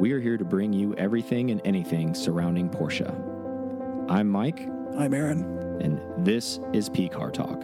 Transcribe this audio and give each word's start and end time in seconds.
We 0.00 0.12
are 0.12 0.20
here 0.20 0.38
to 0.38 0.44
bring 0.46 0.72
you 0.72 0.94
everything 0.94 1.50
and 1.50 1.60
anything 1.62 2.14
surrounding 2.14 2.70
Porsche. 2.70 3.06
I'm 4.08 4.30
Mike, 4.30 4.66
I'm 4.96 5.12
Aaron. 5.12 5.42
and 5.82 6.00
this 6.24 6.58
is 6.72 6.88
P 6.88 7.06
Car 7.06 7.30
Talk. 7.30 7.62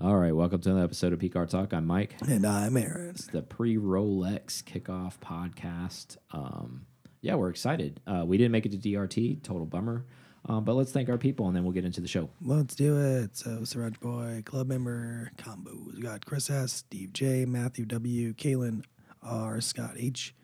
All 0.00 0.16
right, 0.16 0.34
welcome 0.34 0.60
to 0.60 0.70
another 0.70 0.84
episode 0.84 1.12
of 1.12 1.18
P 1.18 1.28
Car 1.28 1.46
Talk. 1.46 1.72
I'm 1.74 1.86
Mike. 1.88 2.14
And 2.28 2.46
I'm 2.46 2.76
Aaron. 2.76 3.10
It's 3.10 3.26
the 3.26 3.42
pre 3.42 3.76
Rolex 3.76 4.62
kickoff 4.62 5.18
podcast. 5.18 6.18
Um, 6.30 6.86
yeah, 7.20 7.34
we're 7.34 7.50
excited. 7.50 8.00
Uh, 8.06 8.22
we 8.24 8.38
didn't 8.38 8.52
make 8.52 8.66
it 8.66 8.70
to 8.70 8.78
DRT, 8.78 9.42
total 9.42 9.66
bummer. 9.66 10.06
Um, 10.44 10.62
but 10.62 10.74
let's 10.74 10.92
thank 10.92 11.08
our 11.08 11.18
people 11.18 11.48
and 11.48 11.56
then 11.56 11.64
we'll 11.64 11.72
get 11.72 11.84
into 11.84 12.00
the 12.00 12.08
show. 12.08 12.30
Let's 12.40 12.76
do 12.76 13.00
it. 13.00 13.36
So, 13.36 13.50
Sriracha 13.62 13.98
Boy, 13.98 14.42
club 14.44 14.68
member 14.68 15.32
combos. 15.36 15.96
We 15.96 16.02
got 16.02 16.26
Chris 16.26 16.48
S., 16.48 16.72
Steve 16.72 17.12
J., 17.12 17.44
Matthew 17.44 17.86
W., 17.86 18.34
Kalen 18.34 18.84
R., 19.20 19.60
Scott 19.60 19.94
H., 19.96 20.34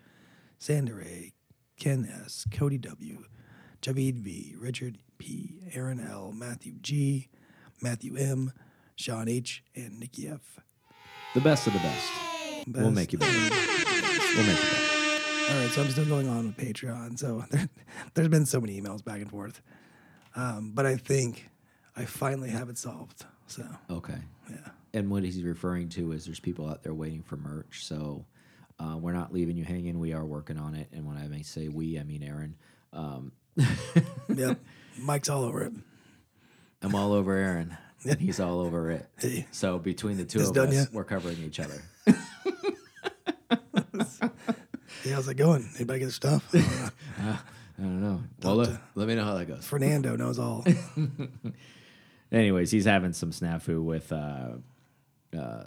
Sander 0.58 1.00
A., 1.02 1.32
Ken 1.78 2.08
S., 2.24 2.44
Cody 2.50 2.78
W., 2.78 3.24
Javid 3.82 4.16
V., 4.16 4.54
Richard 4.58 4.98
P., 5.18 5.60
Aaron 5.72 6.00
L., 6.00 6.32
Matthew 6.32 6.74
G., 6.80 7.28
Matthew 7.80 8.16
M., 8.16 8.52
Sean 8.96 9.28
H., 9.28 9.62
and 9.76 9.98
Nikki 10.00 10.28
F. 10.28 10.58
The 11.34 11.40
best 11.40 11.66
of 11.66 11.72
the 11.74 11.78
best. 11.78 12.10
We'll 12.66 12.90
make 12.90 13.12
you 13.12 13.18
better. 13.18 13.32
We'll 13.32 14.46
make 14.46 14.56
you 14.56 14.70
better. 14.70 14.84
All 15.54 15.60
right, 15.62 15.70
so 15.70 15.82
I'm 15.82 15.90
still 15.90 16.04
going 16.04 16.28
on 16.28 16.46
with 16.48 16.56
Patreon. 16.56 17.18
So 17.18 17.44
there, 17.50 17.68
there's 18.14 18.28
been 18.28 18.44
so 18.46 18.60
many 18.60 18.80
emails 18.80 19.04
back 19.04 19.20
and 19.20 19.30
forth. 19.30 19.62
Um, 20.36 20.72
but 20.74 20.84
I 20.84 20.96
think 20.96 21.48
I 21.96 22.04
finally 22.04 22.50
have 22.50 22.68
it 22.68 22.76
solved. 22.78 23.24
So, 23.46 23.64
Okay. 23.88 24.18
yeah. 24.50 24.56
And 24.92 25.10
what 25.10 25.22
he's 25.22 25.42
referring 25.42 25.88
to 25.90 26.12
is 26.12 26.24
there's 26.26 26.40
people 26.40 26.68
out 26.68 26.82
there 26.82 26.92
waiting 26.94 27.22
for 27.22 27.36
merch. 27.36 27.84
So 27.84 28.26
uh, 28.78 28.96
we're 28.98 29.12
not 29.12 29.32
leaving 29.32 29.56
you 29.56 29.64
hanging. 29.64 29.98
We 29.98 30.12
are 30.12 30.24
working 30.24 30.58
on 30.58 30.74
it. 30.74 30.88
And 30.92 31.06
when 31.06 31.16
I 31.16 31.26
may 31.28 31.42
say 31.42 31.68
we, 31.68 31.98
I 31.98 32.04
mean 32.04 32.22
Aaron. 32.22 32.56
Um, 32.92 33.32
Yep. 34.34 34.60
Mike's 35.00 35.28
all 35.28 35.44
over 35.44 35.62
it. 35.62 35.72
I'm 36.82 36.94
all 36.94 37.12
over 37.12 37.34
Aaron. 37.34 37.76
and 38.04 38.20
He's 38.20 38.38
all 38.40 38.60
over 38.60 38.90
it. 38.90 39.06
Hey. 39.18 39.46
So 39.50 39.78
between 39.78 40.16
the 40.16 40.24
two 40.24 40.40
of 40.40 40.56
us, 40.56 40.72
yet? 40.74 40.88
we're 40.92 41.04
covering 41.04 41.38
each 41.42 41.60
other. 41.60 41.82
Hey, 45.02 45.10
how's 45.10 45.28
it 45.28 45.34
going? 45.36 45.68
Anybody 45.76 46.00
get 46.00 46.12
stuff? 46.12 46.44
I 46.54 47.38
don't 47.78 48.02
know. 48.02 48.20
Well, 48.42 48.56
let, 48.56 48.80
let 48.96 49.06
me 49.06 49.14
know 49.14 49.24
how 49.24 49.34
that 49.34 49.46
goes. 49.46 49.64
Fernando 49.64 50.16
knows 50.16 50.38
all. 50.38 50.64
Anyways, 52.32 52.70
he's 52.72 52.84
having 52.84 53.12
some 53.12 53.30
snafu 53.30 53.82
with 53.82 54.10
uh, 54.12 54.48
uh, 55.38 55.64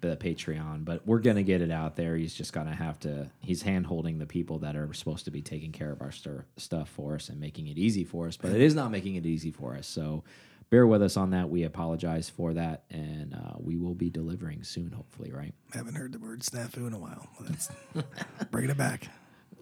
the 0.00 0.16
Patreon, 0.16 0.84
but 0.84 1.06
we're 1.06 1.18
gonna 1.20 1.42
get 1.42 1.60
it 1.60 1.70
out 1.70 1.96
there. 1.96 2.16
He's 2.16 2.34
just 2.34 2.52
gonna 2.52 2.74
have 2.74 2.98
to. 3.00 3.30
He's 3.40 3.62
hand 3.62 3.86
holding 3.86 4.18
the 4.18 4.26
people 4.26 4.58
that 4.60 4.76
are 4.76 4.92
supposed 4.92 5.24
to 5.26 5.30
be 5.30 5.42
taking 5.42 5.72
care 5.72 5.90
of 5.90 6.00
our 6.02 6.12
stuff 6.56 6.88
for 6.88 7.14
us 7.14 7.28
and 7.28 7.40
making 7.40 7.68
it 7.68 7.78
easy 7.78 8.04
for 8.04 8.26
us, 8.26 8.36
but 8.36 8.52
it 8.52 8.60
is 8.60 8.74
not 8.74 8.90
making 8.90 9.14
it 9.16 9.26
easy 9.26 9.50
for 9.50 9.76
us. 9.76 9.86
So 9.86 10.24
bear 10.70 10.86
with 10.86 11.02
us 11.02 11.16
on 11.16 11.30
that. 11.30 11.50
We 11.50 11.64
apologize 11.64 12.30
for 12.30 12.54
that, 12.54 12.84
and 12.90 13.34
uh, 13.34 13.56
we 13.58 13.76
will 13.76 13.94
be 13.94 14.10
delivering 14.10 14.62
soon, 14.62 14.92
hopefully. 14.92 15.32
Right? 15.32 15.54
Haven't 15.72 15.94
heard 15.96 16.12
the 16.12 16.18
word 16.18 16.40
snafu 16.40 16.86
in 16.86 16.92
a 16.92 16.98
while. 16.98 17.28
Let's 17.40 17.68
bringing 18.50 18.70
it 18.70 18.76
back. 18.76 19.08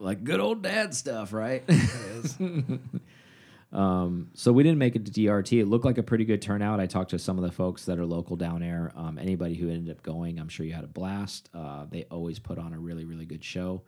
Like 0.01 0.23
good 0.23 0.39
old 0.39 0.63
dad 0.63 0.95
stuff, 0.95 1.33
right? 1.33 1.65
It 1.67 2.25
is. 2.25 2.39
So 3.73 4.53
we 4.53 4.63
didn't 4.63 4.79
make 4.79 4.97
it 4.97 5.05
to 5.07 5.13
DRT. 5.13 5.61
It 5.61 5.67
looked 5.67 5.85
like 5.85 5.99
a 5.99 6.03
pretty 6.03 6.25
good 6.25 6.41
turnout. 6.41 6.81
I 6.81 6.87
talked 6.87 7.11
to 7.11 7.19
some 7.19 7.39
of 7.39 7.45
the 7.45 7.53
folks 7.53 7.85
that 7.85 7.99
are 7.99 8.07
local 8.07 8.37
down 8.37 8.61
there. 8.61 8.93
Um, 8.97 9.19
anybody 9.19 9.55
who 9.55 9.69
ended 9.71 9.95
up 9.95 10.03
going, 10.03 10.39
I'm 10.39 10.49
sure 10.49 10.65
you 10.65 10.73
had 10.73 10.85
a 10.85 10.89
blast. 10.89 11.49
Uh, 11.55 11.87
they 11.91 12.05
always 12.11 12.39
put 12.39 12.59
on 12.59 12.73
a 12.73 12.79
really, 12.79 13.05
really 13.05 13.27
good 13.27 13.45
show. 13.45 13.83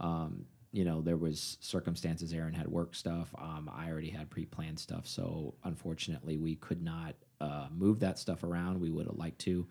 Um, 0.00 0.46
you 0.72 0.84
know, 0.84 1.00
there 1.02 1.16
was 1.16 1.56
circumstances. 1.60 2.32
Aaron 2.32 2.52
had 2.52 2.66
work 2.66 2.96
stuff. 2.96 3.32
Um, 3.38 3.70
I 3.72 3.88
already 3.88 4.10
had 4.10 4.28
pre-planned 4.28 4.78
stuff. 4.78 5.06
So 5.06 5.54
unfortunately, 5.62 6.36
we 6.36 6.56
could 6.56 6.82
not 6.82 7.14
uh, 7.40 7.66
move 7.72 8.00
that 8.00 8.18
stuff 8.18 8.42
around. 8.42 8.80
We 8.80 8.90
would 8.90 9.06
have 9.06 9.16
liked 9.16 9.38
to, 9.42 9.66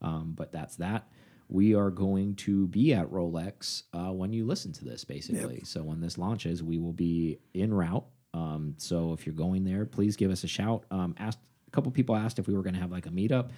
um, 0.00 0.32
but 0.36 0.52
that's 0.52 0.76
that. 0.76 1.08
We 1.48 1.74
are 1.74 1.90
going 1.90 2.36
to 2.36 2.68
be 2.68 2.94
at 2.94 3.10
Rolex 3.10 3.82
uh, 3.92 4.12
when 4.12 4.32
you 4.32 4.46
listen 4.46 4.72
to 4.74 4.84
this, 4.84 5.04
basically. 5.04 5.56
So 5.64 5.82
when 5.82 6.00
this 6.00 6.18
launches, 6.18 6.62
we 6.62 6.78
will 6.78 6.92
be 6.92 7.38
en 7.54 7.74
route. 7.74 8.04
Um, 8.34 8.74
so 8.76 9.12
if 9.14 9.24
you're 9.24 9.34
going 9.34 9.64
there, 9.64 9.86
please 9.86 10.16
give 10.16 10.30
us 10.30 10.44
a 10.44 10.48
shout. 10.48 10.84
Um, 10.90 11.14
asked 11.18 11.38
a 11.68 11.70
couple 11.70 11.90
people 11.92 12.14
asked 12.16 12.38
if 12.38 12.46
we 12.46 12.54
were 12.54 12.62
going 12.62 12.74
to 12.74 12.80
have 12.80 12.90
like 12.92 13.06
a 13.06 13.10
meetup. 13.10 13.50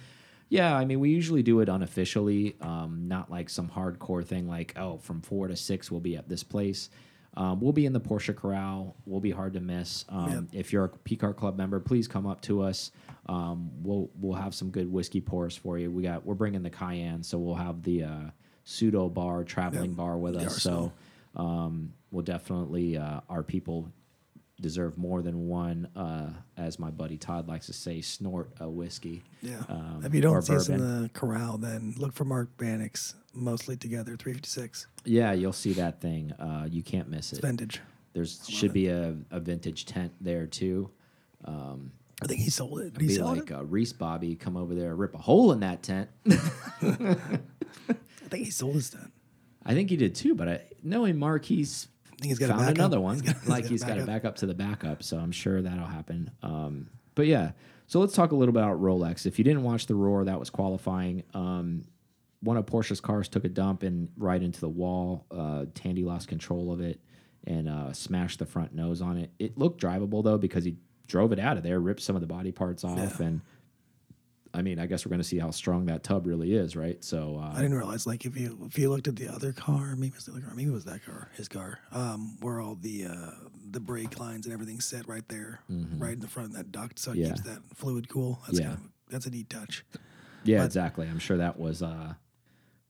Yeah, 0.49 0.73
I 0.73 0.85
mean 0.85 1.01
we 1.01 1.09
usually 1.09 1.43
do 1.43 1.59
it 1.59 1.67
unofficially, 1.67 2.55
um, 2.61 3.07
not 3.09 3.29
like 3.29 3.49
some 3.49 3.67
hardcore 3.67 4.23
thing 4.23 4.47
like 4.47 4.77
oh 4.77 4.97
from 4.99 5.21
four 5.21 5.49
to 5.49 5.57
six 5.57 5.91
we'll 5.91 5.99
be 5.99 6.15
at 6.15 6.29
this 6.29 6.43
place. 6.43 6.89
Um, 7.35 7.59
we'll 7.59 7.73
be 7.73 7.85
in 7.85 7.93
the 7.93 7.99
Porsche 7.99 8.35
Corral. 8.35 8.95
We'll 9.05 9.19
be 9.19 9.29
hard 9.29 9.53
to 9.53 9.59
miss. 9.59 10.05
Um, 10.09 10.47
If 10.53 10.73
you're 10.73 10.85
a 10.85 10.89
PCAR 10.89 11.35
Club 11.35 11.55
member, 11.57 11.79
please 11.79 12.07
come 12.07 12.25
up 12.25 12.41
to 12.41 12.61
us. 12.63 12.91
Um, 13.27 13.69
we'll 13.83 14.09
we'll 14.19 14.37
have 14.37 14.55
some 14.55 14.69
good 14.71 14.91
whiskey 14.91 15.21
pours 15.21 15.55
for 15.55 15.77
you. 15.77 15.91
We 15.91 16.03
got 16.03 16.25
we're 16.25 16.35
bringing 16.35 16.63
the 16.63 16.69
Cayenne, 16.69 17.23
so 17.23 17.37
we'll 17.37 17.55
have 17.55 17.83
the 17.83 18.03
uh, 18.03 18.29
pseudo 18.63 19.09
bar 19.09 19.43
traveling 19.43 19.93
bar 19.93 20.17
with 20.17 20.33
the 20.35 20.39
us. 20.41 20.53
Arsenal. 20.53 20.93
So 21.35 21.41
um, 21.43 21.93
we'll 22.09 22.23
definitely 22.23 22.97
uh, 22.97 23.19
our 23.29 23.43
people 23.43 23.91
deserve 24.59 24.97
more 24.97 25.21
than 25.21 25.47
one, 25.47 25.87
uh, 25.95 26.29
as 26.57 26.79
my 26.79 26.89
buddy 26.89 27.17
Todd 27.17 27.47
likes 27.47 27.67
to 27.67 27.73
say, 27.73 28.01
snort 28.01 28.51
a 28.59 28.69
whiskey. 28.69 29.23
Yeah. 29.41 29.61
Um, 29.69 30.01
if 30.03 30.13
you 30.13 30.21
don't 30.21 30.41
see 30.41 30.55
us 30.55 30.69
in 30.69 30.79
the 30.79 31.09
corral, 31.09 31.57
then 31.57 31.93
look 31.97 32.13
for 32.13 32.25
Mark 32.25 32.55
Bannock's 32.57 33.15
mostly 33.33 33.77
together 33.77 34.15
356. 34.17 34.87
Yeah, 35.05 35.33
you'll 35.33 35.53
see 35.53 35.73
that 35.73 36.01
thing. 36.01 36.31
Uh, 36.33 36.67
you 36.69 36.81
can't 36.81 37.09
miss 37.09 37.33
it. 37.33 37.41
Vintage. 37.41 37.81
There's 38.13 38.47
should 38.49 38.73
be 38.73 38.87
a, 38.87 39.15
a 39.29 39.39
vintage 39.39 39.85
tent 39.85 40.11
there 40.19 40.47
too. 40.47 40.89
I 42.21 42.25
think 42.25 42.41
he 42.41 42.49
sold 42.49 42.79
it. 42.79 42.93
Did 42.93 43.01
he 43.01 43.15
Be 43.15 43.21
like 43.21 43.51
uh, 43.51 43.63
Reese 43.63 43.93
Bobby 43.93 44.35
come 44.35 44.57
over 44.57 44.73
there, 44.73 44.95
rip 44.95 45.13
a 45.13 45.19
hole 45.19 45.51
in 45.51 45.59
that 45.59 45.83
tent. 45.83 46.09
I 46.31 47.19
think 48.29 48.45
he 48.45 48.51
sold 48.51 48.75
his 48.75 48.89
tent. 48.89 49.11
I 49.63 49.73
think 49.73 49.89
he 49.89 49.97
did 49.97 50.15
too, 50.15 50.33
but 50.33 50.49
I 50.49 50.61
knowing 50.81 51.17
Mark, 51.17 51.45
he's 51.45 51.87
I 52.17 52.21
think 52.21 52.29
he's 52.31 52.39
got 52.39 52.49
found 52.57 52.69
another 52.77 52.99
one. 52.99 53.15
He's 53.19 53.33
got- 53.33 53.47
like 53.47 53.63
he's 53.65 53.69
he's 53.69 53.83
got 53.83 53.91
a 53.99 54.01
backup. 54.01 54.07
back 54.07 54.25
up 54.25 54.35
to 54.37 54.45
the 54.47 54.53
backup, 54.55 55.03
so 55.03 55.17
I'm 55.17 55.31
sure 55.31 55.61
that'll 55.61 55.85
happen. 55.85 56.31
Um, 56.41 56.89
but 57.15 57.27
yeah, 57.27 57.51
so 57.87 57.99
let's 57.99 58.13
talk 58.13 58.31
a 58.31 58.35
little 58.35 58.53
bit 58.53 58.63
about 58.63 58.81
Rolex. 58.81 59.25
If 59.25 59.37
you 59.37 59.43
didn't 59.45 59.63
watch 59.63 59.85
the 59.85 59.95
Roar, 59.95 60.25
that 60.25 60.39
was 60.39 60.49
qualifying. 60.49 61.23
Um, 61.33 61.83
one 62.41 62.57
of 62.57 62.65
Porsche's 62.65 62.99
cars 63.01 63.27
took 63.27 63.45
a 63.45 63.49
dump 63.49 63.83
and 63.83 64.09
right 64.17 64.41
into 64.41 64.59
the 64.59 64.69
wall. 64.69 65.25
Uh, 65.31 65.65
Tandy 65.73 66.03
lost 66.03 66.27
control 66.27 66.71
of 66.71 66.81
it 66.81 66.99
and 67.45 67.67
uh, 67.69 67.93
smashed 67.93 68.39
the 68.39 68.45
front 68.45 68.73
nose 68.75 69.01
on 69.01 69.17
it. 69.17 69.31
It 69.39 69.57
looked 69.57 69.81
drivable 69.81 70.23
though 70.23 70.37
because 70.37 70.63
he 70.63 70.75
drove 71.07 71.31
it 71.31 71.39
out 71.39 71.57
of 71.57 71.63
there, 71.63 71.79
ripped 71.79 72.01
some 72.01 72.15
of 72.15 72.21
the 72.21 72.27
body 72.27 72.51
parts 72.51 72.83
off, 72.83 73.19
Yeah. 73.19 73.25
and 73.27 73.41
I 74.53 74.61
mean, 74.61 74.79
I 74.79 74.85
guess 74.85 75.05
we're 75.05 75.09
going 75.09 75.21
to 75.21 75.27
see 75.27 75.39
how 75.39 75.51
strong 75.51 75.85
that 75.85 76.03
tub 76.03 76.25
really 76.27 76.53
is, 76.53 76.75
right? 76.75 77.03
So 77.03 77.37
uh, 77.41 77.51
I 77.53 77.61
didn't 77.61 77.75
realize 77.77 78.07
like 78.07 78.25
if 78.25 78.37
you 78.37 78.57
if 78.65 78.77
you 78.77 78.89
looked 78.89 79.07
at 79.07 79.15
the 79.15 79.27
other 79.29 79.53
car, 79.53 79.95
maybe 79.95 80.07
it 80.07 80.15
was 80.15 80.25
the 80.25 80.31
other 80.33 80.41
car, 80.41 80.53
maybe 80.55 80.69
it 80.69 80.73
was 80.73 80.85
that 80.85 81.05
car, 81.05 81.29
his 81.35 81.47
car, 81.47 81.79
um, 81.91 82.37
where 82.41 82.59
all 82.59 82.75
the 82.75 83.05
uh, 83.05 83.31
the 83.71 83.79
brake 83.79 84.19
lines 84.19 84.45
and 84.45 84.53
everything's 84.53 84.85
set 84.85 85.07
right 85.07 85.27
there, 85.29 85.59
right 85.97 86.13
in 86.13 86.19
the 86.19 86.27
front 86.27 86.49
of 86.49 86.55
that 86.55 86.71
duct, 86.71 86.97
so 86.99 87.11
it. 87.11 87.17
Yeah. 87.17 87.27
keeps 87.27 87.41
that 87.41 87.59
fluid 87.75 88.09
cool. 88.09 88.39
That's 88.47 88.59
Yeah. 88.59 88.65
kind 88.67 88.77
of 88.77 88.83
that's 89.09 89.25
a 89.25 89.29
neat 89.29 89.49
touch. 89.49 89.85
Yeah, 90.43 90.59
But- 90.59 90.65
exactly. 90.65 91.07
I'm 91.07 91.19
sure 91.19 91.37
that 91.37 91.59
was 91.59 91.81
uh 91.83 92.13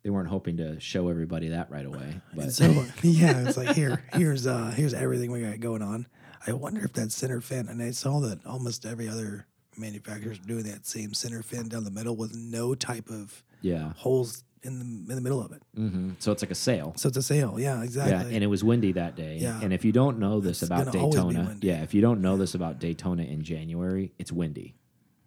they 0.04 0.10
weren't 0.12 0.30
hoping 0.30 0.58
to 0.58 0.80
show 0.80 1.10
everybody 1.10 1.50
that 1.50 1.70
right 1.72 1.86
away. 1.86 2.22
But 2.36 2.54
so 2.54 2.66
yeah, 3.02 3.48
it's 3.48 3.58
like 3.58 3.76
here, 3.76 4.04
here's 4.14 4.46
uh 4.48 4.72
here's 4.76 4.94
everything 4.94 5.32
we 5.32 5.42
got 5.42 5.60
going 5.60 5.82
on. 5.82 6.08
I 6.46 6.54
wonder 6.54 6.86
if 6.86 6.94
that 6.94 7.12
center 7.12 7.42
fin, 7.42 7.68
and 7.68 7.82
I 7.82 7.92
saw 7.92 8.20
that 8.22 8.46
almost 8.46 8.86
every 8.86 9.10
other 9.10 9.48
manufacturer's 9.78 10.40
doing 10.40 10.64
that 10.64 10.86
same 10.86 11.14
center 11.14 11.42
fin 11.44 11.68
down 11.70 11.84
the 11.84 11.92
middle 11.92 12.16
with 12.16 12.36
no 12.36 12.76
type 12.76 13.10
of 13.10 13.44
yeah. 13.62 13.94
holes 13.98 14.44
in 14.64 14.80
the 14.80 14.86
in 15.12 15.16
the 15.16 15.22
middle 15.22 15.42
of 15.42 15.52
it. 15.52 15.62
hmm 15.76 16.12
So 16.20 16.32
it's 16.32 16.42
like 16.42 16.52
a 16.52 16.56
sail. 16.56 16.94
So 16.98 17.08
it's 17.10 17.18
a 17.18 17.22
sail. 17.24 17.56
Yeah, 17.60 17.84
exactly. 17.84 18.14
Yeah, 18.32 18.36
and 18.36 18.44
it 18.44 18.48
was 18.48 18.64
windy 18.64 18.92
that 18.94 19.16
day. 19.16 19.38
Yeah. 19.40 19.60
And 19.62 19.72
if 19.72 19.86
you 19.86 19.92
don't 19.92 20.20
know 20.20 20.40
this 20.40 20.62
It's 20.64 20.70
about 20.72 20.86
gonna 20.88 21.00
always 21.00 21.16
be 21.16 21.34
Daytona, 21.36 21.58
yeah, 21.62 21.84
if 21.84 21.94
you 21.94 22.02
don't 22.02 22.22
know 22.22 22.38
this 22.38 22.56
about 22.56 22.80
Daytona 22.80 23.24
in 23.24 23.44
January, 23.44 24.14
it's 24.18 24.32
windy. 24.32 24.76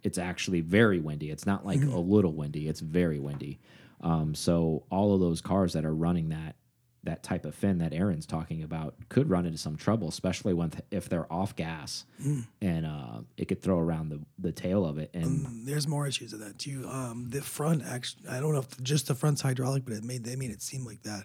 It's 0.02 0.18
actually 0.18 0.60
very 0.62 0.98
windy. 0.98 1.30
It's 1.30 1.46
not 1.46 1.64
like 1.64 1.80
Mm-hmm. 1.80 1.92
a 1.92 2.00
little 2.00 2.32
windy. 2.32 2.68
It's 2.68 2.80
very 2.80 3.18
windy. 3.18 3.60
Um, 4.02 4.34
so 4.34 4.84
all 4.90 5.14
of 5.14 5.20
those 5.20 5.40
cars 5.42 5.74
that 5.74 5.84
are 5.84 5.94
running 5.94 6.30
that 6.30 6.56
that 7.04 7.22
type 7.22 7.46
of 7.46 7.54
fin 7.54 7.78
that 7.78 7.94
Aaron's 7.94 8.26
talking 8.26 8.62
about 8.62 8.94
could 9.08 9.30
run 9.30 9.46
into 9.46 9.56
some 9.58 9.76
trouble, 9.76 10.08
especially 10.08 10.52
when 10.52 10.70
if 10.90 11.08
they're 11.08 11.30
off 11.32 11.56
gas, 11.56 12.04
Mm. 12.22 12.46
and 12.60 12.84
uh, 12.86 13.20
it 13.38 13.46
could 13.46 13.62
throw 13.62 13.78
around 13.78 14.10
the 14.10 14.20
the 14.38 14.52
tail 14.52 14.84
of 14.84 14.98
it. 14.98 15.10
And 15.14 15.46
Mm, 15.46 15.64
There's 15.66 15.88
more 15.88 16.06
issues 16.06 16.32
of 16.34 16.40
that 16.40 16.58
too. 16.58 16.86
Um, 16.88 17.28
the 17.30 17.40
front 17.40 17.82
actually, 17.84 18.28
I 18.28 18.38
don't 18.40 18.52
know 18.52 18.60
if 18.60 18.82
just 18.82 19.06
the 19.08 19.14
front's 19.14 19.40
hydraulic, 19.40 19.84
but 19.84 19.94
it 19.94 20.04
made 20.04 20.24
they 20.24 20.36
made 20.36 20.50
it 20.50 20.60
seem 20.62 20.84
like 20.84 21.02
that, 21.04 21.24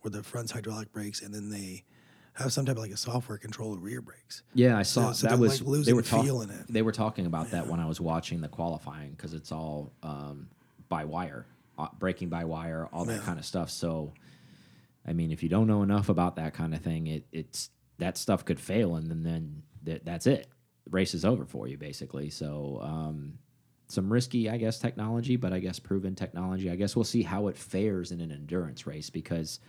where 0.00 0.10
the 0.10 0.22
front's 0.22 0.52
hydraulic 0.52 0.92
brakes, 0.92 1.20
and 1.22 1.34
then 1.34 1.50
they 1.50 1.84
have 2.34 2.52
some 2.52 2.64
type 2.64 2.76
of 2.76 2.82
like 2.82 2.92
a 2.92 2.96
software 2.96 3.36
controlled 3.36 3.82
rear 3.82 4.00
brakes. 4.00 4.42
Yeah, 4.54 4.78
I 4.78 4.84
saw 4.84 5.12
so 5.12 5.26
that 5.26 5.38
was 5.38 5.60
like, 5.60 5.66
they 5.66 5.70
losing 5.70 5.96
were 5.96 6.02
talking. 6.02 6.50
it. 6.50 6.66
They 6.72 6.82
were 6.82 6.92
talking 6.92 7.26
about 7.26 7.50
that 7.50 7.66
when 7.66 7.80
I 7.80 7.86
was 7.86 8.00
watching 8.00 8.40
the 8.40 8.48
qualifying 8.48 9.10
because 9.10 9.34
it's 9.34 9.52
all 9.52 9.92
um, 10.02 10.48
by 10.88 11.04
wire, 11.04 11.44
uh, 11.78 11.88
braking 11.98 12.28
by 12.30 12.44
wire, 12.44 12.88
all 12.92 13.04
that 13.06 13.16
Yeah. 13.16 13.20
kind 13.26 13.38
of 13.38 13.44
stuff. 13.44 13.70
So 13.70 14.12
I 15.06 15.12
mean, 15.12 15.32
if 15.32 15.42
you 15.42 15.48
don't 15.48 15.66
know 15.66 15.82
enough 15.82 16.08
about 16.08 16.36
that 16.36 16.54
kind 16.54 16.74
of 16.74 16.80
thing, 16.80 17.06
it 17.06 17.26
it's 17.32 17.70
that 17.98 18.16
stuff 18.16 18.44
could 18.44 18.60
fail, 18.60 18.96
and 18.96 19.10
then 19.10 19.22
then 19.22 19.62
that, 19.84 20.04
that's 20.04 20.26
it. 20.26 20.46
The 20.84 20.90
race 20.90 21.14
is 21.14 21.24
over 21.24 21.44
for 21.44 21.68
you, 21.68 21.76
basically. 21.78 22.30
So. 22.30 22.80
Um, 22.82 23.38
some 23.90 24.12
risky, 24.12 24.50
I 24.50 24.58
guess, 24.58 24.78
technology, 24.78 25.36
but 25.36 25.54
I 25.54 25.60
guess 25.60 25.78
proven 25.78 26.14
technology. 26.14 26.70
I 26.70 26.76
guess 26.76 26.94
we'll 26.94 27.06
see 27.06 27.22
how 27.22 27.46
it 27.48 27.56
fares 27.56 28.12
in 28.12 28.20
an 28.20 28.30
endurance 28.30 28.86
race 28.86 29.08
because 29.08 29.60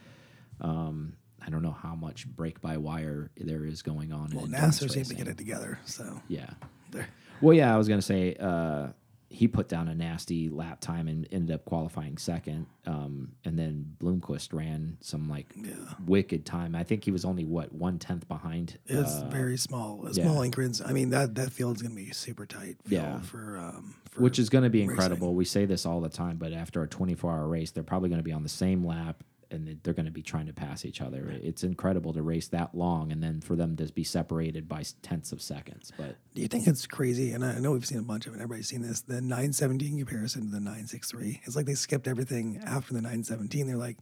um, 0.60 1.14
I 1.42 1.50
don't 1.50 1.64
know 1.64 1.72
how 1.72 1.96
much 1.96 2.28
break 2.28 2.60
by 2.60 2.76
wire 2.78 3.32
there 3.38 3.66
is 3.66 3.82
going 3.82 4.12
on. 4.12 4.32
Well, 4.36 4.44
in 4.44 4.52
Nasr 4.52 4.90
seems 4.90 5.08
to 5.08 5.16
get 5.16 5.30
it 5.30 5.38
together. 5.38 5.80
So 5.86 6.22
Yeah. 6.28 6.50
there. 6.92 7.08
Well, 7.42 7.54
yeah, 7.56 7.74
I 7.74 7.78
was 7.78 7.88
gonna 7.88 8.02
say 8.02 8.36
uh, 8.38 8.88
he 9.32 9.48
put 9.48 9.68
down 9.70 9.88
a 9.88 9.94
nasty 9.96 10.50
lap 10.50 10.82
time 10.82 11.08
and 11.08 11.28
ended 11.32 11.54
up 11.54 11.64
qualifying 11.66 12.18
second, 12.18 12.66
um, 12.88 13.34
and 13.46 13.60
then 13.60 13.96
Blomqvist 14.00 14.54
ran 14.54 14.98
some 15.02 15.30
like 15.30 15.54
Yeah. 15.56 15.74
wicked 16.06 16.46
time. 16.46 16.76
I 16.76 16.84
think 16.84 17.04
he 17.06 17.12
was 17.12 17.24
only 17.26 17.46
what 17.46 17.72
one 17.72 18.00
tenth 18.00 18.28
behind. 18.28 18.80
It's 18.88 19.16
uh, 19.20 19.30
very 19.32 19.58
small, 19.58 20.08
yeah. 20.12 20.24
small 20.24 20.42
increments. 20.42 20.82
I 20.84 20.94
mean 20.94 21.12
that 21.12 21.36
that 21.36 21.52
field's 21.52 21.82
gonna 21.82 21.94
be 21.96 22.12
super 22.12 22.46
tight. 22.46 22.78
Yeah. 22.88 23.20
for 23.22 23.58
um, 23.58 23.96
for 24.10 24.22
which 24.24 24.40
is 24.40 24.50
going 24.50 24.64
to 24.64 24.70
be 24.72 24.80
racing. 24.80 24.92
incredible. 24.92 25.36
We 25.36 25.46
say 25.46 25.66
this 25.66 25.86
all 25.86 26.02
the 26.02 26.10
time, 26.10 26.38
but 26.38 26.52
after 26.52 26.82
a 26.82 26.88
24 26.88 27.32
hour 27.32 27.48
race, 27.48 27.70
they're 27.70 27.84
probably 27.84 28.10
going 28.10 28.18
to 28.20 28.24
be 28.24 28.32
on 28.32 28.42
the 28.42 28.50
same 28.50 28.84
lap 28.84 29.24
and 29.52 29.80
they're 29.84 29.94
going 29.94 30.06
to 30.06 30.12
be 30.12 30.22
trying 30.22 30.46
to 30.48 30.54
pass 30.54 30.86
each 30.86 31.02
other. 31.02 31.30
It's 31.42 31.64
incredible 31.64 32.14
to 32.14 32.22
race 32.22 32.48
that 32.50 32.76
long 32.76 33.12
and 33.12 33.22
then 33.24 33.42
for 33.42 33.56
them 33.56 33.76
to 33.78 33.86
be 33.92 34.04
separated 34.04 34.68
by 34.68 34.84
tenths 35.02 35.32
of 35.32 35.42
seconds. 35.42 35.92
But 35.98 36.18
Do 36.36 36.42
you 36.42 36.48
think 36.48 36.68
it's 36.68 36.86
crazy? 36.86 37.32
And 37.32 37.44
I 37.44 37.60
know 37.60 37.72
we've 37.72 37.86
seen 37.86 38.00
a 38.00 38.04
bunch 38.04 38.28
of 38.28 38.34
it. 38.34 38.38
Everybody's 38.38 38.68
seen 38.68 38.82
this. 38.82 39.02
The 39.02 39.22
917 39.22 39.98
comparison 39.98 40.46
to 40.46 40.52
the 40.52 40.60
963. 40.60 41.42
It's 41.46 41.56
like 41.56 41.66
they 41.66 41.74
skipped 41.76 42.08
everything 42.08 42.62
after 42.66 42.94
the 42.94 43.02
917. 43.02 43.68
They're 43.68 43.78
like, 43.78 43.98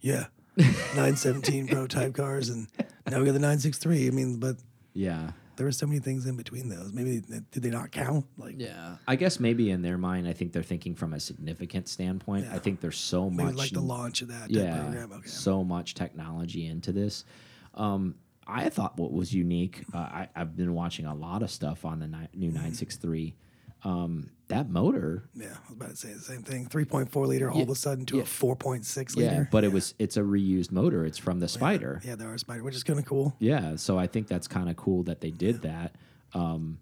yeah, 0.00 0.26
917 0.56 1.68
prototype 1.68 2.14
cars, 2.14 2.48
and 2.48 2.68
now 3.10 3.18
we 3.18 3.24
got 3.26 3.32
the 3.32 3.38
963. 3.38 4.08
I 4.08 4.10
mean, 4.10 4.38
but 4.38 4.56
yeah. 4.92 5.32
There 5.60 5.66
were 5.66 5.72
so 5.72 5.86
many 5.86 6.00
things 6.00 6.24
in 6.24 6.36
between 6.36 6.70
those. 6.70 6.90
Maybe 6.90 7.20
did 7.20 7.62
they 7.62 7.68
not 7.68 7.90
count? 7.92 8.24
Like, 8.38 8.54
Yeah. 8.56 8.96
I 9.06 9.14
guess 9.14 9.38
maybe 9.38 9.70
in 9.70 9.82
their 9.82 9.98
mind, 9.98 10.26
I 10.26 10.32
think 10.32 10.54
they're 10.54 10.62
thinking 10.62 10.94
from 10.94 11.12
a 11.12 11.20
significant 11.20 11.86
standpoint. 11.86 12.46
I 12.50 12.58
think 12.58 12.80
there's 12.80 12.96
so 12.96 13.28
maybe 13.28 13.50
much. 13.50 13.56
like 13.56 13.70
the 13.72 13.82
launch 13.82 14.22
of 14.22 14.28
that 14.28 14.48
type 14.50 14.52
yeah, 14.52 14.80
program. 14.80 15.12
Okay. 15.12 15.28
so 15.28 15.62
much 15.62 15.92
technology 15.92 16.66
into 16.66 16.92
this. 16.92 17.26
Um, 17.74 18.14
I 18.46 18.70
thought 18.70 18.96
what 18.96 19.12
was 19.12 19.34
unique. 19.34 19.84
Uh, 19.92 19.98
I, 19.98 20.28
I've 20.34 20.56
been 20.56 20.72
watching 20.72 21.04
a 21.04 21.14
lot 21.14 21.42
of 21.42 21.50
stuff 21.50 21.84
on 21.84 21.98
the 21.98 22.06
ni 22.06 22.26
new 22.32 22.48
963. 22.48 23.34
Um, 23.82 24.30
that 24.48 24.68
motor, 24.68 25.28
Yeah, 25.34 25.46
I 25.46 25.68
was 25.68 25.76
about 25.76 25.90
to 25.90 25.96
say 25.96 26.12
the 26.12 26.20
same 26.20 26.42
thing. 26.42 26.66
3.4 26.66 27.26
liter 27.26 27.50
all 27.50 27.62
of 27.62 27.70
a 27.70 27.74
sudden 27.74 28.04
to 28.06 28.16
yeah. 28.16 28.22
a 28.22 28.26
4.6 28.26 29.16
liter. 29.16 29.20
yeah, 29.20 29.30
liter. 29.30 29.48
but 29.50 29.64
it 29.64 29.72
was 29.72 29.94
it's 29.98 30.16
a 30.16 30.22
reused 30.22 30.72
motor. 30.72 31.04
It's 31.04 31.18
from 31.18 31.38
the 31.40 31.48
Spider. 31.48 32.00
Yeah, 32.04 32.16
the 32.16 32.24
R 32.26 32.36
Spider, 32.36 32.62
which 32.62 32.74
is 32.74 32.82
kind 32.82 32.98
of 32.98 33.04
cool. 33.06 33.34
Yeah, 33.38 33.76
so 33.76 33.98
I 33.98 34.06
think 34.06 34.26
that's 34.26 34.48
kind 34.48 34.68
of 34.68 34.76
cool 34.76 35.04
that 35.04 35.20
they 35.20 35.30
did 35.30 35.62
that. 35.62 35.94
Um, 36.34 36.78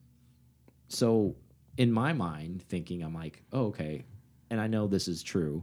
so 0.88 1.36
in 1.76 1.92
my 1.92 2.12
mind, 2.12 2.62
thinking 2.68 3.02
I'm 3.02 3.14
like, 3.14 3.42
oh, 3.52 3.66
okay, 3.66 4.04
and 4.50 4.60
I 4.60 4.66
know 4.66 4.86
this 4.86 5.06
is 5.06 5.22
true. 5.22 5.62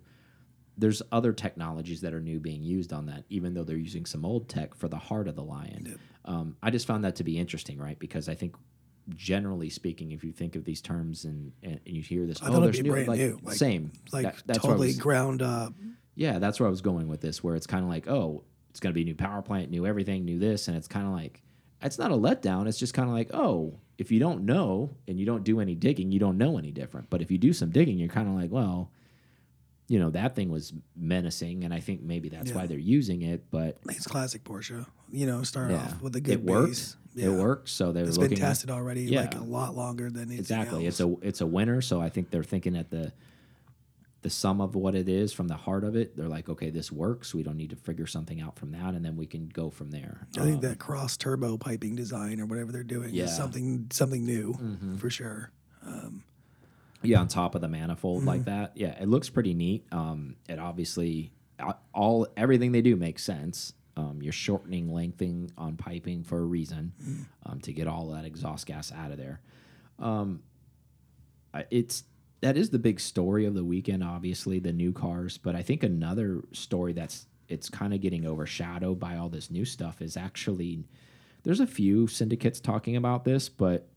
There's 0.78 1.02
other 1.12 1.34
technologies 1.34 2.02
that 2.02 2.14
are 2.14 2.22
new 2.22 2.40
being 2.40 2.64
used 2.64 2.94
on 2.94 3.06
that, 3.08 3.24
even 3.30 3.54
though 3.54 3.64
they're 3.64 3.78
using 3.78 4.06
some 4.06 4.26
old 4.26 4.48
tech 4.48 4.76
for 4.76 4.88
the 4.88 4.98
heart 4.98 5.28
of 5.28 5.36
the 5.36 5.44
Lion. 5.44 5.98
Um, 6.26 6.58
I 6.62 6.70
just 6.70 6.86
found 6.86 7.04
that 7.06 7.16
to 7.18 7.24
be 7.24 7.38
interesting, 7.40 7.78
right? 7.80 7.98
Because 7.98 8.28
I 8.28 8.36
think, 8.36 8.56
generally 9.10 9.69
speaking, 9.69 10.12
if 10.12 10.24
you 10.24 10.31
think 10.31 10.56
of 10.56 10.63
these 10.66 10.81
terms 10.81 11.25
and, 11.25 11.52
and, 11.63 11.80
you 11.86 12.02
hear 12.02 12.25
this, 12.25 12.42
I 12.42 12.50
oh, 12.50 12.60
there's 12.60 12.78
be 12.78 12.84
new, 12.84 12.92
brand 12.92 13.07
like, 13.07 13.19
new, 13.19 13.40
like- 13.44 13.56
same, 13.57 13.92
Like 14.12 14.24
That- 14.24 14.44
that's 14.46 14.60
totally 14.60 14.88
was- 14.88 14.98
ground 14.98 15.42
up. 15.42 15.74
yeah, 16.16 16.40
that's 16.40 16.60
where 16.60 16.68
I 16.68 16.69
was 16.69 16.81
going 16.81 17.07
with 17.07 17.22
this, 17.22 17.44
where 17.44 17.56
it's 17.56 17.68
kind 17.68 17.84
of 17.84 17.90
like, 17.90 18.07
oh, 18.07 18.44
it's 18.69 18.80
going 18.80 18.92
to 18.92 18.96
be 18.96 19.02
a 19.02 19.06
new 19.06 19.16
power 19.16 19.42
plant, 19.42 19.69
new 19.72 19.86
everything, 19.86 20.25
new 20.25 20.40
this, 20.40 20.68
and 20.68 20.75
it's 20.75 20.88
kind 20.88 21.06
of 21.07 21.13
like, 21.13 21.42
it's 21.81 22.00
not 22.00 22.12
a 22.12 22.16
letdown. 22.16 22.68
It's 22.68 22.80
just 22.80 22.94
kind 22.94 23.07
of 23.07 23.13
like, 23.16 23.30
oh, 23.34 23.80
if 23.98 24.12
you 24.12 24.19
don't 24.19 24.44
know 24.44 24.96
and 25.08 25.19
you 25.19 25.25
don't 25.25 25.44
do 25.44 25.60
any 25.60 25.75
digging, 25.75 26.12
you 26.12 26.19
don't 26.19 26.38
know 26.38 26.58
any 26.58 26.72
different. 26.72 27.10
But 27.10 27.22
if 27.22 27.30
you 27.31 27.38
do 27.38 27.54
some 27.54 27.69
digging, 27.69 27.98
you're 27.98 28.10
kind 28.10 28.28
of 28.28 28.34
like, 28.36 28.51
well, 28.51 28.92
you 29.88 30.00
know, 30.00 30.10
that 30.12 30.36
thing 30.36 30.50
was 30.50 30.74
menacing, 30.96 31.64
and 31.64 31.74
I 31.74 31.80
think 31.80 32.02
maybe 32.02 32.30
that's 32.30 32.52
why 32.52 32.66
they're 32.66 32.78
using 32.78 33.22
it. 33.22 33.46
But 33.52 33.78
It's 33.90 34.08
classic 34.08 34.44
Porsche. 34.44 34.86
You 35.12 35.28
know, 35.28 35.44
start 35.44 35.72
yeah, 35.72 35.78
off 35.78 36.02
with 36.02 36.16
a 36.16 36.22
good 36.22 36.34
it 36.34 36.44
works. 36.44 36.96
base. 37.14 37.24
It 37.26 37.30
works. 37.30 37.72
So 37.72 37.92
they're 37.92 38.04
It's 38.04 38.18
been 38.18 38.24
looking 38.30 38.40
at- 38.44 38.48
tested 38.48 38.70
already, 38.72 39.04
Yeah. 39.04 39.22
like 39.22 39.36
a 39.36 39.44
lot 39.44 39.76
longer 39.76 40.10
than 40.10 40.32
exactly. 40.32 40.86
else. 40.88 41.00
It's 41.00 41.00
a 41.02 41.16
it's 41.28 41.42
a 41.42 41.46
winner. 41.46 41.82
So 41.82 42.02
I 42.02 42.10
think 42.10 42.32
they're 42.32 42.44
thinking 42.44 42.76
at 42.76 42.90
the 42.90 43.14
the 44.24 44.30
sum 44.32 44.60
of 44.60 44.74
what 44.74 44.96
it 44.96 45.08
is 45.08 45.32
from 45.34 45.48
the 45.48 45.56
heart 45.56 45.84
of 45.84 45.96
it. 45.96 46.18
They're 46.18 46.28
like, 46.28 46.50
okay, 46.50 46.72
this 46.72 46.92
works. 46.92 47.36
We 47.36 47.44
don't 47.44 47.58
need 47.58 47.70
to 47.70 47.76
figure 47.76 48.08
something 48.08 48.42
out 48.42 48.58
from 48.58 48.72
that, 48.72 48.96
and 48.96 49.06
then 49.06 49.16
we 49.18 49.28
can 49.28 49.48
go 49.50 49.70
from 49.70 49.92
there. 49.92 50.26
I 50.36 50.42
think 50.46 50.56
Um, 50.56 50.62
that 50.62 50.80
cross 50.80 51.16
turbo 51.16 51.60
piping 51.60 51.96
design 51.96 52.42
or 52.42 52.48
whatever 52.48 52.72
they're 52.72 52.84
doing 52.84 53.14
Yeah. 53.14 53.26
Is 53.26 53.36
something 53.38 53.86
something 53.92 54.26
new 54.26 54.56
for 54.98 55.12
sure. 55.12 55.52
Yeah, 57.03 57.19
on 57.19 57.27
top 57.27 57.56
of 57.56 57.62
the 57.62 57.68
manifold 57.68 58.19
Mm-hmm. 58.19 58.27
like 58.27 58.45
that. 58.45 58.71
Yeah, 58.75 58.97
it 59.01 59.07
looks 59.07 59.30
pretty 59.30 59.53
neat. 59.53 59.86
Um, 59.92 60.36
it 60.50 60.59
obviously 60.59 61.31
all 61.94 62.27
everything 62.36 62.71
they 62.71 62.81
do 62.81 62.95
makes 62.95 63.24
sense. 63.24 63.74
Um, 63.97 64.19
you're 64.21 64.33
shortening, 64.33 64.92
lengthening 64.94 65.51
on 65.57 65.77
piping 65.77 66.24
for 66.24 66.38
a 66.39 66.45
reason 66.45 66.92
Mm-hmm. 67.01 67.21
um, 67.51 67.59
to 67.62 67.71
get 67.74 67.88
all 67.88 68.07
that 68.12 68.25
exhaust 68.25 68.65
gas 68.65 68.92
out 68.92 69.12
of 69.12 69.18
there. 69.18 69.39
Um, 70.00 70.42
it's 71.71 72.03
that 72.42 72.57
is 72.57 72.69
the 72.69 72.80
big 72.80 73.00
story 73.00 73.45
of 73.45 73.53
the 73.53 73.63
weekend. 73.63 74.03
Obviously, 74.03 74.59
the 74.59 74.74
new 74.74 74.91
cars, 74.91 75.38
but 75.38 75.56
I 75.56 75.62
think 75.62 75.83
another 75.83 76.41
story 76.51 76.94
that's 76.94 77.27
it's 77.48 77.69
kind 77.69 77.94
of 77.94 78.01
getting 78.01 78.25
overshadowed 78.25 79.00
by 79.00 79.15
all 79.18 79.30
this 79.30 79.50
new 79.50 79.65
stuff 79.65 80.01
is 80.01 80.18
actually 80.18 80.83
there's 81.44 81.59
a 81.59 81.68
few 81.68 82.07
syndicates 82.07 82.59
talking 82.59 82.95
about 82.98 83.24
this, 83.24 83.48
but 83.50 83.88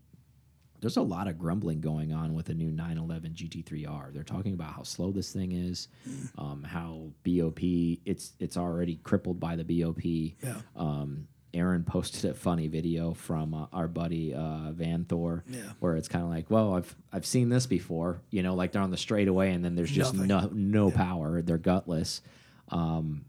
there's 0.80 0.96
a 0.96 1.02
lot 1.02 1.26
of 1.28 1.38
grumbling 1.38 1.80
going 1.80 2.12
on 2.12 2.34
with 2.34 2.46
the 2.46 2.54
new 2.54 2.70
911 2.70 3.32
GT3R. 3.34 4.12
They're 4.12 4.22
talking 4.22 4.54
about 4.54 4.72
how 4.72 4.82
slow 4.84 5.10
this 5.10 5.32
thing 5.32 5.52
is, 5.52 5.88
um, 6.36 6.62
how 6.62 7.10
BOP 7.25 7.60
it's 8.04 8.32
it's 8.38 8.56
already 8.56 8.96
crippled 9.02 9.40
by 9.40 9.56
the 9.56 9.64
BOP. 9.64 10.04
Yeah. 10.04 10.60
Um, 10.76 11.28
Aaron 11.54 11.82
posted 11.82 12.30
a 12.30 12.34
funny 12.34 12.69
video 12.69 13.14
from 13.14 13.54
uh, 13.54 13.66
our 13.72 13.88
buddy 13.88 14.34
uh, 14.34 14.70
Vanthoor, 14.72 15.42
Yeah. 15.48 15.60
where 15.80 15.96
it's 15.96 16.06
kind 16.06 16.22
of 16.22 16.30
like, 16.30 16.50
well, 16.50 16.75
I've 16.75 16.94
I've 17.12 17.25
seen 17.26 17.48
this 17.48 17.66
before. 17.66 18.20
You 18.30 18.42
know, 18.42 18.54
like 18.54 18.72
they're 18.72 18.82
on 18.82 18.90
the 18.90 18.98
straightaway 18.98 19.52
and 19.52 19.64
then 19.64 19.75
there's 19.75 19.90
just 19.90 20.14
Nothing. 20.14 20.28
no 20.28 20.86
no 20.88 20.90
power. 20.90 21.40
They're 21.42 21.56
gutless. 21.58 22.20
Um, 22.69 23.25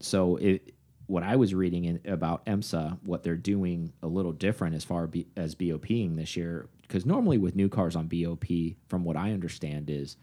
so 0.00 0.36
it 0.36 0.72
what 1.06 1.22
I 1.22 1.36
was 1.36 1.52
reading 1.54 1.84
in, 1.84 2.00
about 2.06 2.46
IMSA, 2.46 2.98
what 3.04 3.22
they're 3.24 3.36
doing 3.36 3.92
a 4.02 4.06
little 4.06 4.32
different 4.32 4.74
as 4.74 4.84
far 4.84 5.06
B, 5.06 5.26
as 5.36 5.54
BOPing 5.54 6.16
this 6.16 6.34
year, 6.36 6.66
because 6.86 7.04
normally 7.06 7.38
with 7.38 7.56
new 7.56 7.68
cars 7.68 7.96
on 7.96 8.08
BOP, 8.08 8.44
from 8.88 9.04
what 9.04 9.16
I 9.16 9.32
understand, 9.32 9.90
is 9.90 10.16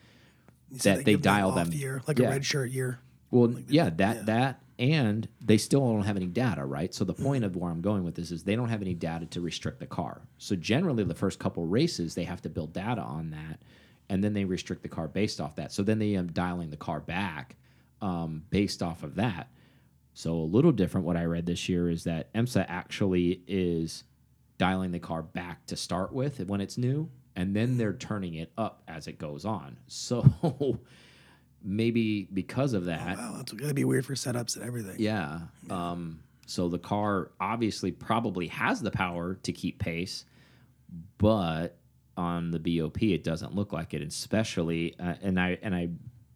said 0.75 0.99
that 0.99 1.05
they 1.05 1.13
them 1.13 1.21
dial 1.21 1.51
them- 1.51 1.71
year, 1.71 2.01
like 2.07 2.19
yeah. 2.19 2.27
a 2.27 2.31
red 2.31 2.45
shirt 2.45 2.71
year. 2.71 2.99
well, 3.29 3.55
yeah, 3.67 3.89
that 3.89 4.25
that 4.27 4.61
and 4.79 5.27
they 5.39 5.57
still 5.57 5.81
don't 5.81 6.03
have 6.03 6.17
any 6.17 6.25
data, 6.25 6.65
right? 6.65 6.91
So 6.91 7.05
the 7.05 7.13
point 7.13 7.43
of 7.43 7.55
where 7.55 7.69
I'm 7.69 7.81
going 7.81 8.03
with 8.03 8.15
this 8.15 8.31
is 8.31 8.43
they 8.43 8.55
don't 8.55 8.69
have 8.69 8.81
any 8.81 8.95
data 8.95 9.27
to 9.27 9.41
restrict 9.41 9.79
the 9.79 9.85
car. 9.85 10.21
So 10.39 10.55
generally, 10.55 11.03
the 11.03 11.13
first 11.13 11.37
couple 11.37 11.67
races 11.67 12.15
they 12.15 12.23
have 12.23 12.41
to 12.41 12.49
build 12.49 12.73
data 12.73 13.01
on 13.01 13.29
that, 13.29 13.61
and 14.09 14.23
then 14.23 14.33
they 14.33 14.43
restrict 14.43 14.81
the 14.81 14.89
car 14.89 15.07
based 15.07 15.39
off 15.39 15.55
that. 15.57 15.71
So 15.71 15.83
then 15.83 15.99
they 15.99 16.15
am 16.15 16.31
dialing 16.31 16.71
the 16.71 16.77
car 16.77 16.99
back 16.99 17.57
um, 18.01 18.43
based 18.49 18.81
off 18.81 19.03
of 19.03 19.15
that. 19.15 19.51
So 20.13 20.33
a 20.33 20.49
little 20.49 20.71
different. 20.71 21.05
What 21.05 21.15
I 21.15 21.25
read 21.25 21.45
this 21.45 21.69
year 21.69 21.89
is 21.89 22.03
that 22.05 22.33
IMSA 22.33 22.65
actually 22.67 23.41
is 23.47 24.03
dialing 24.61 24.91
the 24.91 24.99
car 24.99 25.23
back 25.23 25.65
to 25.65 25.75
start 25.75 26.13
with 26.13 26.39
when 26.47 26.61
it's 26.61 26.77
new, 26.77 27.09
and 27.35 27.55
then 27.55 27.77
they're 27.79 27.93
turning 27.95 28.35
it 28.35 28.51
up 28.59 28.83
as 28.87 29.07
it 29.07 29.17
goes 29.17 29.43
on. 29.43 29.75
So 29.87 30.77
maybe 31.63 32.27
because 32.31 32.73
of 32.73 32.85
that, 32.85 33.17
Wow, 33.17 33.33
that's 33.37 33.51
gonna 33.53 33.73
be 33.73 33.85
weird 33.85 34.05
for 34.05 34.13
setups 34.13 34.55
and 34.55 34.63
everything. 34.65 34.95
yeah. 34.99 35.39
Um, 35.69 36.19
so 36.45 36.67
the 36.69 36.77
car 36.79 37.31
obviously 37.39 37.91
probably 37.91 38.47
has 38.47 38.81
the 38.81 38.91
power 38.91 39.35
to 39.43 39.51
keep 39.51 39.79
pace, 39.79 40.25
but 41.17 41.77
on 42.15 42.51
the 42.51 42.59
BOP 42.59 43.01
it 43.01 43.23
doesn't 43.23 43.55
look 43.55 43.73
like 43.73 43.93
it. 43.95 44.01
Especially, 44.03 44.95
uh, 44.99 45.15
and 45.23 45.39
I 45.39 45.57
and 45.63 45.73
I 45.73 45.89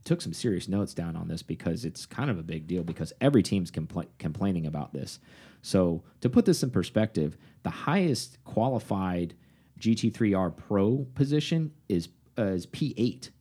took 0.03 0.21
some 0.21 0.33
serious 0.33 0.67
notes 0.67 0.93
down 0.93 1.15
on 1.15 1.27
this 1.27 1.43
because 1.43 1.83
it's 1.85 2.05
kind 2.05 2.29
of 2.29 2.37
a 2.39 2.43
big 2.43 2.65
deal 2.67 2.83
because 2.83 3.11
every 3.21 3.43
team's 3.43 3.69
compla 3.71 4.07
complaining 4.19 4.65
about 4.65 4.93
this. 4.93 5.19
So 5.65 6.03
to 6.21 6.29
put 6.29 6.45
this 6.45 6.61
in 6.61 6.69
perspective, 6.69 7.39
the 7.63 7.71
highest 7.71 8.37
qualified 8.43 9.33
GT3R 9.79 10.55
Pro 10.55 11.07
position 11.15 11.71
is 11.89 12.09
uh, 12.37 12.43
is 12.43 12.67
P8 12.67 13.31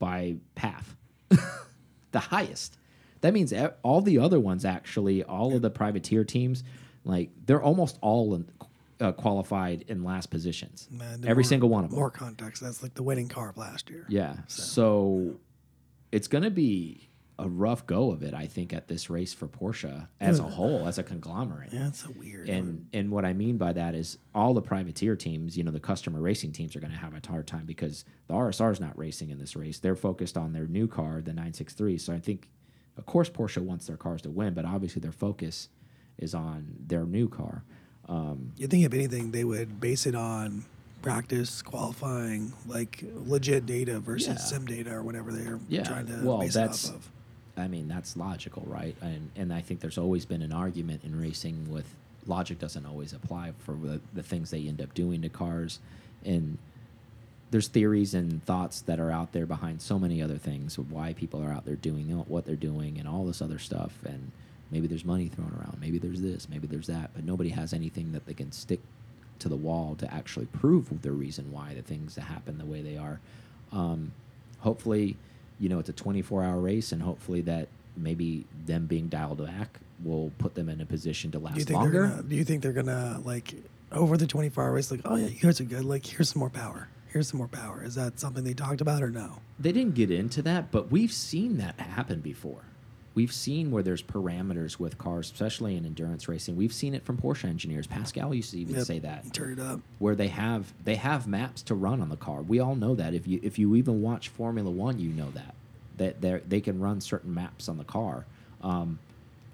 by 0.00 0.36
Pfaff 0.56 0.96
the 2.10 2.18
highest. 2.18 2.78
That 3.20 3.32
means 3.32 3.52
all 3.84 4.00
the 4.00 4.18
other 4.18 4.40
ones 4.40 4.64
actually, 4.64 5.22
all 5.22 5.54
of 5.54 5.62
the 5.62 5.70
privateer 5.70 6.24
teams, 6.24 6.64
like 7.04 7.30
they're 7.46 7.62
almost 7.62 7.96
all 8.00 8.34
in, 8.34 8.50
uh, 9.00 9.12
qualified 9.12 9.84
in 9.86 10.02
last 10.02 10.30
positions. 10.30 10.88
Man, 10.90 11.24
Every 11.24 11.42
more- 11.42 11.48
single 11.48 11.68
one 11.68 11.84
of 11.84 11.90
them. 11.90 11.98
More 11.98 12.10
context. 12.10 12.60
That's 12.60 12.82
like 12.82 12.94
the 12.94 13.04
winning 13.04 13.28
car 13.28 13.50
of 13.50 13.56
last 13.56 13.88
year. 13.88 14.04
Yeah. 14.08 14.36
So, 14.48 15.36
it's 16.10 16.26
going 16.28 16.44
to 16.44 16.50
be 16.50 17.07
a 17.40 17.48
rough 17.48 17.86
go 17.86 18.10
of 18.10 18.22
it. 18.22 18.34
I 18.34 18.46
think 18.46 18.72
at 18.72 18.88
this 18.88 19.08
race 19.08 19.32
for 19.32 19.46
Porsche 19.46 20.08
as 20.20 20.40
a 20.40 20.42
whole, 20.42 20.88
as 20.88 20.98
a 20.98 21.02
conglomerate. 21.04 21.72
Yeah, 21.72 21.88
it's 21.88 22.02
so 22.02 22.10
weird. 22.18 22.48
And 22.48 22.86
and 22.92 23.10
what 23.10 23.24
I 23.24 23.32
mean 23.32 23.56
by 23.58 23.72
that 23.74 23.94
is 23.94 24.18
all 24.34 24.54
the 24.54 24.62
privateer 24.62 25.14
teams, 25.14 25.56
you 25.56 25.62
know, 25.62 25.70
the 25.70 25.78
customer 25.80 26.20
racing 26.20 26.52
teams 26.52 26.74
are 26.74 26.80
going 26.80 26.90
to 26.92 26.98
have 26.98 27.14
a 27.14 27.20
hard 27.28 27.46
time 27.46 27.64
because 27.64 28.04
the 28.26 28.34
RSR 28.34 28.72
is 28.72 28.80
not 28.80 28.98
racing 28.98 29.30
in 29.30 29.38
this 29.38 29.54
race. 29.54 29.78
They're 29.78 29.94
focused 29.96 30.36
on 30.36 30.52
their 30.52 30.66
new 30.66 30.88
car, 30.88 31.20
the 31.20 31.32
963. 31.32 31.98
So 31.98 32.12
I 32.12 32.18
think, 32.18 32.48
of 32.96 33.06
course, 33.06 33.30
Porsche 33.30 33.58
wants 33.62 33.86
their 33.86 33.96
cars 33.96 34.22
to 34.22 34.30
win, 34.30 34.54
but 34.54 34.64
obviously 34.64 35.00
their 35.00 35.12
focus 35.12 35.68
is 36.18 36.34
on 36.34 36.74
their 36.86 37.04
new 37.04 37.28
car. 37.28 37.62
Um, 38.08 38.52
you 38.56 38.66
think 38.66 38.84
if 38.84 38.92
anything, 38.94 39.30
they 39.30 39.44
would 39.44 39.80
base 39.80 40.06
it 40.06 40.14
on 40.16 40.64
practice, 41.02 41.62
qualifying, 41.62 42.52
like 42.66 43.04
legit 43.14 43.64
data 43.66 44.00
versus 44.00 44.28
Yeah. 44.28 44.34
sim 44.38 44.66
data 44.66 44.92
or 44.92 45.02
whatever 45.04 45.30
they're 45.32 45.60
Yeah, 45.68 45.84
trying 45.84 46.06
to 46.06 46.20
well, 46.24 46.38
base 46.40 46.54
that's- 46.54 46.86
it 46.88 46.90
off 46.90 46.96
of. 46.96 47.10
I 47.58 47.68
mean, 47.68 47.88
that's 47.88 48.16
logical, 48.16 48.62
right? 48.66 48.94
And 49.00 49.30
and 49.36 49.52
I 49.52 49.60
think 49.60 49.80
there's 49.80 49.98
always 49.98 50.24
been 50.24 50.42
an 50.42 50.52
argument 50.52 51.02
in 51.04 51.20
racing 51.20 51.70
with 51.70 51.94
logic 52.28 52.58
doesn't 52.58 52.86
always 52.86 53.12
apply 53.12 53.52
for 53.58 53.72
the, 53.72 54.00
the 54.12 54.22
things 54.22 54.50
they 54.50 54.68
end 54.68 54.80
up 54.80 54.94
doing 54.94 55.22
to 55.22 55.28
cars. 55.28 55.80
And 56.24 56.58
there's 57.50 57.68
theories 57.68 58.14
and 58.14 58.44
thoughts 58.44 58.82
that 58.82 59.00
are 59.00 59.10
out 59.10 59.32
there 59.32 59.46
behind 59.46 59.80
so 59.80 59.98
many 59.98 60.22
other 60.22 60.36
things 60.36 60.76
of 60.76 60.92
why 60.92 61.14
people 61.14 61.42
are 61.42 61.50
out 61.50 61.64
there 61.64 61.76
doing 61.76 62.06
what 62.28 62.44
they're 62.44 62.56
doing 62.56 62.98
and 62.98 63.08
all 63.08 63.24
this 63.24 63.40
other 63.40 63.58
stuff. 63.58 63.92
And 64.04 64.30
maybe 64.70 64.86
there's 64.86 65.04
money 65.04 65.28
thrown 65.28 65.54
around, 65.58 65.78
maybe 65.80 65.98
there's 65.98 66.20
this, 66.20 66.48
maybe 66.48 66.66
there's 66.66 66.88
that, 66.88 67.10
but 67.14 67.24
nobody 67.24 67.50
has 67.50 67.72
anything 67.72 68.12
that 68.12 68.26
they 68.26 68.34
can 68.34 68.52
stick 68.52 68.80
to 69.38 69.48
the 69.48 69.56
wall 69.56 69.94
to 69.98 70.12
actually 70.12 70.46
prove 70.46 71.00
the 71.00 71.12
reason 71.12 71.50
why 71.52 71.72
the 71.74 71.82
things 71.82 72.16
that 72.16 72.22
happen 72.22 72.58
the 72.58 72.66
way 72.66 72.82
they 72.82 72.96
are. 72.96 73.20
Um, 73.72 74.12
hopefully, 74.58 75.16
you 75.60 75.68
know, 75.68 75.78
it's 75.78 75.88
a 75.88 75.92
24 75.92 76.44
hour 76.44 76.58
race, 76.60 76.92
and 76.92 77.02
hopefully 77.02 77.40
that 77.42 77.68
maybe 77.96 78.44
them 78.66 78.86
being 78.86 79.08
dialed 79.08 79.44
back 79.44 79.80
will 80.04 80.30
put 80.38 80.54
them 80.54 80.68
in 80.68 80.80
a 80.80 80.86
position 80.86 81.30
to 81.32 81.38
Do 81.38 81.42
you 81.42 81.48
last 81.50 81.56
think 81.66 81.70
longer. 81.70 82.06
gonna? 82.08 82.22
Do 82.22 82.36
you 82.36 82.44
think 82.44 82.62
they're 82.62 82.72
gonna 82.72 83.20
like 83.24 83.54
over 83.90 84.16
the 84.16 84.26
twenty 84.26 84.48
four 84.48 84.64
hour 84.64 84.72
race? 84.72 84.90
Like, 84.90 85.00
oh 85.04 85.16
yeah, 85.16 85.26
you 85.26 85.40
guys 85.40 85.60
are 85.60 85.64
good. 85.64 85.84
Like, 85.84 86.06
here's 86.06 86.28
some 86.30 86.40
more 86.40 86.50
power. 86.50 86.88
Here's 87.08 87.28
some 87.28 87.38
more 87.38 87.48
power. 87.48 87.82
Is 87.82 87.94
that 87.96 88.20
something 88.20 88.44
they 88.44 88.52
talked 88.54 88.80
about 88.80 89.02
or 89.02 89.10
no? 89.10 89.38
They 89.58 89.72
didn't 89.72 89.94
get 89.94 90.10
into 90.10 90.42
that, 90.42 90.70
but 90.70 90.90
we've 90.92 91.12
seen 91.12 91.56
that 91.56 91.78
happen 91.80 92.20
before. 92.20 92.60
We've 93.18 93.32
seen 93.32 93.72
where 93.72 93.82
there's 93.82 94.00
parameters 94.00 94.78
with 94.78 94.96
cars, 94.96 95.28
especially 95.32 95.76
in 95.76 95.84
endurance 95.84 96.28
racing. 96.28 96.54
We've 96.54 96.72
seen 96.72 96.94
it 96.94 97.04
from 97.04 97.16
Porsche 97.18 97.46
engineers. 97.46 97.88
Pascal 97.88 98.32
used 98.32 98.52
to 98.52 98.60
even 98.60 98.76
Yep. 98.76 98.84
say 98.86 99.00
that. 99.00 99.32
Turn 99.34 99.54
it 99.54 99.58
up. 99.58 99.80
where 99.98 100.14
they 100.14 100.28
have 100.28 100.72
they 100.84 100.94
have 100.94 101.26
maps 101.26 101.60
to 101.62 101.74
run 101.74 102.00
on 102.00 102.10
the 102.10 102.16
car. 102.16 102.42
We 102.42 102.60
all 102.60 102.76
know 102.76 102.94
that. 102.94 103.14
If 103.14 103.26
you 103.26 103.40
if 103.42 103.58
you 103.58 103.74
even 103.74 104.02
watch 104.02 104.28
Formula 104.28 104.70
One, 104.70 105.00
you 105.00 105.08
know 105.08 105.32
that 105.32 105.56
that 105.96 106.20
they 106.20 106.40
they 106.48 106.60
can 106.60 106.78
run 106.78 107.00
certain 107.00 107.34
maps 107.34 107.68
on 107.68 107.76
the 107.76 107.82
car. 107.82 108.24
Um, 108.62 109.00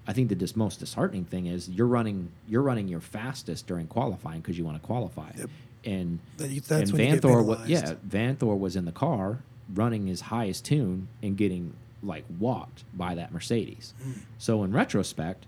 I 0.07 0.13
think 0.13 0.29
the 0.29 0.35
dis 0.35 0.55
most 0.55 0.79
disheartening 0.79 1.25
thing 1.25 1.47
is 1.47 1.67
you're 1.67 1.87
running 1.87 2.29
you're 2.47 2.61
running 2.61 2.87
your 2.87 3.01
fastest 3.01 3.65
during 3.65 3.87
qualifying 3.87 4.41
because 4.41 4.59
you 4.59 4.63
want 4.63 4.79
to 4.79 4.85
qualify. 4.85 5.31
Yep. 5.39 5.49
And 5.85 6.19
that's 6.37 6.69
and 6.69 6.91
when 6.91 7.01
you 7.01 7.13
get 7.15 7.23
Vanthoor, 7.23 7.67
yeah, 7.67 7.95
Vanthoor 8.07 8.59
was 8.59 8.75
in 8.75 8.85
the 8.85 8.91
car 8.91 9.39
running 9.73 10.05
his 10.05 10.21
highest 10.21 10.65
tune 10.65 11.07
and 11.23 11.35
getting 11.35 11.73
like 12.05 12.25
walked 12.39 12.83
by 12.93 13.15
that 13.15 13.31
Mercedes. 13.33 13.93
Hmm. 14.03 14.11
So 14.37 14.63
in 14.63 14.71
retrospect, 14.71 15.45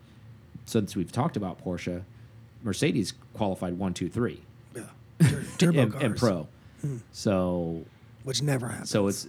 since 0.66 0.96
we've 0.96 1.12
talked 1.12 1.38
about 1.38 1.64
Porsche, 1.64 2.04
Mercedes 2.64 3.14
qualified 3.34 3.78
one, 3.78 3.94
two, 3.94 4.10
three 4.10 4.42
Yeah. 4.76 4.84
Tur- 5.22 5.44
Turbo 5.58 5.80
and, 5.82 5.92
cars, 5.92 6.04
and 6.04 6.18
pro. 6.18 6.48
Hmm. 6.82 6.98
So 7.12 7.84
which 8.24 8.42
never 8.42 8.68
happens. 8.68 8.90
so 8.90 9.08
it's 9.08 9.28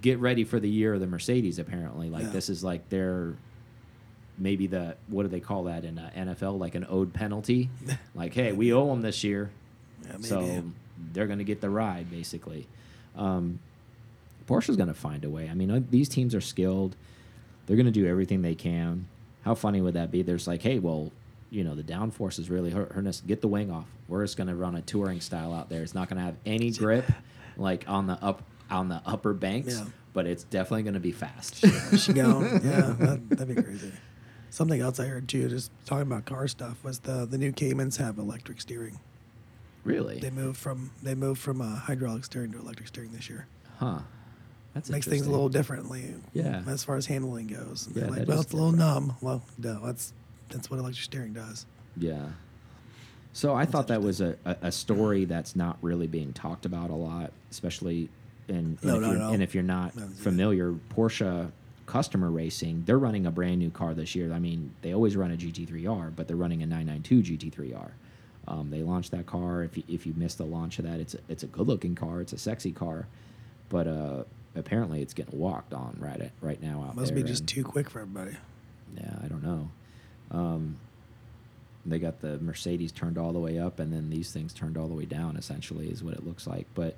get 0.00 0.18
ready 0.18 0.44
for 0.44 0.58
the 0.60 0.68
year 0.68 0.94
of 0.94 1.00
the 1.00 1.06
Mercedes. 1.06 1.58
Apparently, 1.58 2.08
like 2.10 2.24
Yeah. 2.24 2.30
this 2.30 2.48
is 2.48 2.64
like 2.64 2.88
their 2.88 3.34
maybe 4.38 4.66
the 4.66 4.96
what 5.08 5.22
do 5.24 5.28
they 5.28 5.40
call 5.40 5.64
that 5.64 5.84
in 5.84 5.98
uh, 5.98 6.10
NFL? 6.16 6.58
Like 6.58 6.74
an 6.74 6.86
owed 6.88 7.12
penalty. 7.12 7.68
like 8.14 8.34
hey, 8.34 8.52
we 8.52 8.72
owe 8.72 8.86
them 8.88 9.02
this 9.02 9.22
year, 9.24 9.50
yeah, 10.04 10.12
maybe. 10.12 10.24
so 10.24 10.64
they're 11.12 11.26
going 11.26 11.38
to 11.38 11.44
get 11.44 11.60
the 11.60 11.70
ride 11.70 12.10
basically. 12.10 12.66
Um, 13.16 13.58
Porsche's 14.50 14.76
going 14.76 14.88
to 14.88 14.94
find 14.94 15.24
a 15.24 15.30
way. 15.30 15.48
I 15.48 15.54
mean, 15.54 15.70
uh, 15.70 15.80
these 15.90 16.08
teams 16.08 16.34
are 16.34 16.40
skilled. 16.40 16.96
They're 17.66 17.76
going 17.76 17.86
to 17.86 17.92
do 17.92 18.06
everything 18.06 18.42
they 18.42 18.54
can. 18.54 19.06
How 19.44 19.54
funny 19.54 19.80
would 19.80 19.94
that 19.94 20.10
be? 20.10 20.22
There's 20.22 20.46
like, 20.46 20.60
hey, 20.62 20.78
well, 20.80 21.12
you 21.50 21.64
know, 21.64 21.74
the 21.74 21.82
downforce 21.82 22.38
is 22.38 22.50
really 22.50 22.70
hurt- 22.70 22.92
hurting 22.92 23.08
us. 23.08 23.20
Get 23.26 23.40
the 23.40 23.48
wing 23.48 23.70
off. 23.70 23.86
We're 24.08 24.24
just 24.24 24.36
going 24.36 24.48
to 24.48 24.54
run 24.56 24.74
a 24.74 24.82
touring 24.82 25.20
style 25.20 25.52
out 25.54 25.68
there. 25.68 25.82
It's 25.82 25.94
not 25.94 26.08
going 26.08 26.18
to 26.18 26.24
have 26.24 26.34
any 26.44 26.70
grip, 26.72 27.04
like 27.56 27.84
on 27.88 28.06
the 28.06 28.14
up 28.22 28.42
on 28.70 28.88
the 28.88 29.00
upper 29.06 29.32
banks, 29.34 29.78
Yeah. 29.78 29.84
but 30.12 30.26
it's 30.26 30.44
definitely 30.44 30.82
going 30.84 30.94
to 30.94 31.00
be 31.00 31.12
fast. 31.12 31.64
she 31.98 32.12
go. 32.12 32.40
Yeah, 32.62 32.94
that, 32.98 33.20
that'd 33.30 33.54
be 33.56 33.60
crazy. 33.62 33.92
Something 34.50 34.80
else 34.80 34.98
I 35.00 35.06
heard 35.06 35.28
too, 35.28 35.48
just 35.48 35.70
talking 35.86 36.02
about 36.02 36.24
car 36.24 36.46
stuff, 36.48 36.82
was 36.84 36.98
the 37.00 37.24
the 37.24 37.38
new 37.38 37.52
Caymans 37.52 37.96
have 37.98 38.18
electric 38.18 38.60
steering. 38.60 38.98
really? 39.84 40.18
They 40.18 40.30
moved 40.30 40.56
from 40.58 40.90
they 41.02 41.14
moved 41.14 41.40
from 41.40 41.60
uh, 41.60 41.76
hydraulic 41.76 42.24
steering 42.24 42.52
to 42.52 42.58
electric 42.58 42.88
steering 42.88 43.12
this 43.12 43.28
year. 43.30 43.46
Huh. 43.78 44.00
That's 44.74 44.88
Makes 44.88 45.08
things 45.08 45.26
a 45.26 45.30
little 45.30 45.48
differently. 45.48 46.14
Yeah. 46.32 46.62
As 46.66 46.84
far 46.84 46.96
as 46.96 47.06
handling 47.06 47.48
goes. 47.48 47.88
Yeah, 47.92 48.06
like, 48.06 48.28
well, 48.28 48.40
it's 48.40 48.52
a 48.52 48.56
little 48.56 48.72
numb. 48.72 49.16
Well, 49.20 49.42
no, 49.58 49.84
that's 49.84 50.12
that's 50.48 50.70
what 50.70 50.78
electric 50.78 51.04
steering 51.04 51.32
does. 51.32 51.66
Yeah. 51.96 52.26
So 53.32 53.54
I 53.54 53.64
thought 53.64 53.88
that 53.88 54.02
was 54.02 54.20
a, 54.20 54.36
a, 54.44 54.72
story 54.72 55.24
that's 55.24 55.54
not 55.54 55.78
really 55.82 56.08
being 56.08 56.32
talked 56.32 56.66
about 56.66 56.90
a 56.90 56.94
lot, 56.94 57.32
especially 57.50 58.08
in 58.48 58.56
and, 58.56 58.84
No, 58.84 58.96
if, 58.96 59.18
no, 59.18 59.30
and 59.30 59.42
if 59.42 59.54
you're 59.54 59.62
not 59.62 59.92
familiar, 60.16 60.72
Porsche 60.96 61.52
customer 61.86 62.30
racing, 62.30 62.82
they're 62.86 62.98
running 62.98 63.26
a 63.26 63.30
brand 63.30 63.58
new 63.58 63.70
car 63.70 63.94
this 63.94 64.16
year. 64.16 64.32
I 64.32 64.40
mean, 64.40 64.74
they 64.82 64.94
always 64.94 65.16
run 65.16 65.30
a 65.30 65.36
GT3R, 65.36 66.14
but 66.16 66.26
they're 66.26 66.36
running 66.36 66.62
a 66.62 66.66
992 66.66 67.36
GT3R. 67.50 67.90
Um, 68.48 68.70
they 68.70 68.82
launched 68.82 69.12
that 69.12 69.26
car. 69.26 69.62
If 69.62 69.76
you, 69.76 69.84
if 69.88 70.06
you 70.06 70.14
missed 70.16 70.38
the 70.38 70.44
launch 70.44 70.80
of 70.80 70.84
that, 70.86 70.98
it's 70.98 71.14
a, 71.14 71.18
it's 71.28 71.44
a 71.44 71.46
good 71.46 71.68
looking 71.68 71.94
car. 71.94 72.20
It's 72.20 72.32
a 72.32 72.38
sexy 72.38 72.72
car, 72.72 73.06
but 73.68 73.86
uh, 73.86 74.24
apparently 74.54 75.00
it's 75.02 75.14
getting 75.14 75.38
walked 75.38 75.72
on 75.72 75.96
right 76.00 76.20
at, 76.20 76.32
right 76.40 76.60
now 76.62 76.84
out 76.88 76.96
Must 76.96 77.14
there. 77.14 77.22
be 77.22 77.28
just 77.28 77.40
and- 77.42 77.48
too 77.48 77.64
quick 77.64 77.88
for 77.90 78.00
everybody. 78.00 78.36
yeah, 78.96 79.16
I 79.22 79.28
don't 79.28 79.42
know. 79.42 79.70
Um, 80.30 80.76
they 81.86 81.98
got 81.98 82.20
the 82.20 82.38
Mercedes 82.40 82.92
turned 82.92 83.16
all 83.18 83.32
the 83.32 83.38
way 83.38 83.58
up, 83.58 83.78
and 83.80 83.92
then 83.92 84.10
these 84.10 84.32
things 84.32 84.52
turned 84.52 84.76
all 84.76 84.86
the 84.86 84.94
way 84.94 85.06
down. 85.06 85.36
Essentially, 85.36 85.88
is 85.88 86.04
what 86.04 86.14
it 86.14 86.24
looks 86.26 86.46
like. 86.46 86.66
But 86.74 86.96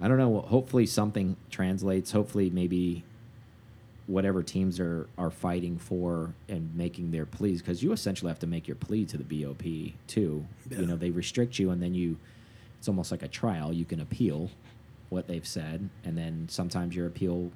I 0.00 0.08
don't 0.08 0.18
know. 0.18 0.40
Hopefully, 0.42 0.84
something 0.86 1.36
translates. 1.50 2.12
Hopefully, 2.12 2.50
maybe 2.50 3.02
whatever 4.06 4.42
teams 4.42 4.78
are 4.78 5.08
are 5.16 5.30
fighting 5.30 5.78
for 5.78 6.34
and 6.48 6.74
making 6.76 7.10
their 7.12 7.24
pleas, 7.26 7.60
because 7.62 7.82
you 7.82 7.92
essentially 7.92 8.28
have 8.28 8.38
to 8.40 8.46
make 8.46 8.68
your 8.68 8.76
plea 8.76 9.04
to 9.06 9.16
the 9.16 9.24
BOP 9.44 9.94
too. 10.06 10.44
Yeah. 10.70 10.80
You 10.80 10.86
know, 10.86 10.96
they 10.96 11.10
restrict 11.10 11.58
you, 11.58 11.70
and 11.70 11.82
then 11.82 11.94
you. 11.94 12.18
It's 12.78 12.88
almost 12.88 13.10
like 13.10 13.22
a 13.22 13.28
trial. 13.28 13.72
You 13.72 13.84
can 13.86 14.00
appeal 14.00 14.50
what 15.08 15.26
they've 15.26 15.46
said, 15.46 15.88
and 16.04 16.16
then 16.16 16.46
sometimes 16.50 16.94
your 16.94 17.06
appeal 17.06 17.50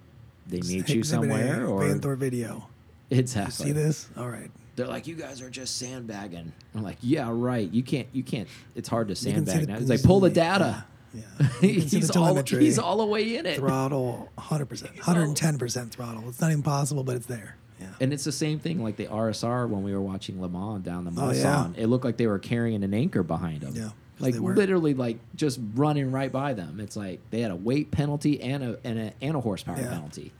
they 0.46 0.60
meet 0.60 0.88
you 0.88 1.02
somewhere, 1.02 1.66
or 1.66 1.82
Vanthoor 1.82 2.16
video. 2.16 2.68
exactly. 3.10 3.68
You 3.68 3.72
see 3.74 3.80
this? 3.80 4.08
All 4.16 4.28
right. 4.28 4.50
They're 4.74 4.86
like, 4.86 5.06
you 5.06 5.14
guys 5.14 5.42
are 5.42 5.50
just 5.50 5.76
sandbagging. 5.76 6.50
I'm 6.74 6.82
like, 6.82 6.96
yeah, 7.02 7.28
right. 7.30 7.70
You 7.70 7.82
can't, 7.82 8.08
you 8.12 8.22
can't. 8.22 8.48
It's 8.74 8.88
hard 8.88 9.08
to 9.08 9.12
You 9.12 9.34
can 9.34 9.46
see 9.46 9.52
sandbag 9.52 9.68
now. 9.68 9.76
It's 9.76 9.90
like, 9.90 10.02
pull 10.02 10.20
the 10.20 10.30
data. 10.30 10.84
Yeah. 11.12 11.20
yeah. 11.38 11.48
You 11.60 11.80
can 11.80 11.88
see 11.88 11.98
he's 11.98 12.16
all, 12.16 12.42
he's 12.42 12.78
all 12.78 12.96
the 12.96 13.04
way 13.06 13.36
in 13.36 13.44
it. 13.44 13.58
throttle 13.58 14.30
100%. 14.38 14.96
110% 14.98 15.90
throttle. 15.90 16.28
It's 16.28 16.40
not 16.40 16.50
even 16.50 16.62
possible, 16.62 17.04
but 17.04 17.16
it's 17.16 17.26
there. 17.26 17.56
Yeah. 17.80 17.88
And 18.00 18.12
it's 18.12 18.24
the 18.24 18.32
same 18.32 18.58
thing 18.58 18.82
like 18.82 18.96
the 18.96 19.06
RSR 19.06 19.68
when 19.68 19.82
we 19.82 19.92
were 19.92 20.00
watching 20.00 20.40
Le 20.40 20.48
Mans 20.48 20.82
down 20.82 21.04
the 21.04 21.12
Oh, 21.20 21.32
yeah. 21.32 21.68
It 21.76 21.86
looked 21.88 22.04
like 22.04 22.16
they 22.16 22.26
were 22.26 22.38
carrying 22.38 22.82
an 22.82 22.94
anchor 22.94 23.22
behind 23.22 23.60
them. 23.60 23.74
Yeah, 23.74 23.90
Like 24.18 24.34
literally 24.36 24.94
like 24.94 25.18
just 25.34 25.58
running 25.74 26.12
right 26.12 26.30
by 26.30 26.52
them. 26.54 26.78
It's 26.80 26.96
like 26.96 27.20
they 27.30 27.40
had 27.40 27.50
a 27.50 27.56
weight 27.56 27.90
penalty 27.90 28.40
and 28.40 28.62
a 28.62 28.78
and 28.84 28.98
a, 28.98 29.12
and 29.20 29.36
a 29.36 29.40
horsepower 29.40 29.78
Yeah. 29.80 29.88
penalty. 29.88 30.32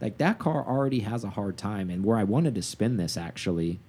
Like 0.00 0.18
that 0.18 0.38
car 0.38 0.64
already 0.64 1.00
has 1.00 1.24
a 1.24 1.30
hard 1.30 1.56
time. 1.56 1.90
And 1.90 2.04
where 2.04 2.16
I 2.16 2.24
wanted 2.24 2.54
to 2.54 2.62
spin 2.62 2.96
this 2.96 3.16
actually 3.16 3.80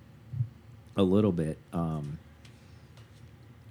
a 0.97 1.03
little 1.03 1.31
bit, 1.31 1.57
um, 1.71 2.17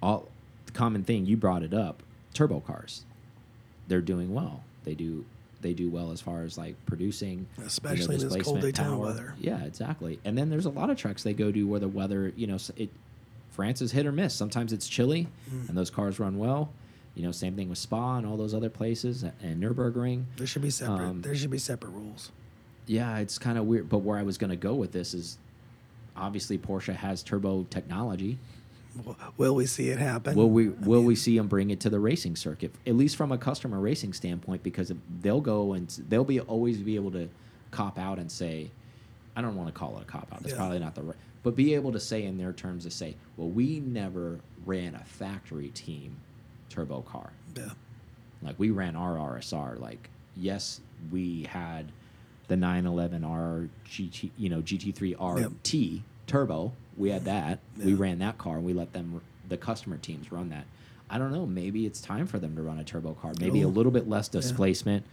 all 0.01 0.29
the 0.65 0.71
common 0.71 1.03
thing 1.03 1.25
you 1.25 1.35
brought 1.35 1.63
it 1.63 1.73
up, 1.73 2.03
turbo 2.33 2.59
cars. 2.61 3.03
They're 3.87 4.01
doing 4.01 4.33
well. 4.33 4.63
They 4.85 4.93
do 4.95 5.25
they 5.61 5.73
do 5.73 5.89
well 5.89 6.11
as 6.11 6.21
far 6.21 6.43
as 6.43 6.57
like 6.57 6.75
producing, 6.85 7.39
you 7.57 7.63
know, 7.63 7.67
Especially 7.67 8.15
in 8.15 8.29
this 8.29 8.43
cold 8.43 8.61
Daytona 8.61 8.97
weather. 8.97 9.33
Yeah, 9.41 9.61
exactly. 9.65 10.19
And 10.23 10.37
then 10.37 10.49
there's 10.49 10.65
a 10.65 10.69
lot 10.69 10.89
of 10.89 10.97
trucks 10.97 11.23
they 11.23 11.33
go 11.33 11.51
to 11.51 11.63
where 11.67 11.81
the 11.81 11.89
weather, 11.89 12.31
you 12.37 12.47
know, 12.47 12.57
it 12.77 12.89
France 13.59 13.81
is 13.81 13.91
hit 13.91 14.05
or 14.05 14.11
miss. 14.13 14.33
Sometimes 14.33 14.71
it's 14.71 14.87
chilly, 14.87 15.27
Mm. 15.51 15.67
and 15.67 15.77
those 15.77 15.89
cars 15.89 16.17
run 16.17 16.37
well. 16.37 16.69
You 17.13 17.23
know, 17.23 17.33
same 17.33 17.57
thing 17.57 17.67
with 17.67 17.77
Spa 17.77 18.15
and 18.17 18.25
all 18.25 18.37
those 18.37 18.53
other 18.53 18.69
places 18.69 19.23
and 19.23 19.61
Nurburgring. 19.61 20.23
There 20.37 20.47
should 20.47 20.61
be 20.61 20.69
separate. 20.69 21.05
Um, 21.05 21.21
there 21.23 21.35
should 21.35 21.49
be 21.51 21.57
separate 21.57 21.89
rules. 21.89 22.31
Yeah, 22.87 23.17
it's 23.17 23.37
kind 23.37 23.57
of 23.57 23.65
weird. 23.65 23.89
But 23.89 23.97
where 23.97 24.17
I 24.17 24.23
was 24.23 24.37
going 24.37 24.51
to 24.51 24.55
go 24.55 24.75
with 24.75 24.93
this 24.93 25.13
is, 25.13 25.37
obviously 26.15 26.57
Porsche 26.57 26.95
has 26.95 27.21
turbo 27.21 27.65
technology. 27.69 28.37
Will 29.37 29.55
we 29.55 29.65
see 29.65 29.89
it 29.89 29.99
happen? 29.99 30.35
Will 30.37 30.49
we 30.49 30.67
I 30.69 30.71
will 30.85 31.03
we 31.03 31.15
see 31.15 31.37
them 31.37 31.47
bring 31.49 31.69
it 31.69 31.81
to 31.81 31.89
the 31.89 31.99
racing 31.99 32.37
circuit, 32.37 32.73
at 32.87 32.95
least 32.95 33.17
from 33.17 33.33
a 33.33 33.37
customer 33.37 33.77
racing 33.81 34.13
standpoint? 34.13 34.63
Because 34.63 34.93
they'll 35.21 35.41
go 35.41 35.73
and 35.73 35.89
they'll 36.07 36.23
be 36.23 36.39
always 36.39 36.77
be 36.77 36.95
able 36.95 37.11
to 37.11 37.27
cop 37.71 37.99
out 37.99 38.19
and 38.19 38.31
say, 38.31 38.71
I 39.35 39.41
don't 39.41 39.57
want 39.57 39.67
to 39.67 39.73
call 39.77 39.97
it 39.97 40.03
a 40.03 40.05
cop 40.05 40.29
out. 40.31 40.39
That's 40.43 40.53
Yeah. 40.53 40.57
probably 40.59 40.79
not 40.79 40.95
the 40.95 41.01
right, 41.03 41.15
but 41.43 41.55
be 41.55 41.73
able 41.73 41.91
to 41.91 41.99
say 41.99 42.23
in 42.23 42.37
their 42.37 42.53
terms 42.53 42.83
to 42.85 42.91
say, 42.91 43.15
well, 43.37 43.49
we 43.49 43.79
never 43.79 44.39
ran 44.65 44.95
a 44.95 45.03
factory 45.05 45.69
team 45.69 46.17
turbo 46.69 47.01
car. 47.01 47.31
Yeah. 47.55 47.69
Like 48.41 48.55
we 48.59 48.69
ran 48.69 48.95
our 48.95 49.15
RSR. 49.15 49.79
Like 49.79 50.09
yes, 50.35 50.81
we 51.11 51.43
had 51.43 51.91
the 52.47 52.55
911R 52.55 53.69
GT, 53.87 54.31
you 54.37 54.49
know, 54.49 54.61
GT3 54.61 55.15
RT 55.19 56.01
turbo. 56.27 56.73
We 56.97 57.09
had 57.09 57.25
that. 57.25 57.59
We 57.77 57.93
ran 57.93 58.19
that 58.19 58.37
car 58.37 58.57
and 58.57 58.65
we 58.65 58.73
let 58.73 58.93
them 58.93 59.21
the 59.47 59.57
customer 59.57 59.97
teams 59.97 60.31
run 60.31 60.49
that. 60.49 60.65
I 61.09 61.17
don't 61.17 61.31
know, 61.31 61.47
maybe 61.47 61.87
it's 61.87 62.01
time 62.01 62.27
for 62.27 62.37
them 62.37 62.55
to 62.55 62.61
run 62.61 62.77
a 62.77 62.83
turbo 62.83 63.13
car. 63.15 63.33
Maybe 63.39 63.61
a 63.63 63.67
Oh. 63.67 63.71
little 63.71 63.91
bit 63.91 64.07
less 64.07 64.27
displacement, 64.27 65.03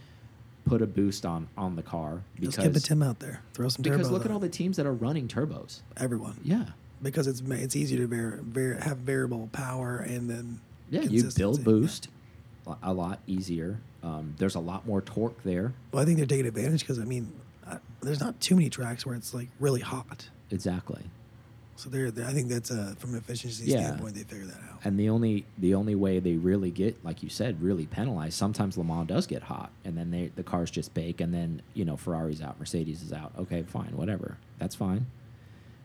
put 0.67 0.81
a 0.81 0.87
boost 0.87 1.25
on 1.25 1.47
on 1.57 1.75
the 1.75 1.81
car 1.83 2.21
Just 2.39 2.57
get 2.57 2.63
the 2.63 2.69
because 2.69 2.83
Tim 2.83 3.01
out 3.03 3.19
there. 3.19 3.41
Throw 3.53 3.69
some 3.69 3.81
because 3.83 4.07
turbos 4.07 4.11
look 4.11 4.21
at 4.25 4.27
on 4.31 4.37
all 4.37 4.43
it. 4.43 4.51
the 4.51 4.57
teams 4.57 4.77
that 4.77 4.85
are 4.85 4.93
running 4.93 5.27
turbos. 5.27 5.81
everyone 5.97 6.37
Yeah. 6.43 6.65
because 7.01 7.27
it's 7.27 7.41
ma- 7.41 7.55
it's 7.55 7.75
easier 7.75 7.99
to 7.99 8.07
var- 8.07 8.39
var- 8.43 8.79
have 8.81 8.97
variable 8.99 9.49
power 9.51 9.97
and 9.97 10.29
then 10.29 10.59
Yeah, 10.89 11.01
you 11.01 11.23
build 11.35 11.63
boost 11.63 12.07
a- 12.65 12.75
a 12.83 12.93
lot 12.93 13.19
easier. 13.27 13.79
Um, 14.03 14.35
there's 14.37 14.55
a 14.55 14.59
lot 14.59 14.85
more 14.87 15.01
torque 15.01 15.41
there. 15.43 15.73
Well, 15.91 16.01
I 16.01 16.05
think 16.05 16.17
they're 16.17 16.25
taking 16.27 16.45
advantage 16.45 16.81
because 16.81 16.99
I 16.99 17.03
mean, 17.03 17.31
uh, 17.65 17.77
there's 18.01 18.19
not 18.19 18.39
too 18.39 18.55
many 18.55 18.69
tracks 18.69 19.05
where 19.05 19.15
it's 19.15 19.33
like 19.33 19.49
really 19.59 19.81
hot. 19.81 20.29
Exactly. 20.51 21.01
So 21.77 21.89
they're, 21.89 22.11
they're 22.11 22.25
I 22.25 22.33
think 22.33 22.49
that's 22.49 22.71
uh, 22.71 22.95
from 22.97 23.11
an 23.11 23.17
efficiency 23.19 23.65
Yeah. 23.71 23.85
standpoint 23.85 24.15
they 24.15 24.23
figure 24.23 24.45
that 24.47 24.57
out. 24.71 24.79
And 24.83 24.99
the 24.99 25.09
only 25.09 25.45
the 25.57 25.75
only 25.75 25.95
way 25.95 26.19
they 26.19 26.33
really 26.35 26.71
get, 26.71 27.03
like 27.05 27.23
you 27.23 27.29
said, 27.29 27.61
really 27.61 27.85
penalized. 27.85 28.33
Sometimes 28.33 28.77
Le 28.77 28.83
Mans 28.83 29.07
does 29.07 29.27
get 29.27 29.43
hot, 29.43 29.69
and 29.85 29.97
then 29.97 30.11
they 30.11 30.31
the 30.35 30.43
cars 30.43 30.69
just 30.71 30.93
bake, 30.93 31.21
and 31.21 31.33
then 31.33 31.61
you 31.73 31.85
know 31.85 31.95
Ferrari's 31.95 32.41
out, 32.41 32.59
Mercedes 32.59 33.01
is 33.03 33.13
out. 33.13 33.31
Okay, 33.37 33.63
fine, 33.63 33.95
whatever, 33.95 34.37
that's 34.59 34.75
fine. 34.75 35.05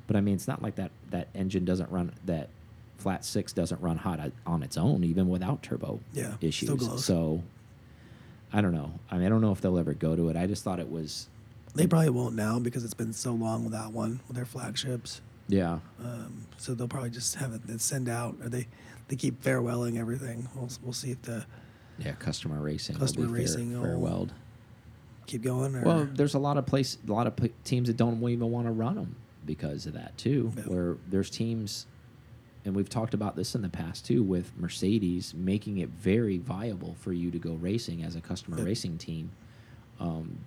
But 0.06 0.16
I 0.16 0.20
mean, 0.20 0.34
it's 0.34 0.48
not 0.48 0.62
like 0.62 0.74
that 0.76 0.90
that 1.10 1.28
engine 1.34 1.64
doesn't 1.64 1.90
run 1.90 2.12
that 2.26 2.48
flat 2.98 3.24
six 3.24 3.52
doesn't 3.52 3.80
run 3.80 3.96
hot 3.98 4.20
on- 4.20 4.32
on 4.46 4.62
its 4.62 4.76
own, 4.78 5.04
even 5.04 5.28
without 5.28 5.62
turbo 5.62 6.00
Yeah, 6.12 6.34
issues. 6.40 7.04
So 7.04 7.42
I 8.52 8.60
don't 8.60 8.72
know. 8.74 8.92
I 9.10 9.16
mean, 9.16 9.26
I 9.26 9.28
don't 9.28 9.40
know 9.40 9.52
if 9.52 9.60
they'll 9.60 9.78
ever 9.78 9.92
go 9.94 10.14
to 10.16 10.28
it. 10.28 10.36
I 10.36 10.46
just 10.46 10.62
thought 10.62 10.78
it 10.78 10.90
was, 10.90 11.28
They 11.74 11.86
probably 11.86 12.10
won't 12.10 12.34
now 12.36 12.58
because 12.60 12.84
it's 12.84 12.94
been 12.94 13.12
so 13.12 13.32
long 13.32 13.64
without 13.64 13.92
one 13.92 14.20
with 14.28 14.36
their 14.36 14.44
flagships. 14.44 15.20
Yeah, 15.52 15.78
Um, 16.02 16.46
so 16.56 16.74
they'll 16.74 16.88
probably 16.88 17.10
just 17.10 17.34
have 17.36 17.52
it 17.54 17.80
send 17.80 18.08
out 18.08 18.36
or 18.42 18.48
they 18.48 18.66
they 19.08 19.16
keep 19.16 19.42
farewelling 19.42 19.98
everything. 19.98 20.48
We'll 20.54 20.70
we'll 20.82 20.92
see 20.92 21.10
if 21.10 21.20
the 21.22 21.44
yeah, 21.98 22.12
customer 22.12 22.60
racing, 22.60 22.94
will 22.96 23.00
Customer 23.00 23.26
be 23.26 23.32
racing 23.32 23.72
will- 23.72 23.86
farewelled. 23.86 24.30
keep 25.26 25.42
going 25.42 25.74
or 25.76 25.82
Well, 25.82 26.08
there's 26.14 26.34
a 26.34 26.38
lot 26.38 26.56
of 26.56 26.64
place, 26.66 26.96
a 27.06 27.12
lot 27.12 27.26
of 27.26 27.34
teams 27.64 27.88
that 27.88 27.96
don't 27.96 28.22
even 28.28 28.50
want 28.50 28.66
to 28.66 28.72
run 28.72 28.94
them 28.96 29.14
because 29.44 29.86
of 29.86 29.92
that 29.94 30.16
too. 30.16 30.52
Yeah. 30.56 30.62
Where 30.64 30.96
there's 31.10 31.28
teams, 31.30 31.86
and 32.64 32.74
we've 32.74 32.88
talked 32.88 33.12
about 33.14 33.36
this 33.36 33.54
in 33.54 33.60
the 33.62 33.68
past 33.68 34.06
too, 34.06 34.22
with 34.22 34.52
Mercedes 34.56 35.34
making 35.34 35.78
it 35.78 35.90
very 35.90 36.38
viable 36.38 36.94
for 37.00 37.12
you 37.12 37.30
to 37.30 37.38
go 37.38 37.52
racing 37.54 38.02
as 38.02 38.16
a 38.16 38.20
customer 38.20 38.56
Yep. 38.58 38.66
racing 38.66 38.98
team. 38.98 39.30
Um, 40.00 40.38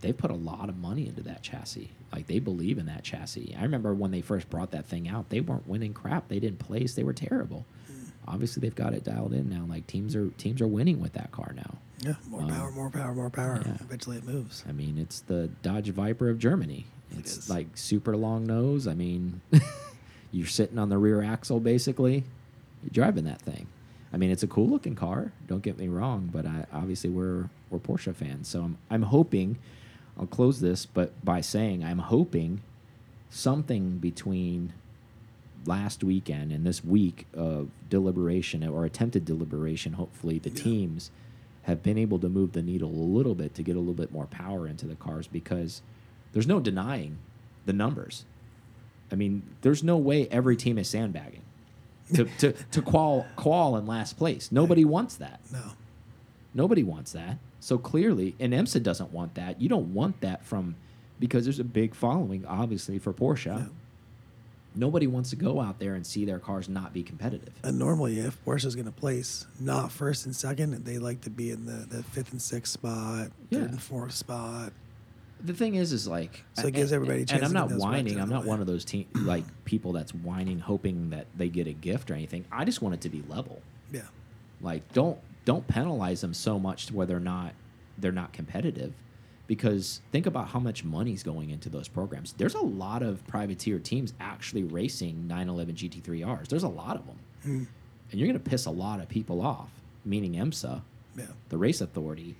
they 0.00 0.12
put 0.12 0.30
a 0.30 0.34
lot 0.34 0.68
of 0.68 0.76
money 0.76 1.06
into 1.08 1.22
that 1.22 1.42
chassis. 1.42 1.90
Like 2.12 2.26
they 2.26 2.38
believe 2.38 2.78
in 2.78 2.86
that 2.86 3.02
chassis. 3.04 3.54
I 3.58 3.62
remember 3.62 3.94
when 3.94 4.10
they 4.10 4.20
first 4.20 4.48
brought 4.50 4.70
that 4.70 4.86
thing 4.86 5.08
out, 5.08 5.30
they 5.30 5.40
weren't 5.40 5.66
winning 5.66 5.92
crap. 5.94 6.28
They 6.28 6.38
didn't 6.38 6.58
place. 6.58 6.94
They 6.94 7.02
were 7.02 7.12
terrible. 7.12 7.64
Mm. 7.90 8.10
Obviously, 8.28 8.60
they've 8.60 8.74
got 8.74 8.94
it 8.94 9.04
dialed 9.04 9.32
in 9.32 9.48
now. 9.50 9.64
Like 9.68 9.86
teams 9.86 10.14
are 10.14 10.28
teams 10.38 10.60
are 10.60 10.66
winning 10.66 11.00
with 11.00 11.12
that 11.14 11.32
car 11.32 11.52
now. 11.56 11.78
yeah, 12.00 12.14
more 12.28 12.42
um, 12.42 12.48
power, 12.48 12.70
more 12.70 12.90
power, 12.90 13.14
more 13.14 13.30
power. 13.30 13.62
yeah. 13.64 13.76
Eventually 13.80 14.18
it 14.18 14.24
moves. 14.24 14.64
I 14.68 14.72
mean, 14.72 14.98
it's 14.98 15.20
the 15.20 15.48
Dodge 15.62 15.88
Viper 15.88 16.28
of 16.30 16.38
Germany. 16.38 16.86
It 17.12 17.18
It's 17.20 17.48
like 17.50 17.68
super 17.76 18.16
long 18.16 18.46
nose. 18.46 18.86
I 18.86 18.94
mean, 18.94 19.40
you're 20.32 20.46
sitting 20.46 20.78
on 20.78 20.88
the 20.88 20.98
rear 20.98 21.22
axle 21.22 21.60
basically. 21.60 22.24
You're 22.82 22.90
driving 22.92 23.24
that 23.24 23.40
thing. 23.42 23.66
I 24.12 24.18
mean, 24.18 24.30
it's 24.30 24.42
a 24.42 24.46
cool 24.46 24.68
looking 24.68 24.94
car. 24.94 25.32
Don't 25.48 25.62
get 25.62 25.78
me 25.78 25.88
wrong, 25.88 26.30
but 26.32 26.46
I, 26.46 26.66
obviously 26.72 27.10
we're 27.10 27.48
we're 27.70 27.78
Porsche 27.78 28.14
fans, 28.14 28.48
so 28.48 28.62
I'm 28.62 28.78
I'm 28.90 29.02
hoping. 29.02 29.58
I'll 30.18 30.26
close 30.26 30.60
this, 30.60 30.86
but 30.86 31.12
by 31.24 31.40
saying 31.40 31.84
I'm 31.84 31.98
hoping 31.98 32.62
something 33.30 33.98
between 33.98 34.72
last 35.66 36.02
weekend 36.04 36.52
and 36.52 36.64
this 36.64 36.84
week 36.84 37.26
of 37.34 37.68
deliberation 37.90 38.62
or 38.66 38.84
attempted 38.84 39.24
deliberation. 39.24 39.94
Hopefully, 39.94 40.38
the 40.38 40.50
Yeah. 40.50 40.62
teams 40.62 41.10
have 41.62 41.82
been 41.82 41.98
able 41.98 42.18
to 42.20 42.28
move 42.28 42.52
the 42.52 42.62
needle 42.62 42.90
a 42.90 42.92
little 43.16 43.34
bit 43.34 43.54
to 43.56 43.62
get 43.62 43.74
a 43.74 43.80
little 43.80 43.92
bit 43.94 44.12
more 44.12 44.26
power 44.26 44.68
into 44.68 44.86
the 44.86 44.94
cars 44.94 45.26
because 45.26 45.82
there's 46.32 46.46
no 46.46 46.60
denying 46.60 47.18
the 47.66 47.72
numbers. 47.72 48.24
I 49.10 49.16
mean, 49.16 49.42
there's 49.62 49.82
no 49.82 49.96
way 49.96 50.28
every 50.28 50.56
team 50.56 50.78
is 50.78 50.88
sandbagging 50.88 51.42
to 52.14 52.24
to 52.38 52.52
to 52.70 52.80
qual 52.82 53.26
qual 53.34 53.76
in 53.76 53.86
last 53.86 54.16
place. 54.16 54.50
Nobody 54.52 54.84
wants 54.84 55.16
that. 55.16 55.40
No. 55.52 55.72
Nobody 56.54 56.84
wants 56.84 57.12
that. 57.12 57.38
So 57.60 57.78
clearly, 57.78 58.34
and 58.38 58.52
IMSA 58.52 58.82
doesn't 58.82 59.12
want 59.12 59.34
that. 59.34 59.60
You 59.60 59.68
don't 59.68 59.92
want 59.94 60.20
that 60.20 60.44
from 60.44 60.76
because 61.18 61.44
there's 61.44 61.58
a 61.58 61.64
big 61.64 61.94
following, 61.94 62.44
obviously, 62.46 62.98
for 62.98 63.12
Porsche. 63.12 63.46
Yeah. 63.58 63.66
Nobody 64.78 65.06
wants 65.06 65.30
to 65.30 65.36
go 65.36 65.60
out 65.62 65.78
there 65.78 65.94
and 65.94 66.06
see 66.06 66.26
their 66.26 66.38
cars 66.38 66.68
not 66.68 66.92
be 66.92 67.02
competitive. 67.02 67.54
And 67.62 67.78
normally, 67.78 68.18
if 68.20 68.42
Porsche 68.44 68.66
is 68.66 68.74
going 68.74 68.84
to 68.84 68.92
place 68.92 69.46
not 69.58 69.90
first 69.90 70.26
and 70.26 70.36
second, 70.36 70.84
they 70.84 70.98
like 70.98 71.22
to 71.22 71.30
be 71.30 71.50
in 71.50 71.64
the, 71.64 71.86
the 71.86 72.02
fifth 72.02 72.32
and 72.32 72.42
sixth 72.42 72.74
spot, 72.74 73.30
Yeah. 73.48 73.60
third 73.60 73.70
and 73.70 73.80
fourth 73.82 74.12
spot. 74.12 74.74
The 75.42 75.54
thing 75.54 75.76
is, 75.76 75.92
is 75.92 76.06
like, 76.06 76.44
So 76.54 76.66
it 76.66 76.74
gives 76.74 76.92
and- 76.92 76.96
everybody 76.96 77.20
a 77.20 77.22
And 77.22 77.28
chance 77.28 77.42
I'm 77.44 77.52
not 77.54 77.72
whining. 77.72 78.20
I'm 78.20 78.28
not 78.28 78.44
one 78.44 78.60
of 78.60 78.66
those 78.66 78.84
te 78.84 79.06
like 79.14 79.44
people 79.64 79.92
that's 79.92 80.12
whining, 80.12 80.58
hoping 80.58 81.08
that 81.10 81.26
they 81.36 81.48
get 81.48 81.66
a 81.66 81.72
gift 81.72 82.10
or 82.10 82.14
anything. 82.14 82.44
I 82.52 82.66
just 82.66 82.82
want 82.82 82.94
it 82.96 83.00
to 83.02 83.08
be 83.08 83.22
level. 83.28 83.62
Yeah. 83.90 84.02
Like, 84.60 84.92
don't 84.92 85.18
don't 85.46 85.66
penalize 85.66 86.20
them 86.20 86.34
so 86.34 86.58
much 86.58 86.86
to 86.86 86.94
where 86.94 87.06
they're 87.06 87.18
not 87.20 87.54
they're 87.96 88.12
not 88.12 88.34
competitive. 88.34 88.92
Because 89.46 90.00
think 90.12 90.26
about 90.26 90.48
how 90.48 90.58
much 90.58 90.82
money's 90.84 91.22
going 91.22 91.50
into 91.50 91.68
those 91.70 91.86
programs. 91.88 92.32
There's 92.32 92.54
a 92.56 92.60
lot 92.60 93.02
of 93.02 93.24
privateer 93.28 93.78
teams 93.78 94.12
actually 94.20 94.64
racing 94.64 95.26
911 95.28 95.76
GT3Rs. 95.76 96.48
There's 96.48 96.64
a 96.64 96.68
lot 96.68 96.96
of 96.96 97.06
them, 97.06 97.16
Mm. 97.46 97.66
and 98.10 98.20
you're 98.20 98.26
going 98.26 98.38
to 98.38 98.50
piss 98.50 98.66
a 98.66 98.70
lot 98.72 99.00
of 99.00 99.08
people 99.08 99.40
off. 99.40 99.70
Meaning 100.04 100.34
IMSA, 100.34 100.82
Yeah. 101.16 101.26
the 101.48 101.56
race 101.58 101.80
authority 101.80 102.34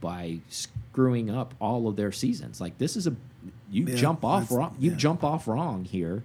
by 0.00 0.38
screwing 0.48 1.30
up 1.30 1.52
all 1.60 1.88
of 1.88 1.96
their 1.96 2.12
seasons. 2.12 2.60
Like 2.60 2.78
this 2.78 2.96
is 2.96 3.06
a 3.08 3.16
you 3.70 3.84
Yeah, 3.86 3.96
jump 3.96 4.24
off 4.24 4.50
wrong. 4.52 4.76
You 4.78 4.92
yeah. 4.92 4.96
jump 4.96 5.24
off 5.24 5.46
wrong 5.48 5.84
here, 5.84 6.22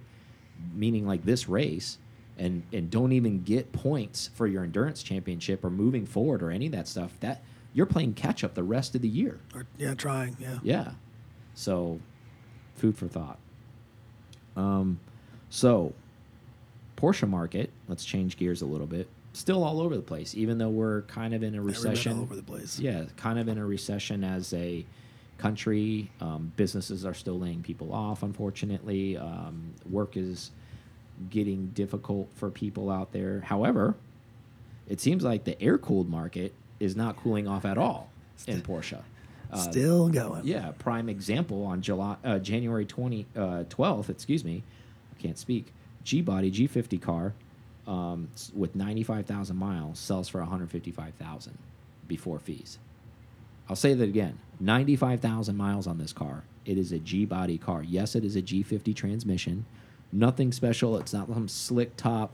meaning 0.74 1.04
like 1.06 1.24
this 1.24 1.48
race, 1.48 1.98
and 2.38 2.62
and 2.72 2.90
don't 2.90 3.12
even 3.12 3.42
get 3.42 3.72
points 3.72 4.30
for 4.34 4.46
your 4.46 4.64
endurance 4.64 5.02
championship 5.02 5.64
or 5.64 5.70
moving 5.70 6.06
forward 6.06 6.42
or 6.42 6.50
any 6.50 6.66
of 6.66 6.72
that 6.72 6.88
stuff. 6.88 7.12
That 7.20 7.42
you're 7.74 7.86
playing 7.86 8.14
catch 8.14 8.44
up 8.44 8.54
the 8.54 8.62
rest 8.62 8.94
of 8.94 9.02
the 9.02 9.08
year. 9.08 9.40
Or, 9.54 9.66
yeah, 9.78 9.94
trying. 9.94 10.36
Yeah. 10.38 10.58
Yeah. 10.62 10.90
So, 11.54 12.00
food 12.76 12.96
for 12.96 13.08
thought. 13.08 13.38
Um, 14.56 15.00
so 15.48 15.94
Porsche 16.96 17.28
market. 17.28 17.70
Let's 17.88 18.04
change 18.04 18.36
gears 18.36 18.62
a 18.62 18.66
little 18.66 18.86
bit. 18.86 19.08
Still 19.32 19.64
all 19.64 19.80
over 19.80 19.96
the 19.96 20.02
place, 20.02 20.34
even 20.34 20.58
though 20.58 20.68
we're 20.68 21.02
kind 21.02 21.34
of 21.34 21.42
in 21.42 21.54
a 21.54 21.62
recession. 21.62 22.12
all 22.16 22.22
over 22.22 22.36
the 22.36 22.42
place. 22.42 22.78
Yeah, 22.78 23.04
kind 23.16 23.38
of 23.38 23.48
in 23.48 23.58
a 23.58 23.64
recession 23.64 24.24
as 24.24 24.52
a 24.52 24.84
country. 25.38 26.10
Um, 26.20 26.52
businesses 26.56 27.06
are 27.06 27.14
still 27.14 27.38
laying 27.38 27.62
people 27.62 27.92
off, 27.92 28.22
unfortunately. 28.22 29.16
Um, 29.16 29.74
work 29.90 30.16
is 30.16 30.50
getting 31.30 31.68
difficult 31.68 32.28
for 32.34 32.50
people 32.50 32.90
out 32.90 33.12
there. 33.12 33.40
However, 33.40 33.94
it 34.88 35.00
seems 35.00 35.22
like 35.22 35.44
the 35.44 35.60
air 35.62 35.78
cooled 35.78 36.08
market 36.08 36.54
is 36.80 36.96
not 36.96 37.16
cooling 37.16 37.46
off 37.48 37.64
at 37.64 37.78
all 37.78 38.10
in 38.46 38.60
Porsche. 38.62 39.00
Uh, 39.52 39.56
Still 39.56 40.08
going. 40.08 40.44
yeah, 40.44 40.72
prime 40.78 41.08
example 41.08 41.64
on 41.64 41.82
July, 41.82 42.16
uh, 42.24 42.38
January 42.38 42.86
20, 42.86 43.26
uh, 43.36 43.38
12th, 43.68 44.08
excuse 44.08 44.44
me, 44.44 44.62
I 45.16 45.20
can't 45.20 45.38
speak. 45.38 45.72
G 46.04 46.20
Body 46.22 46.50
G50 46.50 47.00
car 47.00 47.34
um, 47.86 48.28
with 48.54 48.74
95,000 48.74 49.56
miles 49.56 49.98
sells 49.98 50.28
for 50.28 50.38
155,000 50.40 51.58
before 52.08 52.38
fees. 52.38 52.78
I'll 53.68 53.76
say 53.76 53.94
that 53.94 54.08
again 54.08 54.38
95,000 54.60 55.56
miles 55.56 55.86
on 55.86 55.98
this 55.98 56.12
car. 56.12 56.44
It 56.64 56.78
is 56.78 56.92
a 56.92 56.98
G 56.98 57.24
Body 57.24 57.58
car. 57.58 57.82
Yes, 57.82 58.14
it 58.14 58.24
is 58.24 58.36
a 58.36 58.42
G50 58.42 58.94
transmission. 58.94 59.64
Nothing 60.12 60.52
special. 60.52 60.96
It's 60.98 61.12
not 61.12 61.28
some 61.28 61.48
slick 61.48 61.96
top, 61.96 62.32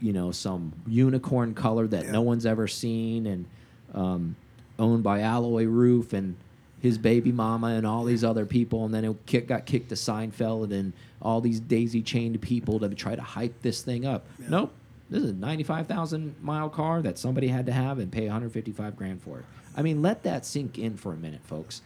you 0.00 0.12
know, 0.12 0.30
some 0.32 0.72
unicorn 0.86 1.54
color 1.54 1.86
that 1.88 2.04
Yeah. 2.06 2.12
no 2.12 2.22
one's 2.22 2.44
ever 2.46 2.68
seen 2.68 3.26
and 3.26 3.46
um, 3.94 4.36
owned 4.78 5.02
by 5.02 5.20
Alois 5.20 5.64
Ruf 5.66 6.12
and 6.12 6.36
his 6.82 6.98
baby 6.98 7.32
mama 7.32 7.68
and 7.68 7.86
all 7.86 8.04
these 8.04 8.22
other 8.24 8.44
people. 8.44 8.84
And 8.84 8.92
then 8.92 9.04
it 9.04 9.16
kick, 9.26 9.48
got 9.48 9.64
kicked 9.64 9.88
to 9.88 9.94
Seinfeld 9.94 10.72
and 10.72 10.92
all 11.22 11.40
these 11.40 11.60
daisy 11.60 12.02
chained 12.02 12.40
people 12.42 12.78
to 12.80 12.88
try 12.90 13.14
to 13.16 13.22
hype 13.22 13.62
this 13.62 13.80
thing 13.82 14.04
up. 14.04 14.26
Yeah. 14.38 14.46
Nope. 14.50 14.72
This 15.08 15.22
is 15.22 15.30
a 15.30 15.34
95,000 15.34 16.34
mile 16.42 16.68
car 16.68 17.00
that 17.02 17.18
somebody 17.18 17.48
had 17.48 17.66
to 17.66 17.72
have 17.72 17.98
and 17.98 18.10
pay 18.10 18.22
155 18.22 18.96
grand 18.96 19.22
for 19.22 19.38
it. 19.38 19.44
I 19.76 19.82
mean, 19.82 20.02
let 20.02 20.22
that 20.24 20.44
sink 20.44 20.78
in 20.78 20.96
for 20.96 21.12
a 21.12 21.16
minute, 21.16 21.40
folks. 21.44 21.82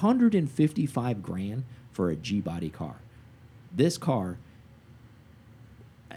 155 0.00 1.22
grand 1.22 1.64
for 1.92 2.10
a 2.10 2.16
G 2.16 2.40
body 2.40 2.70
car. 2.70 2.96
This 3.74 3.98
car, 3.98 4.38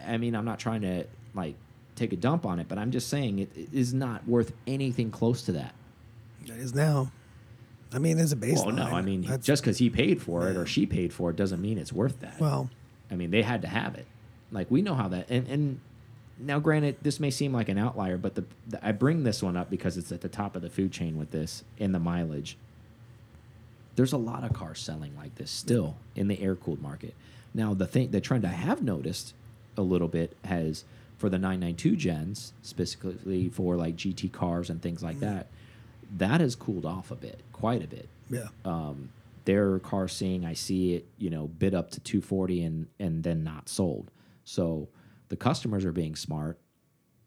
I 0.06 0.18
mean, 0.18 0.36
I'm 0.36 0.46
not 0.46 0.60
trying 0.60 0.82
to 0.82 1.06
like 1.34 1.56
take 1.96 2.14
a 2.14 2.18
dump 2.18 2.46
on 2.46 2.60
it, 2.60 2.68
but 2.68 2.78
I'm 2.78 2.92
just 2.92 3.08
saying 3.10 3.40
it 3.40 3.50
it 3.56 3.70
is 3.74 3.94
not 3.94 4.28
worth 4.28 4.54
anything 4.68 5.12
close 5.12 5.42
to 5.44 5.54
that. 5.54 5.74
It 6.44 6.52
is 6.52 6.74
now. 6.76 7.12
I 7.94 8.00
mean, 8.00 8.18
there's 8.18 8.34
a 8.34 8.36
baseline. 8.36 8.66
Well, 8.66 8.76
no, 8.76 8.84
I 8.86 9.02
mean, 9.02 9.22
That's- 9.22 9.46
just 9.46 9.64
because 9.64 9.78
he 9.78 9.90
paid 9.90 10.22
for 10.22 10.50
it 10.50 10.58
or 10.58 10.66
she 10.66 10.86
paid 10.86 11.14
for 11.14 11.30
it 11.30 11.36
doesn't 11.38 11.62
mean 11.62 11.78
it's 11.78 11.94
worth 11.94 12.20
that. 12.22 12.40
well, 12.40 12.70
I 13.10 13.16
mean, 13.16 13.32
they 13.32 13.42
had 13.44 13.62
to 13.62 13.68
have 13.68 13.96
it. 13.96 14.06
Like 14.52 14.70
we 14.70 14.82
know 14.82 14.96
how 14.96 15.08
that. 15.10 15.30
And 15.30 15.48
and 15.48 15.80
now, 16.38 16.60
granted, 16.60 16.98
this 17.02 17.20
may 17.20 17.32
seem 17.32 17.54
like 17.54 17.70
an 17.70 17.78
outlier, 17.78 18.18
but 18.18 18.36
the, 18.36 18.44
the 18.68 18.86
I 18.86 18.92
bring 18.92 19.24
this 19.24 19.42
one 19.42 19.56
up 19.56 19.70
because 19.70 19.96
it's 19.98 20.12
at 20.12 20.20
the 20.22 20.28
top 20.28 20.56
of 20.56 20.62
the 20.62 20.70
food 20.70 20.92
chain 20.92 21.18
with 21.18 21.32
this 21.32 21.64
in 21.78 21.94
the 21.94 22.00
mileage. 22.00 22.58
There's 23.96 24.12
a 24.12 24.18
lot 24.18 24.44
of 24.44 24.52
cars 24.52 24.80
selling 24.82 25.16
like 25.16 25.36
this 25.36 25.50
still 25.50 25.96
in 26.16 26.28
the 26.28 26.42
air 26.42 26.56
cooled 26.56 26.82
market. 26.82 27.14
Now, 27.56 27.74
the 27.74 27.88
thing, 27.88 28.12
the 28.12 28.22
trend 28.22 28.46
I 28.46 28.50
have 28.50 28.84
noticed 28.84 29.34
a 29.78 29.82
little 29.82 30.08
bit 30.08 30.38
has 30.46 30.84
for 31.18 31.30
the 31.30 31.38
992 31.38 31.96
gens, 31.96 32.54
specifically 32.62 33.50
for 33.50 33.76
like 33.76 33.96
GT 33.96 34.32
cars 34.32 34.70
and 34.70 34.82
things 34.82 35.02
like 35.02 35.20
that, 35.22 35.48
that 36.18 36.42
has 36.42 36.56
cooled 36.56 36.86
off 36.86 37.10
a 37.10 37.16
bit, 37.16 37.40
quite 37.52 37.84
a 37.84 37.88
bit 37.88 38.10
yeah. 38.30 38.48
um, 38.64 39.10
their 39.46 39.80
car 39.80 40.08
seeing 40.08 40.46
I 40.46 40.54
see 40.54 40.96
it, 40.96 41.06
you 41.18 41.30
know, 41.30 41.48
bid 41.48 41.76
up 41.76 41.92
to 41.92 42.00
240 42.00 42.64
and 42.64 42.88
and 43.00 43.24
then 43.24 43.44
not 43.44 43.70
sold. 43.70 44.12
So 44.44 44.88
the 45.30 45.36
customers 45.36 45.86
are 45.86 45.92
being 45.92 46.16
smart, 46.16 46.58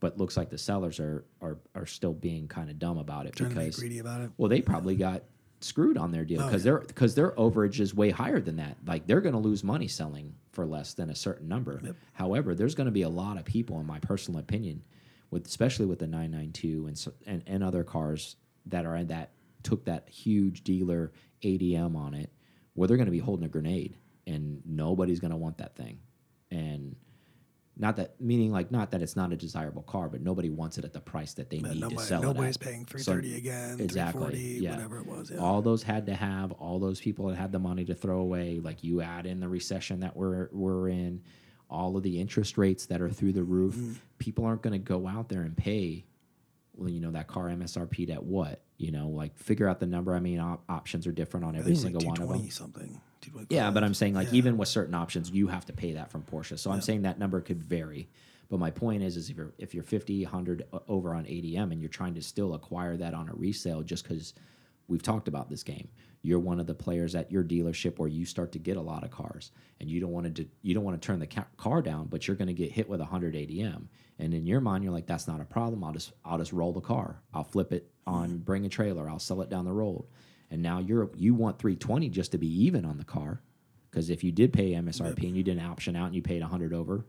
but 0.00 0.18
looks 0.18 0.36
like 0.36 0.50
the 0.50 0.58
sellers 0.58 0.98
are 1.00 1.24
are 1.40 1.58
are 1.74 1.86
still 1.86 2.12
being 2.12 2.48
kind 2.48 2.70
of 2.70 2.78
dumb 2.78 2.98
about 2.98 3.26
it 3.26 3.36
Trying 3.36 3.50
because 3.50 3.78
greedy 3.78 3.98
about 3.98 4.22
it. 4.22 4.30
well 4.36 4.48
they 4.48 4.60
probably 4.60 4.96
got 4.96 5.22
screwed 5.60 5.96
on 5.98 6.10
their 6.12 6.24
deal 6.24 6.40
Oh, 6.42 6.46
because 6.46 6.64
yeah. 6.64 6.72
their 6.72 6.80
because 6.80 7.14
their 7.14 7.30
overage 7.32 7.80
is 7.80 7.94
way 7.94 8.10
higher 8.10 8.40
than 8.40 8.56
that. 8.56 8.76
Like 8.86 9.06
they're 9.06 9.20
going 9.20 9.34
to 9.34 9.40
lose 9.40 9.64
money 9.64 9.88
selling 9.88 10.34
for 10.52 10.66
less 10.66 10.94
than 10.94 11.10
a 11.10 11.14
certain 11.14 11.48
number. 11.48 11.80
Yep. 11.84 11.96
However, 12.12 12.54
there's 12.54 12.74
going 12.74 12.86
to 12.86 12.92
be 12.92 13.02
a 13.02 13.08
lot 13.08 13.36
of 13.38 13.44
people, 13.44 13.78
in 13.80 13.86
my 13.86 13.98
personal 14.00 14.40
opinion, 14.40 14.82
with 15.30 15.46
especially 15.46 15.86
with 15.86 15.98
the 15.98 16.06
992 16.06 16.86
and 16.86 17.06
and, 17.26 17.42
and 17.46 17.64
other 17.64 17.84
cars 17.84 18.36
that 18.66 18.86
are 18.86 19.02
that 19.04 19.30
took 19.62 19.84
that 19.86 20.08
huge 20.08 20.62
dealer 20.62 21.12
ADM 21.42 21.96
on 21.96 22.14
it, 22.14 22.30
where 22.74 22.86
they're 22.88 22.96
going 22.96 23.06
to 23.06 23.12
be 23.12 23.18
holding 23.18 23.44
a 23.44 23.48
grenade 23.48 23.96
and 24.26 24.62
nobody's 24.66 25.20
going 25.20 25.30
to 25.30 25.36
want 25.36 25.58
that 25.58 25.74
thing, 25.74 25.98
not 27.78 27.96
that 27.96 28.20
meaning 28.20 28.50
like 28.50 28.70
not 28.72 28.90
that 28.90 29.02
it's 29.02 29.14
not 29.14 29.32
a 29.32 29.36
desirable 29.36 29.82
car, 29.82 30.08
but 30.08 30.20
nobody 30.20 30.50
wants 30.50 30.78
it 30.78 30.84
at 30.84 30.92
the 30.92 31.00
price 31.00 31.34
that 31.34 31.48
they 31.48 31.60
But 31.60 31.74
need 31.74 31.88
to 31.90 31.98
sell 32.00 32.20
nobody's 32.20 32.56
it 32.56 32.62
at. 32.62 32.68
paying 32.68 32.84
three 32.84 33.02
thirty 33.02 33.32
so, 33.32 33.38
again, 33.38 33.80
exactly, 33.80 34.58
yeah. 34.58 34.72
whatever 34.72 34.98
it 34.98 35.06
was. 35.06 35.30
Yeah. 35.30 35.38
All 35.38 35.62
those 35.62 35.84
had 35.84 36.06
to 36.06 36.14
have, 36.14 36.50
all 36.52 36.80
those 36.80 37.00
people 37.00 37.28
that 37.28 37.36
had 37.36 37.52
the 37.52 37.60
money 37.60 37.84
to 37.84 37.94
throw 37.94 38.18
away, 38.18 38.58
like 38.62 38.82
you 38.82 39.00
add 39.00 39.26
in 39.26 39.38
the 39.38 39.48
recession 39.48 40.00
that 40.00 40.16
we're 40.16 40.48
we're 40.52 40.88
in, 40.88 41.22
all 41.70 41.96
of 41.96 42.02
the 42.02 42.20
interest 42.20 42.58
rates 42.58 42.86
that 42.86 43.00
are 43.00 43.10
through 43.10 43.32
the 43.32 43.44
roof. 43.44 43.74
Mm-hmm. 43.76 43.92
People 44.18 44.44
aren't 44.44 44.62
going 44.62 44.72
to 44.72 44.78
go 44.78 45.06
out 45.06 45.28
there 45.28 45.42
and 45.42 45.56
pay, 45.56 46.04
well, 46.74 46.90
you 46.90 47.00
know, 47.00 47.12
that 47.12 47.28
car 47.28 47.46
MSRP 47.46 48.10
at 48.10 48.24
what? 48.24 48.62
You 48.76 48.90
know, 48.90 49.08
like 49.08 49.38
figure 49.38 49.68
out 49.68 49.78
the 49.78 49.86
number. 49.86 50.14
I 50.14 50.20
mean, 50.20 50.40
op 50.40 50.64
options 50.68 51.06
are 51.06 51.12
different 51.12 51.46
on 51.46 51.56
every 51.56 51.74
think 51.74 51.94
it 51.94 51.94
was 51.94 52.00
single 52.00 52.00
like 52.00 52.20
one 52.20 52.22
of 52.22 52.28
them. 52.28 52.48
220 52.48 52.50
something. 52.50 53.00
225. 53.20 53.54
Yeah, 53.56 53.70
but 53.70 53.84
I'm 53.84 53.94
saying 53.94 54.14
like 54.14 54.28
Yeah. 54.28 54.38
even 54.38 54.56
with 54.56 54.68
certain 54.68 54.94
options, 54.94 55.30
you 55.30 55.48
have 55.48 55.66
to 55.66 55.72
pay 55.72 55.92
that 55.94 56.10
from 56.10 56.22
Porsche. 56.22 56.58
So 56.58 56.70
I'm 56.70 56.80
saying 56.80 57.02
that 57.02 57.18
number 57.18 57.40
could 57.40 57.62
vary. 57.62 58.08
But 58.50 58.58
my 58.60 58.70
point 58.70 59.02
is, 59.02 59.16
is 59.16 59.28
if 59.30 59.36
you're 59.36 59.52
if 59.58 59.74
you're 59.74 59.82
50, 59.82 60.22
100 60.24 60.64
o- 60.72 60.82
over 60.88 61.14
on 61.14 61.24
ADM 61.26 61.70
and 61.70 61.80
you're 61.80 61.90
trying 61.90 62.14
to 62.14 62.22
still 62.22 62.54
acquire 62.54 62.96
that 62.96 63.12
on 63.14 63.28
a 63.28 63.34
resale, 63.34 63.82
just 63.82 64.04
because 64.04 64.32
we've 64.86 65.02
talked 65.02 65.28
about 65.28 65.50
this 65.50 65.62
game, 65.62 65.88
you're 66.22 66.38
one 66.38 66.58
of 66.58 66.66
the 66.66 66.74
players 66.74 67.14
at 67.14 67.30
your 67.30 67.44
dealership 67.44 67.98
where 67.98 68.08
you 68.08 68.24
start 68.24 68.52
to 68.52 68.58
get 68.58 68.78
a 68.78 68.80
lot 68.80 69.04
of 69.04 69.10
cars, 69.10 69.50
and 69.80 69.90
you 69.90 70.00
don't 70.00 70.12
want 70.12 70.34
to 70.34 70.46
you 70.62 70.72
don't 70.74 70.84
want 70.84 71.00
to 71.00 71.06
turn 71.06 71.18
the 71.18 71.26
car 71.58 71.82
down, 71.82 72.06
but 72.06 72.26
you're 72.26 72.36
going 72.36 72.48
to 72.48 72.54
get 72.54 72.72
hit 72.72 72.88
with 72.88 73.00
100 73.00 73.34
ADM, 73.34 73.88
and 74.18 74.32
in 74.32 74.46
your 74.46 74.60
mind, 74.62 74.82
you're 74.82 74.94
like, 74.94 75.06
that's 75.06 75.28
not 75.28 75.42
a 75.42 75.44
problem. 75.44 75.84
I'll 75.84 75.92
just 75.92 76.12
I'll 76.24 76.38
just 76.38 76.54
roll 76.54 76.72
the 76.72 76.80
car. 76.80 77.20
I'll 77.34 77.44
flip 77.44 77.70
it 77.72 77.90
on, 78.06 78.38
bring 78.38 78.64
a 78.64 78.70
trailer. 78.70 79.10
I'll 79.10 79.18
sell 79.18 79.42
it 79.42 79.50
down 79.50 79.66
the 79.66 79.72
road. 79.74 80.06
And 80.50 80.62
now 80.62 80.78
you're 80.78 81.10
you 81.16 81.34
want 81.34 81.58
320 81.58 82.08
just 82.08 82.32
to 82.32 82.38
be 82.38 82.64
even 82.64 82.84
on 82.84 82.96
the 82.98 83.04
car. 83.04 83.42
Because 83.90 84.10
if 84.10 84.22
you 84.22 84.32
did 84.32 84.52
pay 84.52 84.72
MSRP 84.72 85.24
and 85.24 85.36
you 85.36 85.42
didn't 85.42 85.64
option 85.64 85.96
out 85.96 86.06
and 86.06 86.14
you 86.14 86.22
paid 86.22 86.42
100 86.42 86.72
over, 86.74 87.06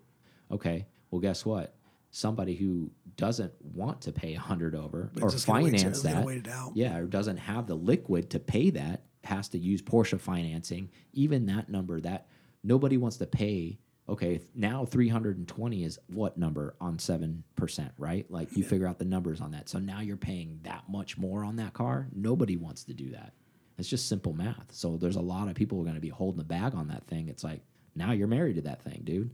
okay, 0.50 0.88
well, 1.12 1.20
guess 1.20 1.46
what? 1.46 1.76
Somebody 2.12 2.56
who 2.56 2.90
doesn't 3.18 3.54
want 3.62 4.02
to 4.02 4.12
pay 4.12 4.34
100 4.34 4.76
over 4.76 5.12
But 5.14 5.24
or 5.24 5.30
finance 5.32 6.02
that, 6.04 6.26
wait 6.26 6.48
it 6.48 6.48
out. 6.48 6.72
yeah, 6.76 6.98
or 6.98 7.06
doesn't 7.06 7.38
have 7.38 7.68
the 7.68 7.76
liquid 7.76 8.30
to 8.32 8.40
pay 8.40 8.70
that, 8.72 9.04
has 9.24 9.50
to 9.50 9.60
use 9.60 9.82
Porsche 9.82 10.20
financing, 10.20 10.90
even 11.14 11.46
that 11.48 11.70
number 11.70 12.00
that 12.02 12.28
nobody 12.64 12.98
wants 12.98 13.18
to 13.18 13.28
pay. 13.28 13.78
Okay, 14.10 14.42
now 14.56 14.86
320 14.86 15.84
is 15.84 16.00
what 16.08 16.38
number 16.38 16.76
on 16.82 16.98
7%, 16.98 17.92
right? 17.98 18.30
Like 18.32 18.56
you 18.58 18.64
figure 18.64 18.88
out 18.88 18.98
the 19.00 19.06
numbers 19.06 19.40
on 19.40 19.52
that. 19.52 19.70
So 19.70 19.78
now 19.80 20.00
you're 20.02 20.18
paying 20.18 20.60
that 20.64 20.84
much 20.90 21.18
more 21.18 21.44
on 21.44 21.56
that 21.58 21.74
car. 21.74 22.08
Nobody 22.14 22.58
wants 22.58 22.84
to 22.86 22.94
do 22.94 23.12
that. 23.12 23.34
It's 23.78 23.88
just 23.88 24.10
simple 24.10 24.34
math. 24.34 24.72
So 24.72 24.98
there's 24.98 25.16
a 25.16 25.22
lot 25.22 25.48
of 25.48 25.54
people 25.56 25.78
who 25.78 25.84
are 25.84 25.86
going 25.86 25.96
to 25.96 26.02
be 26.02 26.10
holding 26.10 26.40
the 26.40 26.44
bag 26.44 26.74
on 26.76 26.88
that 26.90 27.06
thing. 27.08 27.30
It's 27.30 27.44
like, 27.44 27.62
now 27.96 28.12
you're 28.12 28.28
married 28.28 28.56
to 28.56 28.62
that 28.64 28.82
thing, 28.82 29.02
dude. 29.04 29.30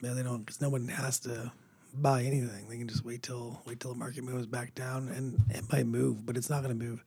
Yeah, 0.00 0.12
they 0.14 0.22
don't 0.22 0.40
because 0.46 0.60
no 0.60 0.68
one 0.70 0.88
has 0.88 1.18
to 1.20 1.50
buy 1.92 2.22
anything. 2.22 2.68
They 2.68 2.78
can 2.78 2.88
just 2.88 3.04
wait 3.04 3.22
till 3.22 3.62
wait 3.66 3.80
till 3.80 3.92
the 3.92 3.98
market 3.98 4.22
moves 4.24 4.46
back 4.46 4.74
down, 4.74 5.08
and 5.08 5.40
it 5.50 5.64
might 5.72 5.86
move, 5.86 6.24
but 6.26 6.36
it's 6.36 6.50
not 6.50 6.62
going 6.62 6.78
to 6.78 6.84
move. 6.84 7.04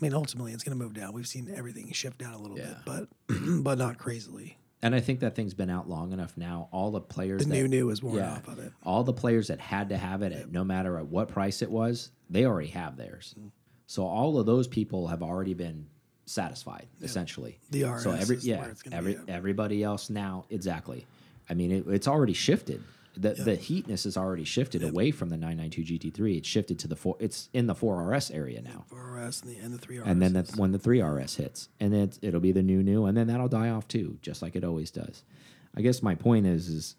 I 0.00 0.04
mean, 0.04 0.14
ultimately, 0.14 0.52
it's 0.52 0.64
going 0.64 0.76
to 0.78 0.82
move 0.82 0.94
down. 0.94 1.12
We've 1.12 1.26
seen 1.26 1.52
everything 1.54 1.90
shift 1.92 2.18
down 2.18 2.34
a 2.34 2.38
little 2.38 2.58
Yeah. 2.58 2.74
bit, 2.86 3.08
but 3.28 3.36
but 3.62 3.78
not 3.78 3.98
crazily. 3.98 4.56
And 4.82 4.94
I 4.94 5.00
think 5.00 5.20
that 5.20 5.34
thing's 5.34 5.52
been 5.52 5.68
out 5.68 5.88
long 5.88 6.12
enough 6.12 6.36
now. 6.36 6.68
All 6.72 6.90
the 6.90 7.00
players 7.00 7.42
The 7.42 7.48
that, 7.48 7.54
new 7.54 7.68
new 7.68 7.90
is 7.90 8.02
worn 8.02 8.16
yeah, 8.16 8.32
off 8.32 8.48
of 8.48 8.58
it. 8.58 8.72
all 8.82 9.04
the 9.04 9.12
players 9.12 9.48
that 9.48 9.60
had 9.60 9.90
to 9.90 9.96
have 9.98 10.22
it 10.22 10.32
at 10.32 10.50
no 10.50 10.64
matter 10.64 10.96
at 10.98 11.06
what 11.06 11.28
price 11.28 11.60
it 11.60 11.70
was, 11.70 12.10
they 12.30 12.46
already 12.46 12.68
have 12.68 12.96
theirs. 12.96 13.34
Mm. 13.38 13.50
So 13.86 14.06
all 14.06 14.38
of 14.38 14.46
those 14.46 14.66
people 14.68 15.08
have 15.08 15.22
already 15.22 15.52
been 15.52 15.86
satisfied, 16.24 16.86
essentially. 17.02 17.58
The 17.70 17.98
so 17.98 18.12
every 18.12 18.38
yeah, 18.38 18.72
every 18.92 19.18
everybody 19.28 19.82
else 19.82 20.08
now 20.10 20.44
exactly. 20.48 21.06
I 21.48 21.54
mean, 21.54 21.72
it, 21.72 21.86
it's 21.88 22.06
already 22.08 22.32
shifted. 22.32 22.82
The 23.16 23.34
the 23.34 23.56
heatness 23.56 24.06
is 24.06 24.16
already 24.16 24.44
shifted 24.44 24.82
away 24.84 25.10
from 25.10 25.28
the 25.30 25.36
992 25.36 26.10
GT3. 26.12 26.38
It's 26.38 26.48
shifted 26.48 26.78
to 26.80 26.88
the 26.88 26.96
four. 26.96 27.16
It's 27.18 27.48
in 27.52 27.66
the 27.66 27.74
4RS 27.74 28.34
area 28.34 28.62
now. 28.62 28.84
Four 28.88 29.18
RS 29.18 29.42
and 29.42 29.50
the 29.50 29.56
and 29.58 29.74
the 29.74 29.78
three 29.78 29.98
RS. 29.98 30.06
And 30.06 30.22
then 30.22 30.32
that's 30.32 30.56
when 30.56 30.72
the 30.72 30.78
3RS 30.78 31.36
hits. 31.36 31.68
And 31.80 31.92
then 31.92 32.12
it'll 32.22 32.40
be 32.40 32.52
the 32.52 32.62
new 32.62 32.82
new 32.82 33.06
and 33.06 33.16
then 33.16 33.26
that'll 33.26 33.48
die 33.48 33.70
off 33.70 33.88
too, 33.88 34.18
just 34.22 34.42
like 34.42 34.54
it 34.56 34.64
always 34.64 34.90
does. 34.90 35.24
I 35.76 35.80
guess 35.82 36.02
my 36.02 36.14
point 36.14 36.46
is 36.46 36.68
is 36.68 36.96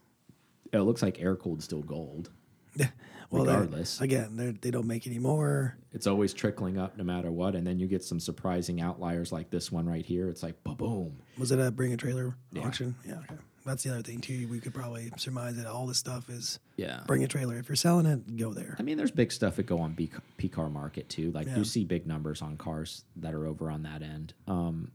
it 0.74 0.80
looks 0.80 1.02
like 1.02 1.22
air 1.22 1.36
cooled 1.36 1.64
still 1.64 1.82
gold. 1.84 2.30
yeah. 2.76 2.88
Well, 3.32 3.46
regardless. 3.46 4.02
again, 4.02 4.36
they're- 4.36 4.52
they 4.60 4.72
don't 4.72 4.88
make 4.88 5.08
any 5.08 5.18
more. 5.18 5.78
It's 5.94 6.06
always 6.06 6.34
trickling 6.34 6.78
up 6.78 6.98
no 6.98 7.06
matter 7.06 7.32
what 7.32 7.56
and 7.56 7.66
then 7.66 7.80
you 7.80 7.88
get 7.88 8.04
some 8.04 8.20
surprising 8.20 8.82
outliers 8.82 9.32
like 9.32 9.50
this 9.50 9.72
one 9.72 9.88
right 9.88 10.06
here. 10.06 10.28
It's 10.28 10.44
like 10.44 10.62
boom. 10.66 11.18
Was 11.38 11.54
it 11.54 11.60
a 11.60 11.72
bring 11.72 11.94
a 11.94 11.98
trailer 11.98 12.36
Yeah. 12.52 12.64
auction? 12.68 12.96
Yeah. 13.08 13.20
Okay. 13.20 13.36
That's 13.66 13.84
the 13.84 13.92
other 13.92 14.02
thing 14.02 14.20
too. 14.20 14.48
We 14.48 14.60
could 14.60 14.74
probably 14.74 15.12
surmise 15.18 15.56
that 15.58 15.66
all 15.68 15.86
this 15.88 15.98
stuff 15.98 16.30
is 16.30 16.60
Yeah. 16.78 17.04
bring 17.08 17.24
a 17.24 17.28
trailer. 17.28 17.58
If 17.58 17.70
you're 17.70 17.76
selling 17.76 18.06
it, 18.06 18.36
go 18.38 18.54
there. 18.54 18.76
I 18.80 18.82
mean, 18.84 18.98
there's 18.98 19.12
big 19.12 19.32
stuff 19.32 19.56
that 19.58 19.64
go 19.68 19.80
on 19.80 19.94
B, 19.94 20.10
P 20.38 20.50
car 20.50 20.70
market 20.70 21.10
too. 21.10 21.32
Like 21.32 21.48
Yeah. 21.48 21.58
you 21.58 21.64
see 21.64 21.84
big 21.86 22.08
numbers 22.08 22.42
on 22.42 22.58
cars 22.58 23.04
that 23.18 23.34
are 23.34 23.46
over 23.46 23.70
on 23.70 23.84
that 23.84 24.02
end. 24.02 24.34
Um, 24.48 24.92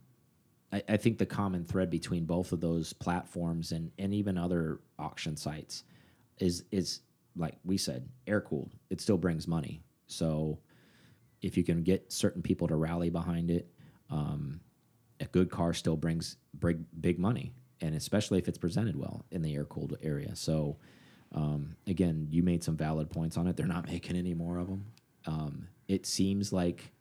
I, 0.73 0.83
I 0.89 0.97
think 0.97 1.19
the 1.19 1.27
common 1.27 1.65
thread 1.65 1.91
between 1.91 2.25
both 2.25 2.53
of 2.53 2.61
those 2.61 2.93
platforms 2.93 3.73
and 3.73 3.93
and 3.99 4.13
even 4.13 4.37
other 4.37 4.81
auction 4.99 5.37
sites 5.37 5.85
is 6.39 6.65
is 6.73 7.01
like 7.39 7.55
we 7.65 7.77
said, 7.77 8.09
air 8.27 8.41
cooled. 8.41 8.73
It 8.91 9.01
still 9.01 9.19
brings 9.19 9.47
money. 9.47 9.83
So 10.07 10.59
if 11.43 11.57
you 11.57 11.63
can 11.65 11.83
get 11.83 12.11
certain 12.11 12.41
people 12.43 12.67
to 12.69 12.77
rally 12.77 13.11
behind 13.11 13.51
it, 13.51 13.71
um, 14.11 14.61
a 15.21 15.27
good 15.27 15.51
car 15.51 15.73
still 15.75 15.97
brings 15.97 16.37
big 16.59 16.85
big 17.01 17.19
money, 17.19 17.53
and 17.81 17.95
especially 17.95 18.39
if 18.39 18.49
it's 18.49 18.59
presented 18.59 18.97
well 18.97 19.25
in 19.31 19.43
the 19.43 19.55
air 19.55 19.65
cooled 19.65 19.97
area. 20.03 20.35
So 20.35 20.77
um, 21.33 21.77
again, 21.87 22.29
you 22.31 22.43
made 22.43 22.63
some 22.63 22.77
valid 22.77 23.11
points 23.11 23.37
on 23.37 23.47
it. 23.47 23.57
They're 23.57 23.67
not 23.67 23.87
making 23.87 24.17
any 24.17 24.35
more 24.35 24.59
of 24.59 24.69
them. 24.69 24.87
Um, 25.27 25.69
it 25.89 26.07
seems 26.07 26.53
like, 26.53 26.93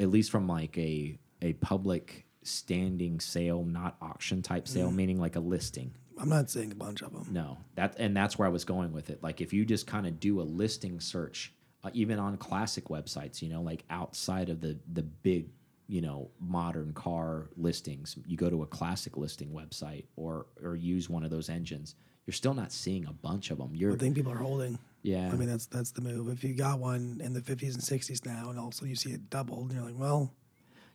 at 0.00 0.10
least 0.10 0.30
from 0.30 0.48
like 0.48 0.76
a 0.78 1.18
a 1.40 1.52
public 1.54 2.26
standing 2.42 3.20
sale, 3.20 3.64
not 3.64 3.96
auction 4.00 4.42
type 4.42 4.66
sale, 4.66 4.90
meaning 4.90 5.20
like 5.20 5.36
a 5.36 5.40
listing. 5.40 5.94
I'm 6.18 6.28
not 6.28 6.50
saying 6.50 6.72
a 6.72 6.74
bunch 6.74 7.02
of 7.02 7.12
them. 7.12 7.26
No, 7.30 7.58
that 7.74 7.96
and 7.98 8.16
that's 8.16 8.38
where 8.38 8.46
I 8.46 8.50
was 8.50 8.64
going 8.64 8.92
with 8.92 9.10
it. 9.10 9.22
Like 9.22 9.40
if 9.40 9.52
you 9.52 9.64
just 9.64 9.86
kind 9.86 10.06
of 10.06 10.20
do 10.20 10.40
a 10.40 10.42
listing 10.42 11.00
search, 11.00 11.52
uh, 11.84 11.90
even 11.94 12.18
on 12.18 12.36
classic 12.36 12.84
websites, 12.88 13.42
you 13.42 13.48
know, 13.48 13.62
like 13.62 13.84
outside 13.90 14.48
of 14.48 14.60
the 14.60 14.78
the 14.92 15.02
big, 15.02 15.48
you 15.88 16.00
know, 16.00 16.30
modern 16.40 16.92
car 16.92 17.48
listings, 17.56 18.16
you 18.26 18.36
go 18.36 18.48
to 18.50 18.62
a 18.62 18.66
classic 18.66 19.16
listing 19.16 19.50
website 19.50 20.04
or 20.16 20.46
or 20.62 20.76
use 20.76 21.08
one 21.10 21.24
of 21.24 21.30
those 21.30 21.48
engines. 21.48 21.94
You're 22.26 22.34
still 22.34 22.54
not 22.54 22.70
seeing 22.72 23.06
a 23.06 23.12
bunch 23.12 23.50
of 23.50 23.58
them. 23.58 23.74
You're 23.74 23.94
I 23.94 23.96
think 23.96 24.14
people 24.14 24.32
are 24.32 24.36
holding. 24.36 24.78
yeah. 25.02 25.28
I 25.32 25.36
mean, 25.36 25.48
that's 25.48 25.66
that's 25.66 25.90
the 25.90 26.00
move. 26.00 26.28
If 26.28 26.44
you 26.44 26.54
got 26.54 26.78
one 26.78 27.20
in 27.22 27.32
the 27.32 27.40
50s 27.40 27.74
and 27.74 27.82
60s 27.82 28.24
now, 28.24 28.50
and 28.50 28.58
also 28.58 28.86
you 28.86 28.94
see 28.94 29.10
it 29.10 29.28
doubled, 29.28 29.72
you're 29.72 29.82
like, 29.82 29.98
well, 29.98 30.32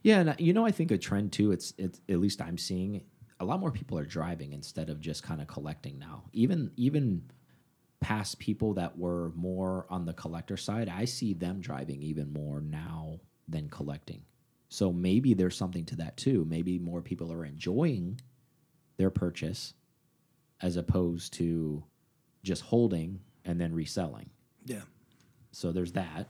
Yeah, 0.04 0.22
and 0.22 0.36
you 0.40 0.54
know, 0.54 0.66
I 0.66 0.72
think 0.72 0.92
a 0.92 0.98
trend 0.98 1.34
too. 1.34 1.52
It's 1.52 1.74
it's 1.78 2.00
at 2.10 2.20
least 2.20 2.42
I'm 2.42 2.58
seeing 2.58 3.04
a 3.40 3.46
lot 3.46 3.60
more 3.60 3.72
people 3.72 4.00
are 4.00 4.06
driving 4.06 4.54
instead 4.54 4.90
of 4.90 5.00
just 5.02 5.22
kind 5.22 5.42
of 5.42 5.48
collecting 5.48 6.00
now. 6.00 6.24
Even 6.34 6.72
even 6.78 7.24
past 8.00 8.40
people 8.40 8.74
that 8.76 8.98
were 8.98 9.32
more 9.36 9.86
on 9.90 10.06
the 10.06 10.14
collector 10.14 10.56
side, 10.56 10.88
I 10.88 11.06
see 11.06 11.34
them 11.34 11.60
driving 11.60 12.02
even 12.02 12.32
more 12.32 12.62
now 12.62 13.20
than 13.48 13.70
collecting. 13.70 14.22
So 14.70 14.92
maybe 14.92 15.34
there's 15.34 15.56
something 15.56 15.86
to 15.86 15.96
that 15.98 16.18
too. 16.18 16.46
Maybe 16.46 16.78
more 16.80 17.02
people 17.02 17.32
are 17.32 17.46
enjoying 17.46 18.20
their 18.98 19.10
purchase 19.10 19.74
as 20.62 20.76
opposed 20.76 21.34
to 21.34 21.84
just 22.44 22.64
holding 22.64 23.20
and 23.46 23.62
then 23.62 23.74
reselling. 23.74 24.30
Yeah. 24.66 24.82
So 25.52 25.72
there's 25.72 25.94
that. 25.94 26.28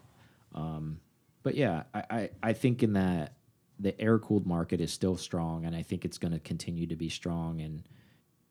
Um, 0.54 1.00
but 1.44 1.56
yeah, 1.56 1.84
I, 1.94 2.04
I, 2.10 2.30
I 2.44 2.54
think 2.54 2.84
in 2.84 2.94
that 2.94 3.34
the 3.80 4.00
air 4.00 4.20
cooled 4.20 4.46
market 4.46 4.82
is 4.82 4.92
still 4.92 5.18
strong, 5.18 5.66
and 5.66 5.76
I 5.76 5.82
think 5.82 6.06
it's 6.06 6.18
going 6.18 6.34
to 6.34 6.40
continue 6.40 6.88
to 6.88 6.96
be 6.96 7.10
strong. 7.10 7.62
And 7.62 7.84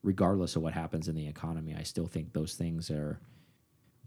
regardless 0.03 0.57
of 0.57 0.63
what 0.63 0.73
happens 0.73 1.09
in 1.09 1.15
the 1.15 1.27
economy, 1.27 1.75
I 1.79 1.83
still 1.83 2.07
think 2.07 2.33
those 2.33 2.55
things 2.55 2.91
are. 2.91 3.21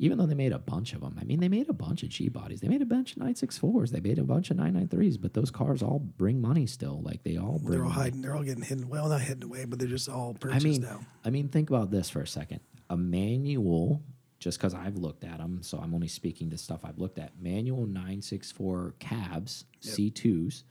Even 0.02 0.18
though 0.18 0.26
they 0.26 0.34
made 0.36 0.54
a 0.54 0.60
bunch 0.60 0.94
of 0.94 1.02
them, 1.02 1.18
I 1.20 1.26
mean, 1.26 1.42
they 1.42 1.50
made 1.50 1.68
a 1.70 1.74
bunch 1.74 2.04
of 2.04 2.10
G 2.10 2.30
bodies. 2.30 2.62
They 2.62 2.70
made 2.70 2.82
a 2.82 2.86
bunch 2.86 3.18
of 3.18 3.22
964s. 3.22 3.90
They 3.92 4.00
made 4.00 4.18
a 4.18 4.24
bunch 4.24 4.50
of 4.50 4.56
993s, 4.58 5.20
but 5.22 5.34
those 5.34 5.52
cars 5.52 5.84
all 5.84 6.00
bring 6.00 6.40
money 6.42 6.66
still. 6.68 7.02
Like 7.02 7.24
they 7.24 7.36
all 7.36 7.60
bring 7.60 7.72
They're 7.72 7.84
all 7.84 7.90
money. 7.90 8.02
hiding. 8.04 8.22
They're 8.22 8.36
all 8.36 8.44
getting 8.44 8.64
hidden. 8.64 8.88
Well, 8.88 9.10
not 9.10 9.20
hidden 9.22 9.44
away, 9.44 9.66
but 9.66 9.78
they're 9.78 9.90
just 9.90 10.08
all 10.08 10.32
I 10.36 10.40
purchased 10.40 10.64
mean, 10.66 10.82
now. 10.82 11.02
I 11.26 11.30
mean, 11.32 11.50
think 11.50 11.70
about 11.70 11.92
this 11.92 12.10
for 12.10 12.22
a 12.22 12.28
second. 12.28 12.62
A 12.90 12.96
manual, 12.96 14.02
just 14.40 14.58
because 14.58 14.74
I've 14.74 14.96
looked 14.96 15.26
at 15.26 15.40
them, 15.40 15.62
so 15.64 15.78
I'm 15.80 15.94
only 15.94 16.08
speaking 16.08 16.50
to 16.52 16.58
stuff 16.58 16.86
I've 16.86 16.98
looked 16.98 17.20
at. 17.20 17.34
Manual 17.42 17.86
964 17.86 18.96
cabs, 19.00 19.66
Yep. 19.82 19.96
C2s, 19.96 20.64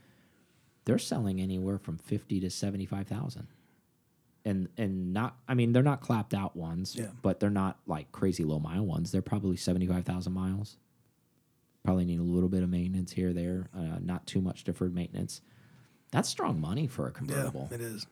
they're 0.87 0.99
selling 0.99 1.39
anywhere 1.39 1.77
from 1.79 1.99
50 1.99 2.41
to 2.41 2.49
75,000. 2.51 3.47
And 4.45 4.69
and 4.79 5.13
not, 5.13 5.37
I 5.49 5.55
mean, 5.55 5.73
they're 5.73 5.83
not 5.83 6.01
clapped 6.01 6.33
out 6.33 6.57
ones, 6.57 6.95
Yeah. 6.97 7.09
but 7.23 7.41
they're 7.41 7.51
not 7.51 7.79
like 7.87 8.11
crazy 8.13 8.45
low 8.45 8.59
mile 8.59 8.85
ones. 8.87 9.11
They're 9.13 9.21
probably 9.21 9.57
75,000 9.57 10.33
miles. 10.33 10.77
Probably 11.85 12.05
need 12.05 12.21
a 12.21 12.23
little 12.25 12.49
bit 12.49 12.63
of 12.63 12.69
maintenance 12.71 13.13
here, 13.13 13.33
there, 13.33 13.69
uh, 13.77 13.99
not 14.01 14.27
too 14.27 14.41
much 14.41 14.65
deferred 14.65 14.95
maintenance. 14.95 15.41
That's 16.11 16.29
strong 16.29 16.61
money 16.61 16.87
for 16.87 17.07
a 17.07 17.11
convertible 17.11 17.69
Yeah, 17.71 17.77
it 17.77 17.81
is. 17.83 18.07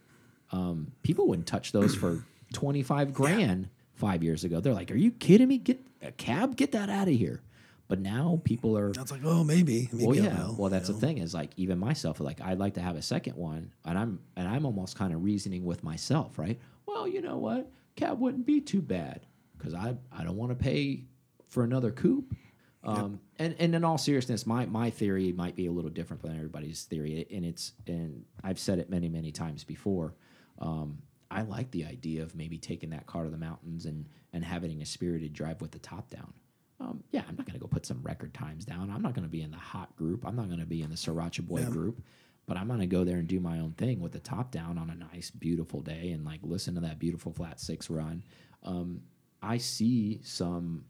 um, 0.50 0.92
people 1.02 1.26
wouldn't 1.28 1.46
touch 1.46 1.72
those 1.72 1.94
for 1.94 2.24
25 2.52 3.12
grand 3.14 3.68
five 3.94 4.22
years 4.22 4.44
ago. 4.44 4.60
They're 4.60 4.74
like, 4.74 4.90
are 4.90 4.96
you 4.96 5.10
kidding 5.12 5.48
me? 5.48 5.58
Get 5.58 5.80
a 6.02 6.12
cab, 6.12 6.56
get 6.56 6.72
that 6.72 6.90
out 6.90 7.08
of 7.08 7.14
here. 7.14 7.40
But 7.88 8.00
now 8.00 8.40
people 8.44 8.76
are, 8.76 8.92
That's 8.92 9.12
like, 9.12 9.20
oh, 9.24 9.44
maybe. 9.44 9.88
maybe 9.92 10.06
well, 10.06 10.16
yeah. 10.16 10.46
will, 10.46 10.56
Well, 10.58 10.70
that's 10.70 10.88
you 10.88 10.94
the 10.94 11.00
know? 11.00 11.06
thing 11.06 11.18
is 11.18 11.32
like, 11.34 11.50
even 11.56 11.78
myself, 11.78 12.18
like 12.20 12.40
I'd 12.40 12.58
like 12.58 12.74
to 12.74 12.80
have 12.80 12.96
a 12.96 13.02
second 13.02 13.36
one 13.36 13.72
and 13.84 13.96
I'm, 13.98 14.18
and 14.36 14.48
I'm 14.48 14.66
almost 14.66 14.96
kind 14.98 15.14
of 15.14 15.22
reasoning 15.22 15.64
with 15.64 15.84
myself, 15.84 16.38
right? 16.38 16.58
Well, 16.86 17.06
you 17.06 17.20
know 17.20 17.38
what? 17.38 17.70
Cab 17.94 18.18
wouldn't 18.18 18.44
be 18.44 18.60
too 18.60 18.82
bad 18.82 19.20
because 19.56 19.72
I, 19.72 19.96
I 20.10 20.24
don't 20.24 20.36
want 20.36 20.50
to 20.50 20.56
pay 20.56 21.04
for 21.48 21.62
another 21.64 21.90
coupe. 21.92 22.34
Um, 22.82 23.20
and, 23.38 23.56
and 23.58 23.74
in 23.74 23.82
all 23.84 23.98
seriousness, 23.98 24.46
my, 24.46 24.66
my 24.66 24.90
theory 24.90 25.32
might 25.32 25.56
be 25.56 25.66
a 25.66 25.72
little 25.72 25.90
different 25.90 26.22
than 26.22 26.36
everybody's 26.36 26.84
theory. 26.84 27.26
And 27.32 27.44
it's, 27.44 27.72
and 27.86 28.24
I've 28.44 28.58
said 28.60 28.78
it 28.78 28.90
many, 28.90 29.08
many 29.08 29.32
times 29.32 29.64
before. 29.64 30.14
Um, 30.60 30.98
I 31.28 31.42
like 31.42 31.70
the 31.72 31.84
idea 31.84 32.22
of 32.22 32.36
maybe 32.36 32.58
taking 32.58 32.90
that 32.90 33.06
car 33.06 33.24
to 33.24 33.30
the 33.30 33.36
mountains 33.38 33.86
and, 33.86 34.06
and 34.32 34.44
having 34.44 34.82
a 34.82 34.86
spirited 34.86 35.32
drive 35.32 35.60
with 35.60 35.72
the 35.72 35.80
top 35.80 36.10
down. 36.10 36.32
Um, 36.78 37.02
yeah, 37.10 37.22
I'm 37.28 37.36
not 37.36 37.46
going 37.46 37.54
to 37.54 37.60
go 37.60 37.66
put 37.66 37.86
some 37.86 38.02
record 38.02 38.34
times 38.34 38.64
down. 38.64 38.90
I'm 38.90 39.00
not 39.02 39.14
going 39.14 39.24
to 39.24 39.30
be 39.30 39.40
in 39.42 39.50
the 39.50 39.56
hot 39.56 39.96
group. 39.96 40.26
I'm 40.26 40.36
not 40.36 40.46
going 40.48 40.60
to 40.60 40.66
be 40.66 40.82
in 40.82 40.90
the 40.90 40.96
Sriracha 40.96 41.40
Boy 41.46 41.60
Yeah. 41.60 41.70
group. 41.70 42.02
But 42.46 42.56
I'm 42.56 42.68
going 42.68 42.78
to 42.80 42.86
go 42.86 43.02
there 43.02 43.16
and 43.16 43.26
do 43.26 43.40
my 43.40 43.58
own 43.58 43.72
thing 43.72 43.98
with 43.98 44.12
the 44.12 44.20
top 44.20 44.52
down 44.52 44.78
on 44.78 44.88
a 44.90 44.94
nice, 44.94 45.30
beautiful 45.32 45.80
day 45.80 46.12
and 46.12 46.24
like 46.24 46.40
listen 46.42 46.74
to 46.76 46.80
that 46.82 46.98
beautiful 47.00 47.32
flat 47.32 47.58
six 47.58 47.90
run. 47.90 48.22
Um, 48.62 49.00
I 49.42 49.58
see 49.58 50.20
some 50.22 50.84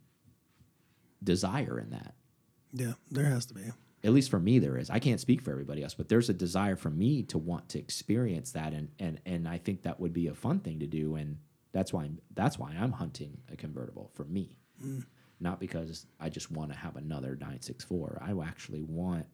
desire 1.23 1.79
in 1.79 1.91
that. 1.91 2.15
Yeah, 2.73 2.93
there 3.11 3.25
has 3.27 3.47
to 3.47 3.55
be. 3.55 3.63
At 4.05 4.13
least 4.13 4.31
for 4.31 4.39
me, 4.39 4.59
there 4.59 4.77
is. 4.77 4.91
I 4.91 4.99
can't 4.99 5.21
speak 5.21 5.41
for 5.41 5.51
everybody 5.51 5.83
else, 5.83 5.95
but 5.95 6.09
there's 6.09 6.29
a 6.29 6.35
desire 6.35 6.77
for 6.77 6.91
me 6.91 7.23
to 7.25 7.39
want 7.39 7.69
to 7.71 7.79
experience 7.79 8.53
that, 8.53 8.73
and 8.73 8.89
and 8.99 9.19
and 9.25 9.49
I 9.49 9.59
think 9.59 9.83
that 9.83 9.99
would 9.99 10.13
be 10.13 10.27
a 10.29 10.35
fun 10.35 10.61
thing 10.61 10.79
to 10.81 10.87
do, 10.87 11.15
and 11.17 11.39
that's 11.73 11.93
why 11.93 12.05
I'm, 12.05 12.19
that's 12.35 12.59
why 12.59 12.73
I'm 12.79 12.93
hunting 12.93 13.39
a 13.51 13.57
convertible 13.57 14.11
for 14.15 14.25
me, 14.25 14.59
not 15.41 15.61
because 15.61 16.07
I 16.19 16.29
just 16.29 16.51
want 16.51 16.73
to 16.73 16.79
have 16.79 16.97
another 16.97 17.31
964. 17.33 18.23
I 18.23 18.33
actually 18.47 18.83
want 18.83 19.27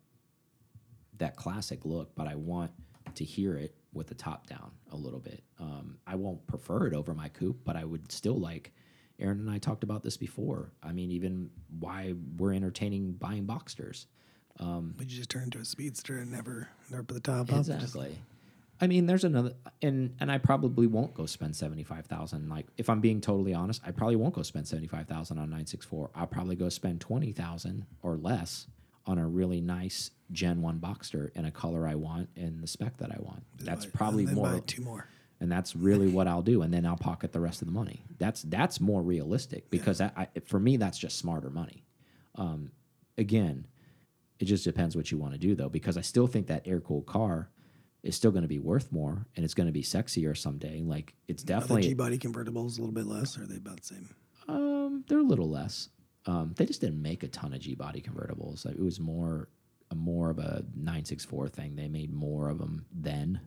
that 1.18 1.36
classic 1.36 1.84
look, 1.84 2.14
but 2.14 2.26
I 2.26 2.34
want 2.34 2.72
to 3.14 3.24
hear 3.24 3.54
it 3.56 3.74
with 3.92 4.06
the 4.06 4.14
top 4.14 4.46
down 4.46 4.70
a 4.90 4.96
little 4.96 5.20
bit. 5.20 5.42
Um, 5.60 5.98
I 6.06 6.14
won't 6.16 6.46
prefer 6.46 6.86
it 6.86 6.94
over 6.94 7.14
my 7.14 7.28
coupe, 7.28 7.60
but 7.64 7.76
I 7.76 7.84
would 7.84 8.10
still 8.10 8.38
like. 8.38 8.72
Aaron 9.18 9.38
and 9.40 9.50
I 9.50 9.58
talked 9.58 9.84
about 9.84 10.02
this 10.02 10.16
before. 10.16 10.72
I 10.82 10.90
mean, 10.92 11.12
even 11.12 11.50
why 11.78 12.14
we're 12.38 12.54
entertaining 12.54 13.12
buying 13.12 13.46
Boxsters. 13.46 14.06
But 14.96 15.10
you 15.10 15.16
just 15.16 15.30
turn 15.30 15.44
into 15.44 15.58
a 15.58 15.64
speedster 15.64 16.18
and 16.18 16.32
never, 16.32 16.68
never 16.90 17.02
put 17.04 17.14
the 17.14 17.20
top 17.20 17.52
up. 17.52 17.58
Exactly. 17.58 18.18
I 18.82 18.88
mean, 18.88 19.06
there's 19.06 19.22
another, 19.22 19.52
and 19.80 20.14
and 20.18 20.30
I 20.30 20.38
probably 20.38 20.88
won't 20.88 21.14
go 21.14 21.24
spend 21.24 21.54
seventy 21.54 21.84
five 21.84 22.06
thousand. 22.06 22.48
Like, 22.48 22.66
if 22.76 22.90
I'm 22.90 23.00
being 23.00 23.20
totally 23.20 23.54
honest, 23.54 23.80
I 23.86 23.92
probably 23.92 24.16
won't 24.16 24.34
go 24.34 24.42
spend 24.42 24.66
seventy 24.66 24.88
five 24.88 25.06
thousand 25.06 25.38
on 25.38 25.48
nine 25.50 25.66
six 25.66 25.86
four. 25.86 26.10
I'll 26.16 26.26
probably 26.26 26.56
go 26.56 26.68
spend 26.68 27.00
twenty 27.00 27.30
thousand 27.30 27.86
or 28.02 28.16
less 28.16 28.66
on 29.06 29.18
a 29.18 29.26
really 29.28 29.60
nice 29.60 30.10
Gen 30.32 30.62
One 30.62 30.80
Boxster 30.80 31.30
in 31.36 31.44
a 31.44 31.50
color 31.52 31.86
I 31.86 31.94
want 31.94 32.28
and 32.36 32.60
the 32.60 32.66
spec 32.66 32.96
that 32.98 33.12
I 33.12 33.18
want. 33.20 33.44
That's 33.60 33.86
probably 33.86 34.26
more. 34.26 34.50
buy 34.50 34.60
two 34.66 34.82
more. 34.82 35.06
and 35.40 35.50
that's 35.50 35.76
really 35.76 36.08
what 36.08 36.26
I'll 36.26 36.42
do, 36.42 36.62
and 36.62 36.74
then 36.74 36.84
I'll 36.84 36.96
pocket 36.96 37.32
the 37.32 37.40
rest 37.40 37.62
of 37.62 37.68
the 37.68 37.72
money. 37.72 38.02
That's 38.18 38.42
that's 38.42 38.80
more 38.80 39.00
realistic 39.00 39.70
because 39.70 40.00
I, 40.00 40.10
I, 40.16 40.28
for 40.44 40.58
me 40.58 40.76
that's 40.76 40.98
just 40.98 41.18
smarter 41.18 41.50
money. 41.50 41.84
Um, 42.34 42.72
again, 43.16 43.68
it 44.40 44.46
just 44.46 44.64
depends 44.64 44.96
what 44.96 45.12
you 45.12 45.18
want 45.18 45.34
to 45.34 45.38
do 45.38 45.54
though, 45.54 45.68
because 45.68 45.96
I 45.96 46.00
still 46.00 46.26
think 46.26 46.48
that 46.48 46.66
air 46.66 46.80
cooled 46.80 47.06
car 47.06 47.48
is 48.02 48.16
still 48.16 48.30
going 48.30 48.42
to 48.42 48.48
be 48.48 48.58
worth 48.58 48.90
more, 48.90 49.26
and 49.36 49.44
it's 49.44 49.54
going 49.54 49.68
to 49.68 49.72
be 49.72 49.82
sexier 49.82 50.36
someday. 50.36 50.82
Like 50.82 51.14
it's 51.28 51.42
Are 51.42 51.46
the 51.46 51.52
definitely 51.54 51.82
G 51.82 51.94
body 51.94 52.18
convertibles 52.18 52.78
a 52.78 52.80
little 52.80 52.92
bit 52.92 53.06
less, 53.06 53.38
or 53.38 53.42
are 53.42 53.46
they 53.46 53.56
about 53.56 53.80
the 53.80 53.86
same? 53.86 54.08
um, 54.48 55.04
they're 55.08 55.18
a 55.18 55.22
little 55.22 55.48
less. 55.48 55.88
Um, 56.26 56.54
they 56.56 56.66
just 56.66 56.80
didn't 56.80 57.00
make 57.02 57.22
a 57.22 57.28
ton 57.28 57.52
of 57.52 57.60
G 57.60 57.74
body 57.74 58.00
convertibles. 58.00 58.64
Like, 58.64 58.76
It 58.76 58.82
was 58.82 59.00
more 59.00 59.48
a 59.90 59.94
more 59.94 60.30
of 60.30 60.38
a 60.38 60.64
964 60.74 61.48
thing. 61.48 61.76
They 61.76 61.88
made 61.88 62.12
more 62.12 62.48
of 62.48 62.58
them 62.58 62.86
then, 62.92 63.40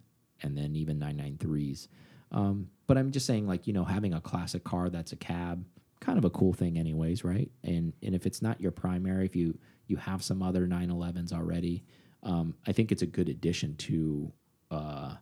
and 0.44 0.58
then 0.58 0.76
even 0.76 1.00
993s. 1.00 1.88
Um, 2.32 2.70
but 2.88 2.98
I'm 2.98 3.12
just 3.12 3.26
saying, 3.26 3.48
like 3.48 3.68
you 3.68 3.74
know, 3.74 3.84
having 3.84 4.14
a 4.14 4.22
classic 4.22 4.64
car 4.64 4.90
that's 4.90 5.12
a 5.12 5.16
cab, 5.16 5.66
kind 6.02 6.18
of 6.18 6.26
a 6.26 6.30
cool 6.30 6.54
thing, 6.54 6.78
anyways, 6.78 7.24
right? 7.24 7.50
And 7.64 7.94
and 8.04 8.14
if 8.16 8.26
it's 8.26 8.42
not 8.42 8.62
your 8.62 8.72
primary, 8.72 9.26
if 9.26 9.36
you 9.36 9.58
you 9.88 9.98
have 9.98 10.24
some 10.24 10.42
other 10.42 10.68
911s 10.68 11.32
already, 11.32 11.84
um, 12.24 12.56
I 12.68 12.72
think 12.72 12.92
it's 12.92 13.02
a 13.04 13.08
good 13.08 13.30
addition 13.30 13.76
to 13.78 14.32
uh, 14.76 15.16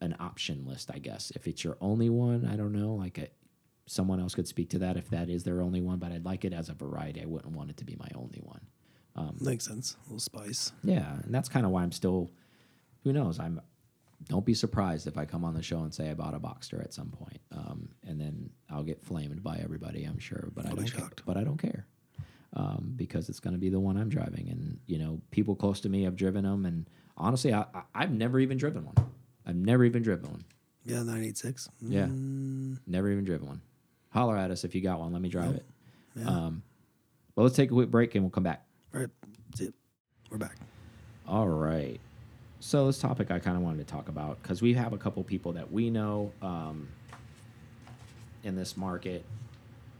an 0.00 0.16
option 0.20 0.64
list, 0.66 0.90
I 0.92 0.98
guess. 0.98 1.32
If 1.34 1.46
it's 1.46 1.64
your 1.64 1.76
only 1.80 2.08
one, 2.08 2.46
I 2.46 2.56
don't 2.56 2.72
know. 2.72 2.94
Like 2.94 3.18
a, 3.18 3.28
someone 3.86 4.20
else 4.20 4.34
could 4.34 4.48
speak 4.48 4.70
to 4.70 4.78
that 4.78 4.96
if 4.96 5.10
that 5.10 5.28
is 5.28 5.44
their 5.44 5.60
only 5.60 5.80
one, 5.80 5.98
but 5.98 6.12
I'd 6.12 6.24
like 6.24 6.44
it 6.44 6.52
as 6.52 6.68
a 6.68 6.74
variety. 6.74 7.22
I 7.22 7.26
wouldn't 7.26 7.54
want 7.54 7.70
it 7.70 7.76
to 7.78 7.84
be 7.84 7.96
my 7.96 8.08
only 8.14 8.40
one. 8.42 8.60
Makes 9.40 9.64
sense. 9.66 9.96
A 10.00 10.04
little 10.04 10.20
spice. 10.20 10.72
Yeah, 10.84 11.14
and 11.24 11.34
that's 11.34 11.48
kind 11.48 11.66
of 11.66 11.72
why 11.72 11.82
I'm 11.82 11.90
still. 11.92 12.30
Who 13.02 13.12
knows? 13.12 13.40
I'm. 13.40 13.60
Don't 14.28 14.44
be 14.44 14.54
surprised 14.54 15.06
if 15.08 15.16
I 15.18 15.24
come 15.24 15.44
on 15.44 15.54
the 15.54 15.62
show 15.62 15.80
and 15.80 15.92
say 15.92 16.10
I 16.10 16.14
bought 16.14 16.34
a 16.34 16.40
Boxster 16.40 16.80
at 16.80 16.92
some 16.94 17.08
point, 17.08 17.40
um, 17.50 17.88
and 18.06 18.20
then 18.20 18.50
I'll 18.70 18.84
get 18.84 19.04
flamed 19.04 19.42
by 19.42 19.58
everybody. 19.62 20.04
I'm 20.04 20.18
sure, 20.18 20.50
but 20.54 20.66
I 20.66 20.70
I'll 20.70 20.76
be 20.76 20.82
don't. 20.82 20.96
Care, 20.96 21.24
but 21.24 21.36
I 21.36 21.42
don't 21.42 21.56
care, 21.56 21.86
um, 22.54 22.92
because 22.94 23.28
it's 23.28 23.40
going 23.40 23.54
to 23.54 23.60
be 23.60 23.70
the 23.70 23.80
one 23.80 23.96
I'm 23.96 24.08
driving, 24.08 24.48
and 24.50 24.78
you 24.86 24.98
know, 24.98 25.20
people 25.32 25.56
close 25.56 25.80
to 25.80 25.88
me 25.88 26.04
have 26.04 26.14
driven 26.14 26.44
them, 26.44 26.64
and 26.64 26.88
honestly, 27.18 27.52
I, 27.52 27.62
I, 27.74 27.82
I've 27.94 28.10
never 28.12 28.38
even 28.40 28.56
driven 28.56 28.84
one. 28.86 28.94
I've 29.46 29.56
never 29.56 29.84
even 29.84 30.02
driven 30.02 30.30
one. 30.30 30.44
Yeah, 30.84 31.02
nine 31.02 31.22
eight 31.24 31.36
six. 31.36 31.68
Yeah. 31.80 32.06
Mm, 32.06 32.78
Never 32.86 33.10
even 33.10 33.24
driven 33.24 33.46
one. 33.46 33.60
Holler 34.10 34.36
at 34.38 34.50
us 34.50 34.64
if 34.64 34.74
you 34.74 34.80
got 34.80 34.98
one. 35.00 35.12
Let 35.12 35.20
me 35.20 35.28
drive 35.28 35.54
it. 35.54 35.66
yeah. 36.16 36.26
Um, 36.28 36.62
well, 37.34 37.44
let's 37.44 37.56
take 37.56 37.70
a 37.70 37.74
quick 37.74 37.90
break 37.90 38.14
and 38.14 38.24
we'll 38.24 38.30
come 38.30 38.42
back. 38.44 38.64
All 38.94 39.00
right. 39.00 39.10
It. 39.60 39.74
We're 40.30 40.38
back. 40.38 40.56
All 41.26 41.48
right. 41.48 42.00
So 42.60 42.86
this 42.86 42.98
topic 42.98 43.30
I 43.30 43.38
kind 43.38 43.56
of 43.56 43.62
wanted 43.62 43.86
to 43.86 43.92
talk 43.92 44.08
about 44.08 44.42
because 44.42 44.62
we 44.62 44.72
have 44.74 44.92
a 44.92 44.98
couple 44.98 45.22
people 45.24 45.52
that 45.52 45.70
we 45.70 45.90
know 45.90 46.32
um, 46.42 46.88
in 48.44 48.56
this 48.56 48.76
market 48.76 49.24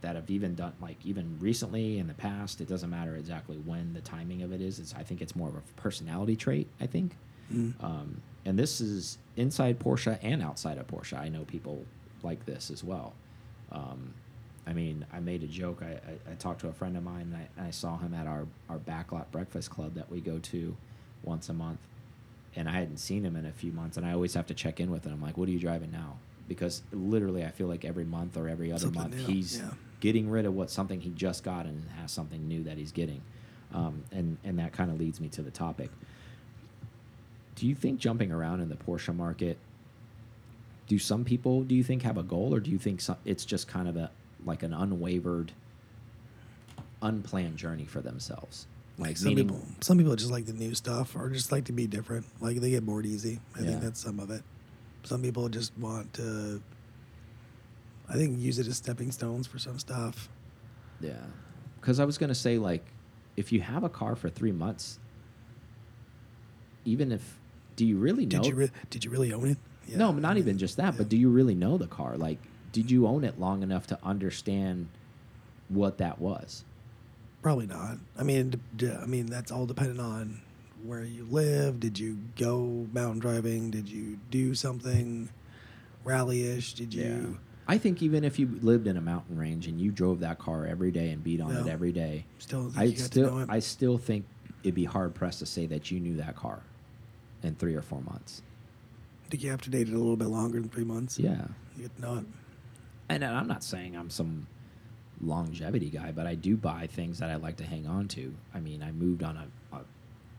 that 0.01 0.15
have 0.15 0.29
even 0.29 0.55
done 0.55 0.73
like 0.81 0.97
even 1.05 1.37
recently 1.39 1.97
in 1.99 2.07
the 2.07 2.13
past. 2.13 2.61
It 2.61 2.67
doesn't 2.69 2.89
matter 2.89 3.15
exactly 3.15 3.57
when 3.57 3.93
the 3.93 4.01
timing 4.01 4.41
of 4.43 4.51
it 4.53 4.61
is. 4.61 4.79
It's 4.79 4.93
I 4.95 5.03
think 5.03 5.21
it's 5.21 5.35
more 5.35 5.49
of 5.49 5.55
a 5.55 5.61
personality 5.75 6.35
trait. 6.35 6.67
I 6.79 6.87
think. 6.87 7.13
Um, 7.81 8.21
and 8.45 8.57
this 8.59 8.79
is 8.79 9.17
inside 9.35 9.79
Porsche 9.79 10.17
and 10.21 10.41
outside 10.43 10.77
of 10.77 10.87
Porsche. 10.87 11.17
I 11.19 11.29
know 11.29 11.43
people 11.45 11.83
like 12.23 12.45
this 12.45 12.69
as 12.71 12.83
well. 12.83 13.13
Um, 13.71 14.13
I 14.67 14.73
mean, 14.73 15.05
I 15.11 15.19
made 15.19 15.41
a 15.43 15.47
joke. 15.47 15.81
I, 15.81 15.93
I, 15.93 16.31
I 16.31 16.35
talked 16.35 16.61
to 16.61 16.67
a 16.67 16.73
friend 16.73 16.95
of 16.95 17.03
mine, 17.03 17.21
and 17.33 17.35
I, 17.35 17.47
and 17.57 17.67
I 17.67 17.71
saw 17.71 17.97
him 17.97 18.13
at 18.13 18.27
our, 18.27 18.45
our 18.69 18.77
backlot 18.77 19.31
breakfast 19.31 19.71
club 19.71 19.95
that 19.95 20.11
we 20.11 20.21
go 20.21 20.37
to 20.39 20.77
once 21.23 21.49
a 21.49 21.53
month. 21.53 21.79
and 22.55 22.69
I 22.69 22.73
hadn't 22.73 22.97
seen 22.97 23.23
him 23.25 23.35
in 23.35 23.45
a 23.47 23.51
few 23.51 23.71
months, 23.71 23.97
and 23.97 24.05
I 24.05 24.13
always 24.13 24.33
have 24.35 24.45
to 24.47 24.53
check 24.53 24.79
in 24.79 24.91
with 24.91 25.05
him. 25.05 25.13
I'm 25.13 25.21
like, 25.21 25.37
"What 25.37 25.49
are 25.49 25.51
you 25.51 25.59
driving 25.59 25.91
now?" 25.91 26.17
Because 26.47 26.81
literally, 26.91 27.43
I 27.45 27.49
feel 27.51 27.67
like 27.67 27.83
every 27.85 28.05
month 28.05 28.37
or 28.37 28.47
every 28.47 28.71
other 28.71 28.81
Something 28.81 29.01
month, 29.01 29.15
new, 29.15 29.25
he's 29.25 29.57
yeah. 29.59 29.71
Getting 29.99 30.29
rid 30.29 30.45
of 30.45 30.53
what 30.53 30.69
something 30.69 31.01
he 31.01 31.09
just 31.09 31.43
got 31.43 31.65
and 31.65 31.83
has 32.01 32.11
something 32.11 32.47
new 32.47 32.63
that 32.63 32.77
he's 32.77 32.91
getting, 32.91 33.21
um, 33.73 34.03
and 34.11 34.37
and 34.43 34.59
that 34.59 34.71
kind 34.73 34.89
of 34.91 34.99
leads 34.99 35.19
me 35.19 35.27
to 35.29 35.41
the 35.41 35.51
topic. 35.51 35.89
Do 37.55 37.67
you 37.67 37.75
think 37.75 37.99
jumping 37.99 38.31
around 38.31 38.61
in 38.61 38.69
the 38.69 38.75
Porsche 38.77 39.13
market? 39.15 39.57
Do 40.87 40.97
some 40.97 41.23
people 41.25 41.63
do 41.63 41.75
you 41.75 41.83
think 41.83 42.01
have 42.03 42.17
a 42.17 42.23
goal, 42.23 42.53
or 42.55 42.59
do 42.59 42.71
you 42.71 42.77
think 42.79 43.01
some, 43.01 43.17
it's 43.25 43.45
just 43.45 43.67
kind 43.67 43.87
of 43.87 43.95
a 43.97 44.09
like 44.45 44.63
an 44.63 44.73
unwavered, 44.73 45.51
unplanned 47.01 47.57
journey 47.57 47.85
for 47.85 48.01
themselves? 48.01 48.67
Like 48.97 49.15
some 49.17 49.29
meaning, 49.29 49.47
people, 49.47 49.65
some 49.81 49.97
people 49.97 50.15
just 50.15 50.31
like 50.31 50.45
the 50.45 50.53
new 50.53 50.75
stuff, 50.75 51.15
or 51.15 51.29
just 51.29 51.51
like 51.51 51.65
to 51.65 51.71
be 51.71 51.87
different. 51.87 52.25
Like 52.41 52.57
they 52.57 52.71
get 52.71 52.85
bored 52.85 53.05
easy. 53.05 53.39
I 53.55 53.59
Yeah. 53.59 53.65
think 53.67 53.81
that's 53.81 54.01
some 54.01 54.19
of 54.19 54.29
it. 54.31 54.43
Some 55.03 55.21
people 55.21 55.47
just 55.49 55.77
want 55.77 56.13
to. 56.15 56.61
I 58.09 58.13
think 58.13 58.39
use 58.39 58.59
it 58.59 58.67
as 58.67 58.77
stepping 58.77 59.11
stones 59.11 59.47
for 59.47 59.59
some 59.59 59.77
stuff. 59.77 60.29
Yeah. 60.99 61.13
Because 61.79 61.99
I 61.99 62.05
was 62.05 62.17
going 62.17 62.29
to 62.29 62.35
say, 62.35 62.57
like, 62.57 62.83
if 63.37 63.51
you 63.51 63.61
have 63.61 63.83
a 63.83 63.89
car 63.89 64.15
for 64.15 64.29
three 64.29 64.51
months, 64.51 64.99
even 66.85 67.11
if, 67.11 67.39
do 67.75 67.85
you 67.85 67.97
really 67.97 68.25
know? 68.25 68.41
Did 68.41 68.45
you 68.47 68.55
re 68.55 68.71
did 68.89 69.05
you 69.05 69.11
really 69.11 69.31
own 69.31 69.51
it? 69.51 69.57
Yeah. 69.87 69.97
No, 69.97 70.11
not 70.11 70.37
even 70.37 70.57
just 70.57 70.77
that, 70.77 70.97
but 70.97 71.07
do 71.07 71.17
you 71.17 71.29
really 71.29 71.55
know 71.55 71.77
the 71.77 71.87
car? 71.87 72.17
Like, 72.17 72.37
did 72.71 72.91
you 72.91 73.07
own 73.07 73.23
it 73.23 73.39
long 73.39 73.63
enough 73.63 73.87
to 73.87 73.99
understand 74.03 74.89
what 75.69 75.97
that 75.99 76.19
was? 76.19 76.63
Probably 77.41 77.67
not. 77.67 77.97
I 78.17 78.23
mean, 78.23 78.59
I 79.01 79.05
mean 79.05 79.27
that's 79.27 79.51
all 79.51 79.65
dependent 79.65 80.01
on 80.01 80.41
where 80.83 81.03
you 81.03 81.25
live. 81.29 81.79
Did 81.79 81.97
you 81.97 82.17
go 82.37 82.87
mountain 82.91 83.19
driving? 83.19 83.71
Did 83.71 83.87
you 83.87 84.19
do 84.29 84.53
something 84.53 85.29
rally-ish? 86.03 86.73
Did 86.73 86.93
you? 86.93 87.37
I 87.69 87.77
think 87.77 88.01
even 88.01 88.23
if 88.23 88.39
you 88.39 88.49
lived 88.61 88.87
in 88.87 88.97
a 88.97 89.01
mountain 89.01 89.37
range 89.37 89.67
and 89.67 89.79
you 89.79 89.91
drove 89.91 90.21
that 90.21 90.39
car 90.39 90.65
every 90.65 90.89
day 90.89 91.11
and 91.11 91.23
beat 91.23 91.39
on 91.39 91.55
it 91.55 91.67
every 91.67 91.91
day, 91.91 92.25
Still, 92.39 92.71
I 92.75 92.85
you 92.85 92.97
got 92.97 93.11
to 93.11 93.19
know 93.21 93.27
still. 93.27 93.45
I 93.47 93.59
still 93.59 93.97
think 93.99 94.25
it'd 94.63 94.73
be 94.73 94.85
hard 94.85 95.13
pressed 95.13 95.39
to 95.39 95.45
say 95.45 95.67
that 95.67 95.91
you 95.91 95.99
knew 95.99 96.17
that 96.17 96.35
car 96.35 96.61
in 97.43 97.53
three 97.55 97.75
or 97.75 97.83
four 97.83 98.01
months. 98.01 98.41
think 99.29 99.43
you 99.43 99.51
have 99.51 99.61
to 99.61 99.69
date 99.69 99.87
it 99.87 99.93
a 99.93 99.97
little 99.97 100.17
bit 100.17 100.29
longer 100.29 100.59
than 100.59 100.69
three 100.69 100.83
months. 100.83 101.19
Yeah. 101.19 101.45
You 101.77 101.89
know 101.99 102.25
and 103.07 103.23
I'm 103.23 103.47
not 103.47 103.63
saying 103.63 103.95
I'm 103.95 104.09
some 104.09 104.47
longevity 105.21 105.89
guy, 105.89 106.11
but 106.11 106.25
I 106.27 106.35
do 106.35 106.55
buy 106.55 106.87
things 106.87 107.19
that 107.19 107.29
I 107.29 107.35
like 107.35 107.57
to 107.57 107.65
hang 107.65 107.87
on 107.87 108.07
to. 108.09 108.33
I 108.53 108.59
mean, 108.59 108.81
I 108.81 108.91
moved 108.91 109.23
on 109.23 109.37
a, 109.37 109.75
a, 109.75 109.81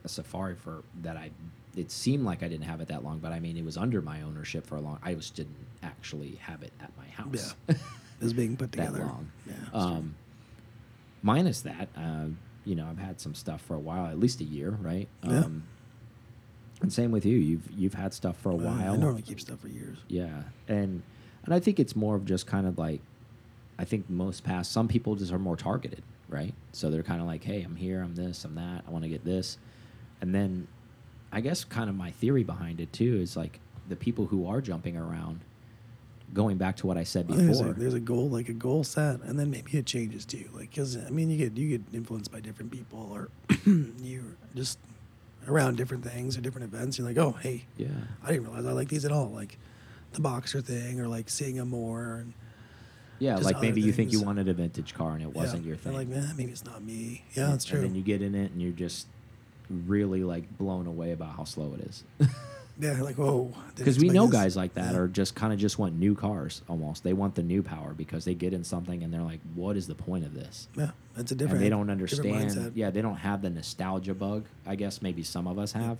a 0.04 0.08
Safari 0.08 0.54
for 0.54 0.82
that 1.02 1.16
I. 1.16 1.30
It 1.76 1.90
seemed 1.90 2.24
like 2.24 2.42
I 2.42 2.48
didn't 2.48 2.64
have 2.64 2.80
it 2.80 2.88
that 2.88 3.04
long, 3.04 3.18
but 3.18 3.32
I 3.32 3.38
mean, 3.38 3.56
it 3.56 3.64
was 3.64 3.76
under 3.76 4.02
my 4.02 4.22
ownership 4.22 4.66
for 4.66 4.76
a 4.76 4.80
long. 4.80 4.98
I 5.02 5.14
just 5.14 5.34
didn't 5.34 5.54
actually 5.82 6.36
have 6.42 6.62
it 6.62 6.72
at 6.80 6.90
my 6.96 7.06
house. 7.06 7.54
Yeah. 7.68 7.74
Is 8.20 8.32
being 8.32 8.56
put 8.56 8.72
that 8.72 8.86
together. 8.86 9.04
long. 9.04 9.30
Yeah. 9.46 9.54
Um, 9.72 10.14
minus 11.22 11.62
that, 11.62 11.88
uh, 11.96 12.26
you 12.64 12.74
know, 12.74 12.86
I've 12.90 12.98
had 12.98 13.20
some 13.20 13.34
stuff 13.34 13.62
for 13.62 13.74
a 13.74 13.78
while, 13.78 14.06
at 14.06 14.18
least 14.18 14.40
a 14.40 14.44
year, 14.44 14.70
right? 14.80 15.08
Yeah. 15.24 15.38
Um, 15.44 15.64
and 16.82 16.92
same 16.92 17.10
with 17.10 17.26
you. 17.26 17.36
You've 17.36 17.70
you've 17.76 17.94
had 17.94 18.14
stuff 18.14 18.36
for 18.38 18.50
a 18.50 18.54
Uh, 18.54 18.58
while. 18.58 18.92
I 18.94 18.96
normally 18.96 19.22
keep 19.22 19.40
stuff 19.40 19.60
for 19.60 19.68
years. 19.68 19.98
Yeah, 20.08 20.42
and 20.68 21.02
and 21.44 21.54
I 21.54 21.60
think 21.60 21.78
it's 21.78 21.94
more 21.96 22.16
of 22.16 22.24
just 22.24 22.46
kind 22.46 22.66
of 22.66 22.78
like, 22.78 23.00
I 23.78 23.84
think 23.84 24.08
most 24.10 24.44
past 24.44 24.72
some 24.72 24.88
people 24.88 25.14
just 25.14 25.32
are 25.32 25.38
more 25.38 25.56
targeted, 25.56 26.02
right? 26.28 26.54
So 26.72 26.90
they're 26.90 27.02
kind 27.02 27.20
of 27.20 27.26
like, 27.26 27.44
hey, 27.44 27.62
I'm 27.62 27.76
here, 27.76 28.02
I'm 28.02 28.14
this, 28.14 28.44
I'm 28.44 28.54
that, 28.56 28.84
I 28.86 28.90
want 28.90 29.04
to 29.04 29.08
get 29.10 29.24
this, 29.24 29.56
and 30.20 30.34
then, 30.34 30.68
I 31.32 31.40
guess 31.40 31.64
kind 31.64 31.88
of 31.90 31.96
my 31.96 32.10
theory 32.12 32.44
behind 32.44 32.80
it 32.80 32.92
too 32.92 33.16
is 33.22 33.36
like 33.36 33.60
the 33.88 33.96
people 33.96 34.26
who 34.26 34.46
are 34.46 34.60
jumping 34.60 34.96
around, 34.98 35.40
going 36.32 36.56
back 36.58 36.76
to 36.76 36.86
what 36.86 36.96
I 36.96 37.04
said 37.04 37.26
think 37.26 37.40
There's 37.40 37.60
a, 37.60 37.64
before. 37.64 37.78
there's 37.78 37.94
a 37.94 38.00
goal, 38.00 38.28
like 38.28 38.48
a 38.48 38.52
goal 38.52 38.84
set, 38.84 39.20
and 39.22 39.38
then 39.38 39.50
maybe 39.50 39.72
it 39.78 39.86
changes 39.86 40.24
too. 40.24 40.48
Like, 40.54 40.74
cause 40.74 40.96
I 40.96 41.10
mean, 41.10 41.30
you 41.30 41.36
get 41.36 41.56
you 41.56 41.78
get 41.78 41.82
influenced 41.94 42.30
by 42.32 42.40
different 42.40 42.70
people, 42.70 43.10
or 43.12 43.28
you're 44.02 44.22
just 44.54 44.78
around 45.48 45.76
different 45.76 46.04
things 46.04 46.36
or 46.36 46.40
different 46.40 46.72
events. 46.72 46.98
You're 46.98 47.08
like, 47.08 47.18
oh, 47.18 47.32
hey, 47.32 47.64
Yeah. 47.76 47.88
I 48.22 48.28
didn't 48.32 48.44
realize 48.46 48.66
I 48.66 48.72
like 48.72 48.88
these 48.88 49.04
at 49.04 49.12
all. 49.12 49.28
Like 49.30 49.58
the 50.12 50.20
boxer 50.20 50.60
thing, 50.60 51.00
or 51.00 51.08
like 51.08 51.28
seeing 51.30 51.56
them 51.56 51.68
more. 51.70 52.16
And, 52.16 52.32
Yeah, 53.18 53.36
like 53.36 53.60
maybe 53.60 53.80
you 53.80 53.92
think 53.92 54.12
you 54.12 54.22
wanted 54.22 54.48
a 54.48 54.54
vintage 54.54 54.94
car 54.94 55.12
and 55.14 55.22
it 55.22 55.34
wasn't 55.34 55.62
yeah, 55.62 55.68
your 55.68 55.74
and 55.74 55.82
thing. 55.82 55.92
like, 55.94 56.08
man, 56.08 56.34
maybe 56.36 56.52
it's 56.52 56.64
not 56.64 56.82
me. 56.82 57.24
Yeah, 57.34 57.46
that's 57.48 57.64
true. 57.64 57.78
And 57.80 57.88
then 57.88 57.94
you 57.94 58.02
get 58.02 58.22
in 58.22 58.34
it 58.34 58.52
and 58.52 58.60
you're 58.62 58.72
just 58.72 59.06
really 59.68 60.22
like 60.24 60.44
blown 60.58 60.86
away 60.86 61.12
about 61.12 61.36
how 61.36 61.44
slow 61.44 61.74
it 61.74 61.80
is. 61.86 62.04
yeah, 62.80 63.00
like 63.02 63.16
whoa. 63.16 63.52
Because 63.76 63.98
we 63.98 64.08
know 64.08 64.26
this. 64.26 64.32
guys 64.34 64.56
like 64.56 64.74
that 64.74 64.92
Yeah. 64.94 65.00
are 65.00 65.08
just 65.08 65.34
kind 65.34 65.52
of 65.52 65.58
just 65.58 65.78
want 65.78 65.94
new 65.98 66.14
cars 66.14 66.62
almost. 66.68 67.04
They 67.04 67.12
want 67.12 67.34
the 67.34 67.42
new 67.42 67.62
power 67.62 67.92
because 67.92 68.24
they 68.24 68.34
get 68.34 68.52
in 68.52 68.64
something 68.64 69.02
and 69.02 69.12
they're 69.12 69.22
like, 69.22 69.40
what 69.54 69.76
is 69.76 69.86
the 69.86 69.94
point 69.94 70.24
of 70.24 70.34
this? 70.34 70.68
Yeah, 70.76 70.90
that's 71.14 71.30
a 71.32 71.34
different. 71.34 71.56
and 71.56 71.64
they 71.64 71.70
don't 71.70 71.90
understand. 71.90 72.72
Yeah, 72.74 72.90
they 72.90 73.02
don't 73.02 73.16
have 73.16 73.42
the 73.42 73.50
nostalgia 73.50 74.14
bug. 74.14 74.46
I 74.66 74.74
guess 74.76 75.02
maybe 75.02 75.22
some 75.22 75.46
of 75.46 75.58
us 75.58 75.72
have. 75.72 75.98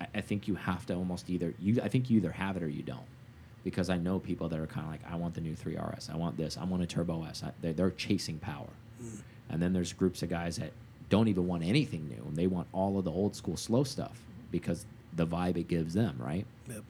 I, 0.00 0.06
I 0.16 0.20
think 0.20 0.48
you 0.48 0.56
have 0.56 0.86
to 0.86 0.94
almost 0.94 1.30
either 1.30 1.54
you. 1.60 1.80
I 1.82 1.88
think 1.88 2.10
you 2.10 2.16
either 2.18 2.32
have 2.32 2.56
it 2.56 2.62
or 2.62 2.68
you 2.68 2.82
don't. 2.82 3.06
Because 3.62 3.90
I 3.90 3.98
know 3.98 4.18
people 4.18 4.48
that 4.48 4.58
are 4.58 4.66
kind 4.66 4.86
of 4.86 4.90
like, 4.92 5.02
I 5.06 5.16
want 5.16 5.34
the 5.34 5.42
new 5.42 5.54
3RS. 5.54 6.10
I 6.10 6.16
want 6.16 6.38
this. 6.38 6.56
I 6.56 6.64
want 6.64 6.82
a 6.82 6.86
Turbo 6.86 7.24
S. 7.24 7.42
I, 7.44 7.50
they're, 7.60 7.74
they're 7.74 7.90
chasing 7.90 8.38
power. 8.38 8.70
Mm. 9.02 9.20
And 9.50 9.62
then 9.62 9.74
there's 9.74 9.92
groups 9.92 10.22
of 10.22 10.30
guys 10.30 10.56
that 10.56 10.72
don't 11.10 11.28
even 11.28 11.46
want 11.46 11.62
anything 11.62 12.08
new. 12.08 12.24
And 12.26 12.34
they 12.36 12.46
want 12.46 12.68
all 12.72 12.98
of 12.98 13.04
the 13.04 13.10
old 13.10 13.36
school 13.36 13.58
slow 13.58 13.84
stuff 13.84 14.18
because 14.50 14.86
the 15.14 15.26
vibe 15.26 15.56
it 15.56 15.68
gives 15.68 15.94
them, 15.94 16.16
right? 16.18 16.46
Yep. 16.68 16.82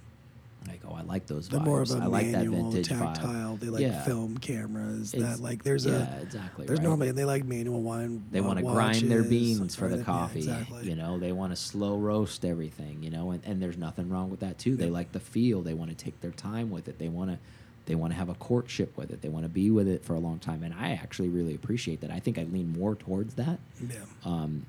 Like, 0.69 0.81
oh, 0.87 0.95
I 0.95 1.01
like 1.03 1.27
those 1.27 1.49
They're 1.49 1.59
vibes. 1.59 1.65
more 1.65 1.81
of 1.81 1.91
a 1.91 1.95
I 1.95 2.07
like 2.07 2.27
that 2.33 2.45
manual, 2.45 2.71
vintage 2.71 2.89
tactile. 2.89 3.57
vibe. 3.57 3.61
They 3.61 3.69
like 3.69 3.81
Yeah. 3.81 4.03
film 4.05 4.37
cameras. 4.37 5.15
It's- 5.15 5.37
that 5.39 5.43
like 5.43 5.63
there's 5.63 5.87
yeah, 5.87 6.19
a 6.19 6.21
exactly. 6.21 6.67
there's 6.67 6.81
right. 6.81 6.87
normally 6.87 7.13
they 7.13 7.25
like 7.25 7.45
manual 7.47 7.83
wine. 7.83 8.25
They 8.31 8.41
uh, 8.41 8.45
want 8.45 8.59
to 8.59 8.65
grind 8.65 9.11
their 9.11 9.23
beans 9.23 9.75
for 9.75 9.89
the 9.89 9.99
yeah, 9.99 10.03
coffee. 10.05 10.41
exactly. 10.41 10.87
You 10.87 10.97
know, 10.97 11.19
they 11.19 11.33
want 11.33 11.53
to 11.53 11.57
slow 11.57 11.97
roast 11.97 12.45
everything. 12.45 13.03
You 13.03 13.09
know, 13.11 13.31
and, 13.31 13.43
and 13.47 13.63
there's 13.63 13.79
nothing 13.79 14.11
wrong 14.11 14.29
with 14.31 14.41
that 14.41 14.59
too. 14.59 14.77
They 14.77 14.91
like 14.91 15.13
the 15.13 15.21
feel. 15.21 15.63
They 15.63 15.75
want 15.75 15.91
to 15.91 15.97
take 15.97 16.21
their 16.21 16.31
time 16.31 16.71
with 16.71 16.89
it. 16.89 16.99
They 16.99 17.09
want 17.09 17.31
to 17.31 17.39
they 17.87 17.95
want 17.95 18.13
to 18.13 18.19
have 18.19 18.29
a 18.29 18.35
courtship 18.35 18.97
with 18.99 19.11
it. 19.11 19.23
They 19.23 19.31
want 19.31 19.47
to 19.47 19.49
be 19.49 19.71
with 19.71 19.89
it 19.89 20.05
for 20.05 20.15
a 20.15 20.21
long 20.21 20.39
time. 20.39 20.63
And 20.63 20.75
I 20.75 20.93
actually 20.93 21.31
really 21.31 21.55
appreciate 21.55 22.03
that. 22.03 22.11
I 22.11 22.21
think 22.21 22.39
I 22.39 22.45
lean 22.45 22.73
more 22.79 22.95
towards 22.95 23.35
that. 23.35 23.59
Yeah. 23.81 23.97
Um, 24.27 24.67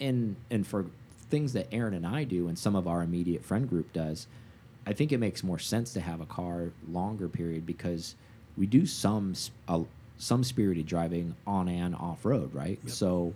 and 0.00 0.36
and 0.50 0.66
for 0.66 0.86
things 1.32 1.54
that 1.54 1.66
Aaron 1.72 1.94
and 1.94 2.06
I 2.06 2.24
do, 2.24 2.46
and 2.46 2.58
some 2.58 2.76
of 2.76 2.86
our 2.86 3.02
immediate 3.02 3.42
friend 3.42 3.66
group 3.66 3.90
does, 3.94 4.26
I 4.86 4.92
think 4.92 5.12
it 5.12 5.18
makes 5.18 5.42
more 5.42 5.58
sense 5.58 5.94
to 5.94 6.00
have 6.02 6.20
a 6.20 6.26
car 6.26 6.72
longer 6.90 7.26
period 7.26 7.64
because 7.64 8.14
we 8.58 8.66
do 8.66 8.84
some 8.84 9.32
uh, 9.66 9.80
some 10.18 10.44
spirited 10.44 10.84
driving 10.86 11.34
on 11.46 11.68
and 11.68 11.94
off 11.96 12.26
road, 12.26 12.54
right? 12.54 12.78
Yep. 12.84 12.92
So 12.92 13.34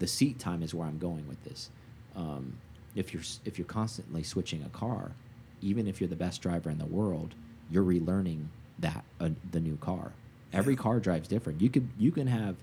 the 0.00 0.08
seat 0.08 0.40
time 0.40 0.60
is 0.62 0.74
where 0.74 0.88
I'm 0.88 0.98
going 0.98 1.26
with 1.28 1.42
this. 1.44 1.70
Um, 2.16 2.54
if 2.96 3.14
you're 3.14 3.22
if 3.44 3.58
you're 3.58 3.66
constantly 3.66 4.24
switching 4.24 4.64
a 4.64 4.68
car, 4.70 5.12
even 5.62 5.86
if 5.86 6.00
you're 6.00 6.08
the 6.10 6.16
best 6.16 6.42
driver 6.42 6.68
in 6.68 6.78
the 6.78 6.86
world, 6.86 7.34
you're 7.70 7.84
relearning 7.84 8.46
that 8.80 9.04
uh, 9.20 9.28
the 9.52 9.60
new 9.60 9.76
car. 9.76 10.10
Every 10.52 10.74
Yeah. 10.74 10.80
car 10.80 10.98
drives 10.98 11.28
different. 11.28 11.60
You 11.60 11.70
could 11.70 11.88
you 11.96 12.10
can 12.10 12.26
have 12.26 12.56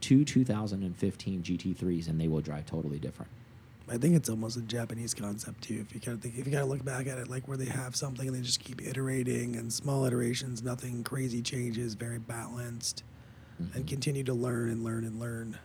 two 0.00 0.24
2015 0.24 1.42
GT3s 1.42 2.08
and 2.08 2.18
they 2.18 2.28
will 2.28 2.40
drive 2.40 2.64
totally 2.64 2.98
different. 2.98 3.30
I 3.90 3.98
think 3.98 4.14
it's 4.14 4.28
almost 4.30 4.56
a 4.56 4.60
Japanese 4.62 5.14
concept 5.14 5.62
too. 5.64 5.78
If 5.80 5.92
you 5.94 6.00
kind 6.00 6.16
of 6.16 6.22
think, 6.22 6.38
if 6.38 6.46
you 6.46 6.52
kind 6.52 6.62
of 6.62 6.68
look 6.68 6.84
back 6.84 7.08
at 7.08 7.18
it, 7.18 7.28
like 7.28 7.48
where 7.48 7.56
they 7.56 7.64
have 7.66 7.96
something 7.96 8.28
and 8.28 8.36
they 8.36 8.40
just 8.40 8.60
keep 8.60 8.80
iterating 8.80 9.56
and 9.56 9.72
small 9.72 10.04
iterations, 10.04 10.62
nothing 10.62 11.02
crazy 11.02 11.42
changes, 11.42 11.94
very 11.94 12.18
balanced, 12.18 13.02
Mm-hmm. 13.60 13.76
and 13.76 13.86
continue 13.86 14.24
to 14.24 14.32
learn 14.32 14.70
and 14.70 14.82
learn 14.84 15.04
and 15.04 15.20
learn 15.20 15.58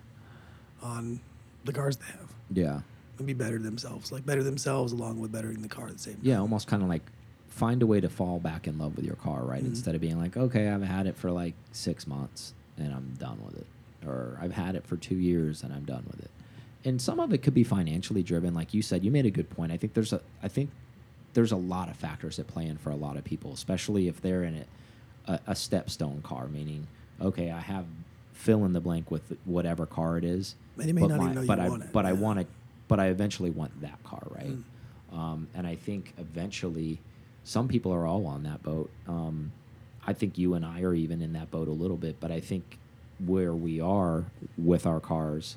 on 0.82 1.22
the 1.64 1.72
cars 1.72 1.96
they 1.96 2.06
have 2.08 2.30
Yeah, 2.52 2.82
and 3.18 3.26
be 3.26 3.32
better 3.34 3.58
themselves, 3.58 4.12
like 4.12 4.26
better 4.26 4.44
themselves 4.44 4.92
along 4.92 5.22
with 5.22 5.32
bettering 5.32 5.62
the 5.62 5.70
car 5.70 5.88
at 5.88 5.94
the 5.94 6.00
same 6.00 6.16
time. 6.16 6.22
yeah, 6.24 6.40
almost 6.42 6.68
kind 6.68 6.84
of 6.84 6.90
like 6.90 7.04
find 7.48 7.82
a 7.82 7.88
way 7.88 8.02
to 8.02 8.10
fall 8.10 8.38
back 8.40 8.68
in 8.68 8.78
love 8.78 8.98
with 8.98 9.06
your 9.06 9.16
car, 9.16 9.44
right? 9.46 9.64
Mhm. 9.64 9.68
Instead 9.68 9.96
of 9.96 10.02
being 10.02 10.20
like, 10.20 10.36
okay, 10.36 10.68
I've 10.68 10.82
had 10.82 11.08
it 11.08 11.16
for 11.16 11.32
like 11.32 11.54
six 11.72 12.06
months 12.06 12.54
and 12.78 12.94
I'm 12.94 13.14
done 13.18 13.40
with 13.46 13.56
it, 13.60 13.68
or 14.06 14.38
I've 14.42 14.52
had 14.52 14.76
it 14.76 14.86
for 14.86 14.98
two 14.98 15.16
years 15.16 15.64
and 15.64 15.74
I'm 15.74 15.86
done 15.86 16.04
with 16.12 16.20
it. 16.20 16.32
And 16.86 17.02
some 17.02 17.20
of 17.20 17.34
it 17.34 17.40
could 17.40 17.56
be 17.56 17.64
financially 17.64 18.22
driven, 18.22 18.54
like 18.54 18.74
you 18.74 18.82
said. 18.84 19.04
You 19.04 19.10
made 19.12 19.26
a 19.26 19.32
good 19.32 19.50
point. 19.50 19.72
I 19.72 19.78
think 19.78 19.96
there's 19.96 20.14
a, 20.14 20.22
I 20.44 20.48
think 20.48 20.70
there's 21.34 21.52
a 21.52 21.58
lot 21.58 21.90
of 21.90 21.98
factors 21.98 22.38
that 22.38 22.48
play 22.48 22.68
in 22.68 22.78
for 22.78 22.92
a 22.92 22.96
lot 22.96 23.18
of 23.18 23.24
people, 23.24 23.52
especially 23.54 24.08
if 24.08 24.22
they're 24.22 24.44
in 24.44 24.64
a, 25.28 25.34
a, 25.34 25.40
a 25.48 25.54
stepstone 25.54 26.22
car, 26.22 26.48
meaning, 26.48 26.88
okay, 27.20 27.50
I 27.52 27.60
have 27.60 27.86
fill 28.34 28.66
in 28.66 28.74
the 28.74 28.80
blank 28.80 29.10
with 29.10 29.36
whatever 29.46 29.86
car 29.86 30.18
it 30.18 30.24
is, 30.24 30.56
And 30.80 31.00
but 31.00 31.08
not 31.08 31.18
my- 31.18 31.24
even 31.24 31.36
know 31.36 31.42
you 31.42 31.48
but 31.48 31.60
I, 31.60 31.70
want 31.70 31.92
but 31.92 32.06
I 32.06 32.14
want 32.14 32.40
it, 32.40 32.48
but 32.88 33.00
I 33.00 33.08
eventually 33.08 33.50
want 33.50 33.82
that 33.82 34.02
car, 34.04 34.24
right? 34.30 34.56
Mm. 34.56 34.64
Um, 35.18 35.48
and 35.56 35.66
I 35.66 35.76
think 35.76 36.14
eventually, 36.20 37.00
some 37.44 37.68
people 37.68 37.92
are 37.94 38.06
all 38.06 38.28
on 38.28 38.44
that 38.44 38.62
boat. 38.62 38.92
Um, 39.08 39.52
I 40.06 40.14
think 40.14 40.38
you 40.38 40.54
and 40.54 40.66
I 40.66 40.82
are 40.82 40.94
even 40.94 41.22
in 41.22 41.34
that 41.34 41.50
boat 41.50 41.68
a 41.68 41.72
little 41.72 41.98
bit, 41.98 42.20
but 42.20 42.32
I 42.32 42.40
think 42.42 42.78
where 43.26 43.56
we 43.56 43.80
are 43.80 44.26
with 44.58 44.86
our 44.86 45.00
cars, 45.00 45.56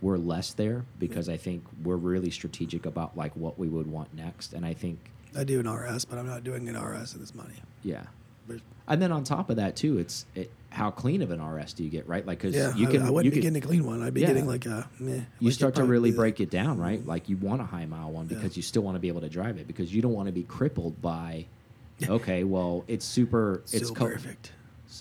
we're 0.00 0.16
less 0.18 0.52
there 0.54 0.84
because 0.98 1.28
I 1.28 1.36
think 1.36 1.64
we're 1.84 1.96
really 1.96 2.30
strategic 2.30 2.86
about 2.86 3.16
like 3.16 3.34
what 3.36 3.58
we 3.58 3.68
would 3.68 3.86
want 3.86 4.14
next, 4.14 4.52
and 4.52 4.64
I 4.64 4.74
think 4.74 4.98
I 5.36 5.44
do 5.44 5.60
an 5.60 5.68
RS, 5.70 6.04
but 6.04 6.18
I'm 6.18 6.26
not 6.26 6.42
doing 6.44 6.68
an 6.68 6.76
RS 6.80 7.12
with 7.14 7.22
this 7.22 7.34
money. 7.34 7.54
yeah. 7.82 8.04
But 8.48 8.58
And 8.88 9.00
then 9.00 9.12
on 9.12 9.22
top 9.22 9.48
of 9.50 9.56
that 9.56 9.76
too, 9.76 9.98
it's 9.98 10.26
it, 10.34 10.50
how 10.70 10.90
clean 10.90 11.22
of 11.22 11.30
an 11.30 11.40
RS 11.44 11.74
do 11.74 11.84
you 11.84 11.90
get, 11.90 12.08
right? 12.08 12.26
Like 12.26 12.38
because 12.38 12.54
yeah, 12.56 12.74
you 12.74 12.88
I- 12.88 12.90
can 12.90 13.02
I, 13.02 13.06
you 13.06 13.12
wouldn't 13.12 13.34
be 13.34 13.40
can, 13.40 13.52
getting 13.52 13.62
a 13.62 13.66
clean 13.66 13.84
one. 13.84 14.02
I'd 14.02 14.14
be 14.14 14.22
Yeah. 14.22 14.28
getting 14.28 14.46
like 14.46 14.66
a 14.66 14.88
meh. 14.98 15.20
you 15.38 15.50
start 15.52 15.74
to 15.76 15.84
really 15.84 16.10
break 16.10 16.40
it 16.40 16.50
down, 16.50 16.78
right? 16.78 17.04
Like 17.06 17.28
you 17.28 17.36
want 17.36 17.60
a 17.60 17.64
high 17.64 17.84
mile 17.86 18.10
one 18.10 18.28
Yeah. 18.28 18.36
because 18.36 18.56
you 18.56 18.62
still 18.62 18.82
want 18.82 18.96
to 18.96 19.00
be 19.00 19.08
able 19.08 19.20
to 19.20 19.28
drive 19.28 19.58
it 19.58 19.66
because 19.68 19.94
you 19.94 20.00
don't 20.02 20.14
want 20.14 20.26
to 20.26 20.32
be 20.32 20.42
crippled 20.44 21.00
by. 21.02 21.46
Okay, 22.08 22.44
well, 22.44 22.82
it's 22.88 23.04
super. 23.04 23.62
It's 23.72 23.90
co- 23.90 24.06
perfect. 24.06 24.52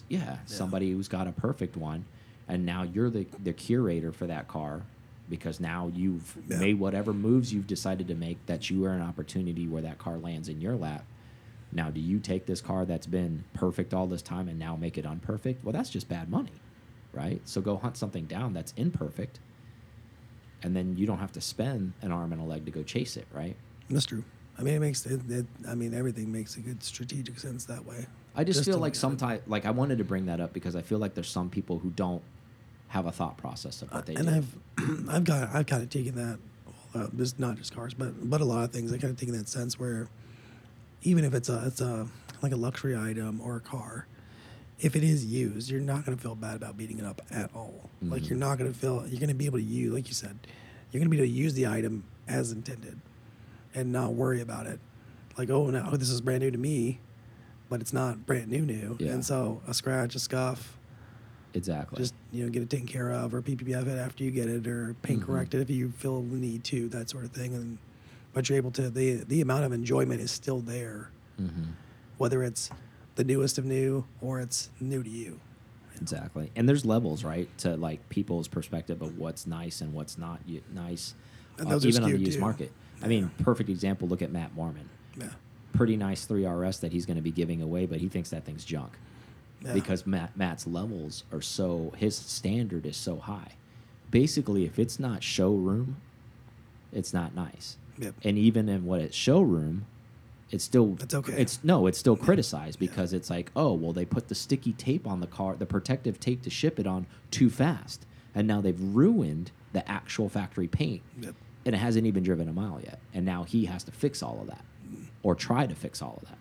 yeah, 0.09 0.39
somebody 0.45 0.91
who's 0.91 1.07
got 1.07 1.27
a 1.27 1.31
perfect 1.31 1.77
one, 1.77 2.03
and 2.49 2.65
now 2.65 2.83
you're 2.83 3.09
the 3.09 3.25
the 3.41 3.53
curator 3.53 4.11
for 4.11 4.27
that 4.27 4.47
car 4.49 4.81
because 5.29 5.59
now 5.59 5.89
you've 5.95 6.35
Yeah. 6.49 6.57
made 6.57 6.79
whatever 6.79 7.13
moves 7.13 7.53
you've 7.53 7.67
decided 7.67 8.07
to 8.07 8.15
make 8.15 8.43
that 8.47 8.69
you 8.71 8.83
are 8.85 8.93
an 8.93 9.01
opportunity 9.01 9.67
where 9.67 9.83
that 9.83 9.99
car 9.99 10.17
lands 10.17 10.49
in 10.49 10.59
your 10.59 10.75
lap. 10.75 11.05
Now, 11.71 11.91
do 11.91 11.99
you 12.01 12.17
take 12.19 12.47
this 12.47 12.61
car 12.61 12.83
that's 12.83 13.05
been 13.05 13.43
perfect 13.53 13.93
all 13.93 14.07
this 14.07 14.23
time 14.23 14.49
and 14.49 14.57
now 14.57 14.75
make 14.75 14.97
it 14.97 15.05
unperfect? 15.05 15.63
Well, 15.63 15.71
that's 15.71 15.91
just 15.91 16.09
bad 16.09 16.27
money, 16.31 16.51
right? 17.13 17.39
So 17.45 17.61
go 17.61 17.77
hunt 17.77 17.95
something 17.95 18.25
down 18.25 18.53
that's 18.53 18.73
imperfect, 18.75 19.39
and 20.63 20.75
then 20.75 20.97
you 20.97 21.05
don't 21.05 21.19
have 21.19 21.31
to 21.33 21.41
spend 21.41 21.93
an 22.01 22.11
arm 22.11 22.33
and 22.33 22.41
a 22.41 22.45
leg 22.45 22.65
to 22.65 22.71
go 22.71 22.81
chase 22.81 23.15
it, 23.17 23.27
right? 23.31 23.55
That's 23.87 24.07
true. 24.07 24.23
I 24.57 24.63
mean, 24.63 24.73
it 24.73 24.79
makes 24.79 25.05
it, 25.05 25.21
it. 25.29 25.45
I 25.67 25.75
mean, 25.75 25.93
everything 25.93 26.31
makes 26.31 26.57
a 26.57 26.59
good 26.59 26.81
strategic 26.83 27.37
sense 27.39 27.65
that 27.65 27.85
way. 27.85 28.07
I 28.35 28.43
just, 28.43 28.59
Just 28.59 28.65
feel 28.69 28.79
like 28.79 28.81
look 28.81 28.93
at 28.93 28.97
it. 28.97 28.99
sometimes, 28.99 29.41
like 29.47 29.65
I 29.67 29.71
wanted 29.71 29.99
to 29.99 30.03
bring 30.03 30.25
that 30.25 30.39
up 30.41 30.53
because 30.53 30.75
I 30.75 30.81
feel 30.81 30.97
like 30.97 31.13
there's 31.13 31.29
some 31.29 31.49
people 31.51 31.77
who 31.79 31.91
don't 31.91 32.21
have 32.89 33.05
a 33.05 33.11
thought 33.11 33.37
process 33.37 33.81
of 33.81 33.91
what 33.91 34.05
they 34.05 34.15
and 34.15 34.27
do. 34.27 34.33
I've 34.35 35.09
I've 35.09 35.23
got 35.23 35.55
I've 35.55 35.65
kind 35.65 35.81
of 35.83 35.89
taken 35.89 36.15
that, 36.15 36.39
uh, 36.95 37.07
just 37.17 37.39
not 37.39 37.57
just 37.57 37.73
cars, 37.73 37.93
but 37.93 38.29
but 38.29 38.41
a 38.41 38.45
lot 38.45 38.63
of 38.63 38.71
things. 38.71 38.91
I 38.93 38.97
kind 38.97 39.11
of 39.11 39.17
taken 39.19 39.35
that 39.37 39.47
sense 39.49 39.79
where, 39.79 40.07
even 41.03 41.23
if 41.23 41.33
it's 41.33 41.49
a 41.49 41.63
it's 41.67 41.81
a 41.81 42.07
like 42.41 42.51
a 42.51 42.55
luxury 42.57 42.95
item 42.97 43.41
or 43.41 43.57
a 43.57 43.59
car, 43.59 44.07
if 44.79 44.95
it 44.95 45.03
is 45.03 45.25
used, 45.25 45.69
you're 45.69 45.81
not 45.81 46.05
going 46.05 46.17
to 46.17 46.21
feel 46.21 46.35
bad 46.35 46.55
about 46.55 46.77
beating 46.77 46.99
it 46.99 47.05
up 47.05 47.21
at 47.31 47.49
all. 47.55 47.89
Like 48.01 48.21
Mm-hmm. 48.21 48.29
you're 48.29 48.39
not 48.39 48.57
going 48.57 48.71
to 48.71 48.77
feel 48.77 49.05
you're 49.07 49.19
going 49.19 49.27
to 49.29 49.33
be 49.35 49.45
able 49.45 49.59
to 49.59 49.63
use, 49.63 49.93
like 49.93 50.07
you 50.07 50.13
said, 50.13 50.37
you're 50.91 50.99
going 50.99 51.09
to 51.09 51.15
be 51.15 51.17
able 51.17 51.27
to 51.27 51.31
use 51.31 51.53
the 51.53 51.67
item 51.67 52.03
as 52.27 52.51
intended, 52.51 52.99
and 53.75 53.91
not 53.91 54.13
worry 54.13 54.41
about 54.41 54.65
it. 54.67 54.79
Like 55.37 55.49
oh 55.49 55.69
no, 55.69 55.91
this 55.91 56.09
is 56.09 56.21
brand 56.21 56.41
new 56.41 56.49
to 56.51 56.57
me, 56.57 56.99
but 57.69 57.81
it's 57.81 57.93
not 57.93 58.25
brand 58.25 58.47
new 58.47 58.61
new, 58.65 58.97
Yeah. 58.99 59.11
and 59.11 59.23
so 59.23 59.61
a 59.67 59.73
scratch, 59.75 60.15
a 60.15 60.19
scuff 60.19 60.75
exactly. 61.53 61.97
just 61.97 62.13
you 62.31 62.43
know 62.45 62.49
get 62.51 62.61
it 62.61 62.69
taken 62.69 62.87
care 62.87 63.11
of 63.11 63.33
or 63.33 63.41
PPF 63.41 63.87
it 63.87 63.97
after 63.97 64.23
you 64.23 64.31
get 64.31 64.47
it 64.47 64.67
or 64.67 64.95
paint 65.01 65.19
Mm-hmm. 65.21 65.31
correct 65.31 65.53
it 65.53 65.61
if 65.61 65.69
you 65.69 65.89
feel 65.91 66.21
the 66.21 66.35
need 66.37 66.63
to 66.65 66.87
that 66.89 67.09
sort 67.09 67.23
of 67.25 67.31
thing 67.31 67.53
and 67.53 67.77
but 68.33 68.47
you're 68.49 68.57
able 68.57 68.71
to 68.71 68.89
the 68.89 69.15
the 69.27 69.41
amount 69.41 69.63
of 69.63 69.71
enjoyment 69.71 70.21
is 70.21 70.31
still 70.31 70.59
there 70.59 71.09
Mhm. 71.41 71.73
whether 72.17 72.43
it's 72.43 72.69
the 73.15 73.23
newest 73.23 73.57
of 73.57 73.65
new 73.65 74.05
or 74.21 74.39
it's 74.39 74.69
new 74.79 75.01
to 75.03 75.09
you 75.09 75.39
Exactly. 76.01 76.49
And 76.55 76.69
there's 76.69 76.85
levels, 76.85 77.25
right, 77.25 77.49
to 77.57 77.75
like 77.75 78.07
people's 78.07 78.47
perspective 78.47 79.01
of 79.01 79.17
what's 79.17 79.45
nice 79.45 79.81
and 79.81 79.93
what's 79.93 80.17
not 80.17 80.39
nice, 80.73 81.13
And 81.57 81.69
uh, 81.69 81.77
even 81.83 82.03
on 82.05 82.11
the 82.11 82.17
used 82.17 82.33
too. 82.35 82.39
market. 82.39 82.71
I 83.03 83.07
mean, 83.07 83.29
perfect 83.43 83.69
example. 83.69 84.07
Look 84.07 84.21
at 84.21 84.31
Matt 84.31 84.53
Mormon. 84.55 84.87
yeah 85.19 85.27
Pretty 85.73 85.97
nice 85.97 86.25
3RS 86.25 86.79
that 86.79 86.93
he's 86.93 87.05
going 87.05 87.17
to 87.17 87.21
be 87.21 87.31
giving 87.31 87.61
away, 87.61 87.85
but 87.85 87.99
he 87.99 88.07
thinks 88.07 88.29
that 88.29 88.45
thing's 88.45 88.63
junk 88.63 88.93
Yeah. 89.63 89.73
because 89.73 90.07
Matt 90.07 90.37
Matt's 90.37 90.65
levels 90.65 91.23
are 91.33 91.41
so 91.41 91.93
his 91.97 92.15
standard 92.15 92.85
is 92.85 92.95
so 92.95 93.17
high. 93.17 93.53
Basically, 94.09 94.65
if 94.65 94.79
it's 94.79 94.99
not 94.99 95.21
showroom, 95.23 95.97
it's 96.93 97.13
not 97.13 97.35
nice. 97.35 97.77
Yep. 97.97 98.15
And 98.23 98.37
even 98.37 98.69
in 98.69 98.85
what 98.85 99.01
it's 99.01 99.15
showroom, 99.15 99.85
it's 100.51 100.63
still 100.63 100.97
It's 101.01 101.13
okay. 101.13 101.33
It's 101.33 101.59
no, 101.63 101.87
it's 101.87 101.97
still 101.97 102.15
criticized 102.15 102.79
because 102.79 103.13
it's 103.13 103.29
like, 103.29 103.51
oh, 103.55 103.73
well, 103.73 103.93
they 103.93 104.05
put 104.05 104.29
the 104.29 104.35
sticky 104.35 104.73
tape 104.73 105.05
on 105.05 105.19
the 105.19 105.27
car, 105.27 105.55
the 105.55 105.65
protective 105.65 106.19
tape 106.19 106.41
to 106.43 106.49
ship 106.49 106.79
it 106.79 106.87
on 106.87 107.05
too 107.29 107.49
fast, 107.49 108.05
and 108.33 108.47
now 108.47 108.61
they've 108.61 108.79
ruined 108.81 109.51
the 109.73 109.87
actual 109.89 110.29
factory 110.29 110.67
paint, 110.67 111.03
Yep. 111.21 111.35
and 111.65 111.75
it 111.75 111.77
hasn't 111.79 112.07
even 112.07 112.23
driven 112.23 112.47
a 112.49 112.53
mile 112.53 112.79
yet, 112.83 112.99
and 113.13 113.25
now 113.25 113.43
he 113.43 113.65
has 113.65 113.83
to 113.83 113.91
fix 113.91 114.23
all 114.23 114.39
of 114.41 114.47
that, 114.47 114.63
mm. 114.91 115.05
or 115.21 115.35
try 115.35 115.67
to 115.67 115.75
fix 115.75 116.01
all 116.01 116.17
of 116.23 116.29
that. 116.29 116.37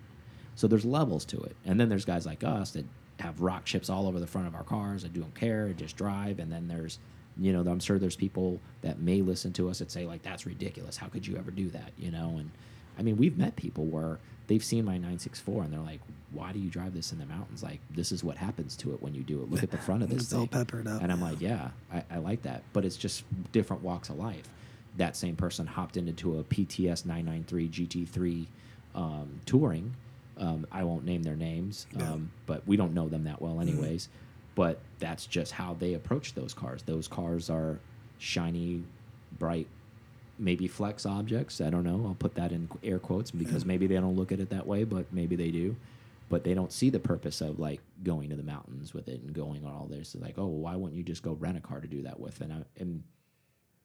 So 0.54 0.66
there's 0.66 0.86
levels 0.86 1.26
to 1.26 1.40
it, 1.42 1.54
and 1.66 1.78
then 1.78 1.90
there's 1.90 2.06
guys 2.06 2.24
like 2.24 2.42
us 2.42 2.70
that 2.70 2.86
have 3.18 3.40
rock 3.40 3.64
chips 3.64 3.90
all 3.90 4.06
over 4.06 4.20
the 4.20 4.26
front 4.26 4.46
of 4.46 4.54
our 4.54 4.62
cars 4.62 5.04
I 5.04 5.08
don't 5.08 5.34
care, 5.34 5.66
I 5.68 5.72
just 5.72 5.96
drive, 5.96 6.38
and 6.38 6.50
then 6.52 6.68
there's 6.68 6.98
you 7.40 7.52
know, 7.52 7.60
I'm 7.70 7.78
sure 7.80 7.98
there's 7.98 8.16
people 8.16 8.60
that 8.82 8.98
may 8.98 9.22
listen 9.22 9.52
to 9.54 9.70
us 9.70 9.78
that 9.78 9.92
say 9.92 10.06
like, 10.06 10.22
"That's 10.22 10.44
ridiculous. 10.44 10.96
How 10.96 11.06
could 11.06 11.26
you 11.26 11.36
ever 11.36 11.50
do 11.50 11.68
that?" 11.70 11.92
You 11.96 12.10
know, 12.10 12.36
and 12.38 12.50
I 12.98 13.02
mean, 13.02 13.16
we've 13.16 13.38
met 13.38 13.54
people 13.54 13.84
where 13.84 14.18
they've 14.48 14.64
seen 14.64 14.84
my 14.84 14.94
964 14.94 15.62
and 15.62 15.72
they're 15.72 15.80
like, 15.80 16.00
"Why 16.32 16.52
do 16.52 16.58
you 16.58 16.68
drive 16.68 16.94
this 16.94 17.12
in 17.12 17.18
the 17.18 17.26
mountains? 17.26 17.62
Like, 17.62 17.80
this 17.92 18.10
is 18.10 18.24
what 18.24 18.36
happens 18.36 18.76
to 18.78 18.92
it 18.92 19.00
when 19.00 19.14
you 19.14 19.22
do 19.22 19.40
it. 19.40 19.50
Look 19.50 19.62
at 19.62 19.70
the 19.70 19.78
front 19.78 20.02
of 20.02 20.08
this 20.08 20.24
It's 20.24 20.32
all 20.32 20.48
peppered 20.48 20.88
up, 20.88 21.00
And 21.00 21.12
I'm 21.12 21.20
like, 21.20 21.40
"Yeah, 21.40 21.70
I, 21.92 22.02
I 22.10 22.18
like 22.18 22.42
that." 22.42 22.64
But 22.72 22.84
it's 22.84 22.96
just 22.96 23.24
different 23.52 23.82
walks 23.82 24.08
of 24.08 24.18
life. 24.18 24.48
That 24.96 25.16
same 25.16 25.36
person 25.36 25.66
hopped 25.66 25.96
into 25.96 26.40
a 26.40 26.44
PTS 26.44 27.06
993 27.06 27.68
GT3 27.68 28.46
um, 28.96 29.40
touring. 29.46 29.94
Um, 30.38 30.66
I 30.70 30.84
won't 30.84 31.04
name 31.04 31.22
their 31.22 31.36
names, 31.36 31.86
Yeah. 31.96 32.12
um, 32.12 32.30
but 32.46 32.66
we 32.66 32.76
don't 32.76 32.94
know 32.94 33.08
them 33.08 33.24
that 33.24 33.42
well, 33.42 33.60
anyways. 33.60 34.08
But 34.54 34.80
that's 34.98 35.26
just 35.26 35.52
how 35.52 35.74
they 35.74 35.94
approach 35.94 36.34
those 36.34 36.54
cars. 36.54 36.82
Those 36.82 37.06
cars 37.08 37.48
are 37.50 37.78
shiny, 38.18 38.82
bright, 39.38 39.66
maybe 40.38 40.66
flex 40.68 41.06
objects. 41.06 41.60
I 41.60 41.70
don't 41.70 41.84
know. 41.84 42.04
I'll 42.06 42.14
put 42.14 42.34
that 42.36 42.52
in 42.52 42.68
air 42.82 42.98
quotes 42.98 43.30
because 43.30 43.64
maybe 43.64 43.86
they 43.86 43.94
don't 43.96 44.16
look 44.16 44.32
at 44.32 44.40
it 44.40 44.50
that 44.50 44.66
way, 44.66 44.84
but 44.84 45.12
maybe 45.12 45.36
they 45.36 45.50
do. 45.50 45.76
But 46.28 46.44
they 46.44 46.54
don't 46.54 46.72
see 46.72 46.90
the 46.90 46.98
purpose 47.00 47.40
of 47.40 47.58
like 47.58 47.80
going 48.04 48.28
to 48.30 48.36
the 48.36 48.42
mountains 48.42 48.92
with 48.92 49.08
it 49.08 49.20
and 49.22 49.32
going 49.32 49.64
on 49.64 49.72
all 49.72 49.86
this. 49.86 50.14
It's 50.14 50.22
like, 50.22 50.38
oh, 50.38 50.46
why 50.46 50.76
wouldn't 50.76 50.96
you 50.96 51.02
just 51.02 51.22
go 51.22 51.32
rent 51.32 51.56
a 51.56 51.60
car 51.60 51.80
to 51.80 51.88
do 51.88 52.02
that 52.02 52.20
with? 52.20 52.40
And 52.40 52.52
I, 52.52 52.56
and 52.78 53.02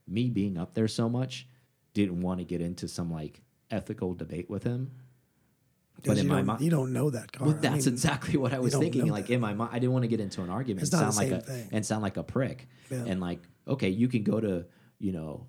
me 0.07 0.29
being 0.29 0.57
up 0.57 0.73
there 0.73 0.87
so 0.87 1.07
much, 1.07 1.47
didn't 1.93 2.21
want 2.21 2.39
to 2.39 2.43
get 2.45 2.59
into 2.61 2.87
some 2.87 3.11
like 3.11 3.41
ethical 3.71 4.13
debate 4.13 4.49
with 4.49 4.63
him. 4.63 4.91
But 6.05 6.17
in 6.17 6.27
my 6.27 6.41
mind, 6.41 6.61
you 6.61 6.69
don't 6.69 6.91
know 6.91 7.09
that 7.11 7.31
car 7.31 7.47
well, 7.47 7.55
I 7.55 7.59
that's 7.59 7.85
mean, 7.85 7.93
exactly 7.93 8.37
what 8.37 8.53
I 8.53 8.59
was 8.59 8.75
thinking. 8.75 9.07
Like 9.07 9.27
that. 9.27 9.33
in 9.33 9.41
my 9.41 9.53
mind, 9.53 9.69
I 9.73 9.79
didn't 9.79 9.93
want 9.93 10.03
to 10.03 10.09
get 10.09 10.19
into 10.19 10.41
an 10.41 10.49
argument 10.49 10.83
It's 10.83 10.93
and 10.93 11.13
sound 11.13 11.15
like 11.15 11.31
a 11.31 11.41
thing. 11.45 11.69
and 11.71 11.85
sound 11.85 12.01
like 12.01 12.17
a 12.17 12.23
prick. 12.23 12.67
Yeah. 12.89 13.03
And 13.07 13.21
like, 13.21 13.39
okay, 13.67 13.89
you 13.89 14.07
can 14.07 14.23
go 14.23 14.39
to 14.39 14.65
you 14.99 15.11
know 15.13 15.47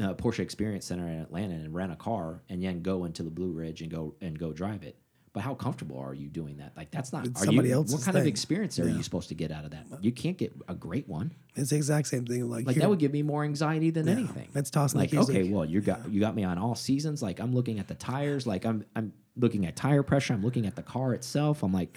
uh, 0.00 0.14
Porsche 0.14 0.38
Experience 0.40 0.86
Center 0.86 1.06
in 1.08 1.20
Atlanta 1.20 1.54
and 1.54 1.74
rent 1.74 1.92
a 1.92 1.96
car, 1.96 2.42
and 2.48 2.62
then 2.62 2.82
go 2.82 3.04
into 3.04 3.22
the 3.22 3.30
Blue 3.30 3.52
Ridge 3.52 3.82
and 3.82 3.90
go 3.90 4.14
and 4.20 4.38
go 4.38 4.52
drive 4.52 4.82
it. 4.84 4.96
But 5.38 5.44
how 5.44 5.54
comfortable 5.54 6.00
are 6.00 6.14
you 6.14 6.26
doing 6.28 6.56
that? 6.56 6.72
Like, 6.76 6.90
that's 6.90 7.12
not. 7.12 7.24
It's 7.24 7.44
somebody 7.44 7.68
you, 7.68 7.74
else's 7.76 7.94
What 7.94 8.02
kind 8.02 8.16
of 8.16 8.24
thing. 8.24 8.28
experience 8.28 8.76
are 8.80 8.88
Yeah. 8.88 8.96
you 8.96 9.04
supposed 9.04 9.28
to 9.28 9.36
get 9.36 9.52
out 9.52 9.64
of 9.64 9.70
that? 9.70 9.86
You 10.02 10.10
can't 10.10 10.36
get 10.36 10.52
a 10.66 10.74
great 10.74 11.08
one. 11.08 11.30
it's 11.54 11.70
the 11.70 11.76
exact 11.76 12.08
same 12.08 12.26
thing 12.26 12.50
like, 12.50 12.66
Like 12.66 12.74
that 12.74 12.90
would 12.90 12.98
give 12.98 13.12
me 13.12 13.22
more 13.22 13.44
anxiety 13.44 13.90
than 13.90 14.08
Yeah. 14.08 14.14
anything. 14.14 14.48
That's 14.52 14.68
tossing 14.68 14.98
the 14.98 15.04
like 15.16 15.28
okay, 15.30 15.44
like- 15.44 15.52
well 15.52 15.64
you 15.64 15.80
got 15.80 16.10
you 16.10 16.18
got 16.18 16.34
me 16.34 16.42
on 16.42 16.58
all 16.58 16.74
seasons. 16.74 17.22
Like 17.22 17.38
I'm 17.38 17.54
looking 17.54 17.78
at 17.78 17.86
the 17.86 17.94
tires. 17.94 18.48
Like 18.48 18.66
I'm 18.66 18.84
I'm 18.96 19.12
looking 19.36 19.64
at 19.64 19.76
tire 19.76 20.02
pressure. 20.02 20.32
I'm 20.34 20.42
looking 20.42 20.66
at 20.66 20.74
the 20.74 20.82
car 20.82 21.14
itself. 21.14 21.62
I'm 21.62 21.72
like, 21.72 21.96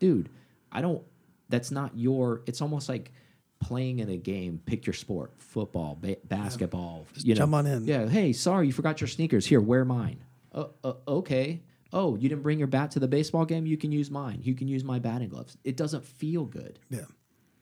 dude, 0.00 0.28
I 0.72 0.80
don't. 0.80 1.00
That's 1.48 1.70
not 1.70 1.96
your. 1.96 2.42
It's 2.46 2.60
almost 2.60 2.88
like 2.88 3.12
playing 3.60 4.00
in 4.00 4.08
a 4.10 4.16
game. 4.16 4.60
Pick 4.66 4.84
your 4.84 4.94
sport: 4.94 5.30
football, 5.38 5.96
ba 6.00 6.16
basketball. 6.24 7.06
you 7.18 7.34
know, 7.34 7.38
jump 7.38 7.54
on 7.54 7.66
in. 7.68 7.84
Yeah. 7.86 8.08
Hey, 8.08 8.32
sorry, 8.32 8.66
you 8.66 8.72
forgot 8.72 9.00
your 9.00 9.06
sneakers. 9.08 9.46
Here, 9.46 9.60
wear 9.60 9.84
mine. 9.84 10.24
Uh, 10.52 10.64
uh, 10.82 10.94
okay. 11.06 11.60
Oh, 11.92 12.16
you 12.16 12.28
didn't 12.28 12.42
bring 12.42 12.58
your 12.58 12.68
bat 12.68 12.92
to 12.92 13.00
the 13.00 13.08
baseball 13.08 13.44
game. 13.44 13.66
You 13.66 13.76
can 13.76 13.90
use 13.92 14.10
mine. 14.10 14.40
You 14.42 14.54
can 14.54 14.68
use 14.68 14.84
my 14.84 14.98
batting 14.98 15.28
gloves. 15.28 15.56
It 15.64 15.76
doesn't 15.76 16.04
feel 16.04 16.44
good. 16.44 16.78
yeah 16.88 17.06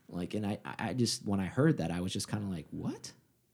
Like, 0.07 0.33
and 0.35 0.45
I, 0.45 0.59
I 0.77 0.93
just 0.93 1.25
when 1.25 1.39
I 1.39 1.45
heard 1.45 1.77
that, 1.77 1.91
I 1.91 2.01
was 2.01 2.13
just 2.13 2.27
kind 2.27 2.43
of 2.43 2.49
like, 2.51 2.67
what? 2.71 3.11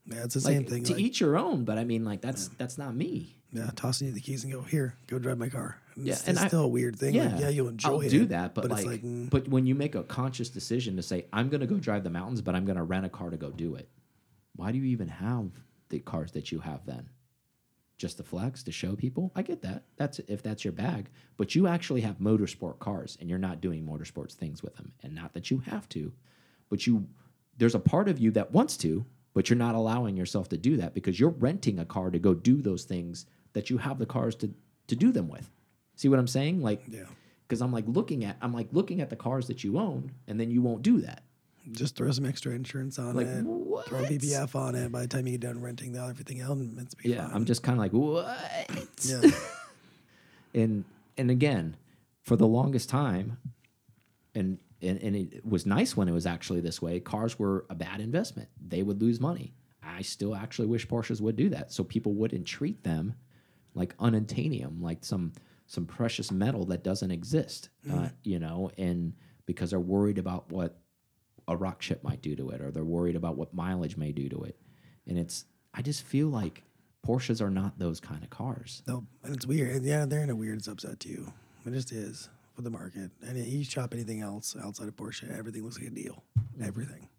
yeah 0.08 0.24
it's 0.24 0.36
the 0.36 0.40
like, 0.42 0.54
same 0.58 0.66
thing 0.66 0.84
To 0.84 0.94
like, 0.94 1.02
each 1.02 1.20
your 1.20 1.36
own, 1.38 1.64
but 1.66 1.78
I 1.78 1.84
mean, 1.84 2.06
like 2.06 2.22
that's 2.22 2.50
that's 2.60 2.78
not 2.78 2.96
me. 2.96 3.38
yeah 3.52 3.72
tossing 3.76 4.08
you 4.08 4.14
the 4.14 4.20
keys 4.22 4.44
and 4.44 4.54
go 4.54 4.62
here 4.62 4.96
go 5.08 5.18
drive 5.18 5.38
my 5.40 5.50
car 5.50 5.80
and 5.96 6.06
Yeah, 6.06 6.14
it's, 6.14 6.28
and 6.28 6.36
it's 6.36 6.44
I- 6.44 6.48
still 6.50 6.64
a 6.64 6.68
weird 6.68 6.96
thing 6.98 7.16
Yeah, 7.16 7.30
like, 7.32 7.40
yeah 7.42 7.50
you'll 7.50 7.70
enjoy 7.70 7.90
it. 7.90 7.92
I'll 7.94 8.02
it 8.02 8.10
do 8.10 8.26
that, 8.28 8.54
but, 8.54 8.66
it's 8.66 8.74
like, 8.74 8.86
like 8.86 9.02
mm, 9.04 9.30
but 9.32 9.48
when 9.48 9.66
you 9.66 9.74
make 9.76 9.96
a 9.96 10.04
conscious 10.04 10.50
decision 10.50 10.96
to 10.98 11.02
say, 11.02 11.26
I'm 11.34 11.50
going 11.50 11.62
to 11.62 11.68
go 11.68 11.78
drive 11.78 12.04
the 12.04 12.10
mountains, 12.12 12.42
but 12.42 12.54
I'm 12.54 12.66
going 12.66 12.78
to 12.78 12.84
rent 12.84 13.06
a 13.06 13.10
car 13.10 13.30
to 13.32 13.38
go 13.38 13.50
do 13.50 13.76
it. 13.76 13.88
Why 14.56 14.72
do 14.72 14.78
you 14.78 14.86
even 14.86 15.08
have 15.08 15.50
the 15.90 16.00
cars 16.00 16.32
that 16.34 16.52
you 16.52 16.60
have 16.60 16.86
then? 16.86 17.10
Just 17.98 18.18
to 18.18 18.24
flex 18.24 18.62
to 18.64 18.72
show 18.72 18.96
people? 18.96 19.32
I 19.36 19.42
get 19.42 19.62
that. 19.62 19.84
That's 19.96 20.20
if 20.20 20.44
that's 20.44 20.66
your 20.66 20.74
bag, 20.74 21.10
but 21.38 21.56
you 21.56 21.68
actually 21.68 22.02
have 22.02 22.20
motorsport 22.20 22.80
cars, 22.80 23.18
and 23.20 23.30
you're 23.30 23.40
not 23.40 23.62
doing 23.62 23.86
motorsports 23.86 24.34
things 24.34 24.62
with 24.62 24.76
them, 24.76 24.92
and 25.02 25.16
not 25.16 25.34
that 25.34 25.50
you 25.50 25.60
have 25.60 25.88
to, 25.90 26.12
but 26.70 26.86
you 26.86 27.08
there's 27.58 27.76
a 27.76 27.80
part 27.80 28.10
of 28.10 28.20
you 28.20 28.32
that 28.32 28.52
wants 28.52 28.76
to, 28.78 29.06
but 29.34 29.50
you're 29.50 29.58
not 29.58 29.76
allowing 29.76 30.18
yourself 30.18 30.50
to 30.50 30.58
do 30.58 30.76
that 30.78 30.94
because 30.94 31.20
you're 31.20 31.30
renting 31.30 31.80
a 31.80 31.86
car 31.86 32.12
to 32.12 32.20
go 32.20 32.34
do 32.34 32.62
those 32.62 32.84
things 32.84 33.26
that 33.54 33.70
you 33.70 33.78
have 33.78 33.98
the 33.98 34.06
cars 34.06 34.36
to 34.36 34.54
to 34.88 34.96
do 34.96 35.12
them 35.12 35.30
with. 35.30 35.50
See 35.96 36.10
what 36.10 36.20
I'm 36.20 36.28
saying? 36.28 36.62
Like 36.62 36.84
yeah 36.90 37.06
because 37.48 37.62
I'm 37.62 37.72
like 37.72 37.86
looking 37.88 38.26
at 38.26 38.38
I'm 38.42 38.54
like 38.54 38.70
looking 38.72 39.02
at 39.02 39.10
the 39.10 39.16
cars 39.16 39.48
that 39.48 39.64
you 39.64 39.78
own, 39.78 40.12
and 40.28 40.40
then 40.40 40.52
you 40.52 40.62
won't 40.62 40.82
do 40.82 41.02
that. 41.02 41.24
Just 41.72 41.96
throw 41.96 42.12
some 42.12 42.26
extra 42.26 42.54
insurance 42.54 43.00
on 43.00 43.16
Like 43.16 43.28
it. 43.28 43.44
what? 43.46 43.88
Throw 43.88 44.04
PPF 44.04 44.56
on 44.56 44.76
it. 44.76 44.92
By 44.92 45.02
the 45.02 45.08
time 45.08 45.26
you 45.28 45.34
get 45.38 45.42
done 45.48 45.62
renting 45.62 45.94
the 45.94 46.02
everything 46.04 46.40
else, 46.40 46.60
it's 46.78 46.96
be 46.96 47.10
Yeah, 47.10 47.26
fine. 47.28 47.36
I'm 47.36 47.46
just 47.46 47.64
kind 47.64 47.78
of 47.78 47.82
like 47.84 47.92
what? 47.94 48.88
Yeah. 49.04 49.22
and 50.54 50.86
and 51.18 51.32
again, 51.32 51.76
for 52.24 52.36
the 52.36 52.48
longest 52.48 52.90
time, 52.90 53.38
and 54.34 54.58
and, 54.82 55.02
and 55.02 55.16
it 55.16 55.46
was 55.46 55.66
nice 55.66 55.96
when 55.98 56.08
it 56.08 56.12
was 56.12 56.26
actually 56.26 56.62
this 56.62 56.82
way. 56.82 57.00
Cars 57.00 57.40
were 57.40 57.66
a 57.70 57.76
bad 57.76 58.00
investment; 58.02 58.50
they 58.66 58.84
would 58.84 59.02
lose 59.02 59.20
money. 59.20 59.54
I 59.84 60.02
still 60.02 60.36
actually 60.36 60.68
wish 60.68 60.88
Porsches 60.88 61.22
would 61.22 61.36
do 61.36 61.50
that, 61.50 61.72
so 61.72 61.84
people 61.84 62.14
wouldn't 62.14 62.46
treat 62.46 62.84
them 62.84 63.16
like 63.74 63.96
unobtainium, 63.98 64.82
like 64.82 65.04
some 65.06 65.34
some 65.68 65.86
precious 65.86 66.32
metal 66.32 66.66
that 66.66 66.84
doesn't 66.84 67.12
exist. 67.12 67.70
Uh, 67.92 68.10
you 68.24 68.40
know, 68.40 68.72
and 68.78 69.14
because 69.46 69.72
they're 69.72 69.80
worried 69.80 70.18
about 70.18 70.52
what 70.52 70.78
a 71.48 71.56
rock 71.56 71.80
chip 71.80 72.04
might 72.04 72.22
do 72.22 72.36
to 72.36 72.50
it, 72.50 72.62
or 72.62 72.72
they're 72.72 72.84
worried 72.84 73.16
about 73.16 73.38
what 73.38 73.54
mileage 73.54 73.98
may 73.98 74.12
do 74.12 74.30
to 74.30 74.44
it, 74.44 74.58
and 75.08 75.18
it's. 75.18 75.46
I 75.78 75.82
just 75.82 76.04
feel 76.04 76.30
like 76.30 76.64
Porsches 77.06 77.42
are 77.42 77.50
not 77.50 77.78
those 77.78 78.00
kind 78.00 78.24
of 78.24 78.30
cars. 78.30 78.82
No, 78.88 79.06
and 79.24 79.36
it's 79.36 79.46
weird. 79.46 79.76
And 79.76 79.86
yeah, 79.86 80.06
they're 80.06 80.24
in 80.24 80.30
a 80.30 80.36
weird 80.36 80.62
subset 80.62 81.00
too. 81.00 81.32
It 81.66 81.74
just 81.74 81.92
is 81.92 82.30
for 82.56 82.62
the 82.62 82.70
market. 82.70 83.12
And 83.26 83.38
you 83.38 83.64
shop 83.64 83.94
anything 83.94 84.22
else 84.22 84.56
outside 84.64 84.88
of 84.88 84.96
Porsche, 84.96 85.38
everything 85.38 85.64
looks 85.64 85.78
like 85.78 85.88
a 85.88 85.92
deal. 85.92 86.24
Everything. 86.64 87.10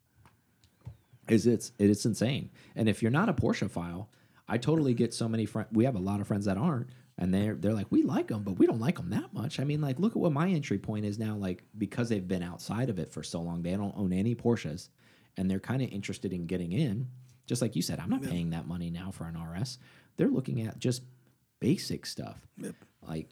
is 1.28 1.46
it's 1.46 1.72
it's 1.78 2.06
insane. 2.06 2.50
And 2.74 2.88
if 2.88 3.02
you're 3.02 3.12
not 3.12 3.28
a 3.28 3.34
Porsche 3.34 3.70
phile, 3.70 4.06
I 4.48 4.58
totally 4.58 4.94
get 4.94 5.12
so 5.14 5.28
many 5.28 5.44
friends. 5.44 5.68
We 5.72 5.84
have 5.84 5.94
a 5.94 6.00
lot 6.00 6.20
of 6.20 6.26
friends 6.26 6.46
that 6.46 6.56
aren't, 6.56 6.88
and 7.18 7.32
they're 7.32 7.54
they're 7.54 7.72
like, 7.72 7.90
we 7.90 8.02
like 8.02 8.28
them, 8.28 8.42
but 8.42 8.58
we 8.58 8.66
don't 8.66 8.80
like 8.80 8.96
them 8.96 9.10
that 9.10 9.32
much. 9.32 9.58
I 9.58 9.64
mean, 9.64 9.80
like, 9.80 9.98
look 9.98 10.12
at 10.12 10.18
what 10.18 10.32
my 10.32 10.48
entry 10.48 10.78
point 10.78 11.04
is 11.04 11.18
now. 11.18 11.36
Like, 11.36 11.64
because 11.76 12.08
they've 12.08 12.26
been 12.26 12.42
outside 12.42 12.90
of 12.90 12.98
it 12.98 13.12
for 13.12 13.22
so 13.22 13.40
long, 13.40 13.62
they 13.62 13.76
don't 13.76 13.96
own 13.96 14.12
any 14.12 14.34
Porsches, 14.34 14.88
and 15.36 15.50
they're 15.50 15.60
kind 15.60 15.82
of 15.82 15.88
interested 15.90 16.32
in 16.32 16.46
getting 16.46 16.72
in. 16.72 17.08
Just 17.46 17.62
like 17.62 17.76
you 17.76 17.82
said, 17.82 18.00
I'm 18.00 18.10
not 18.10 18.22
paying 18.22 18.50
that 18.50 18.66
money 18.66 18.90
now 18.90 19.12
for 19.12 19.24
an 19.24 19.40
RS. 19.40 19.78
They're 20.16 20.28
looking 20.28 20.62
at 20.62 20.78
just 20.78 21.02
basic 21.60 22.04
stuff. 22.04 22.38
Yep. 22.58 22.74
Like 23.02 23.30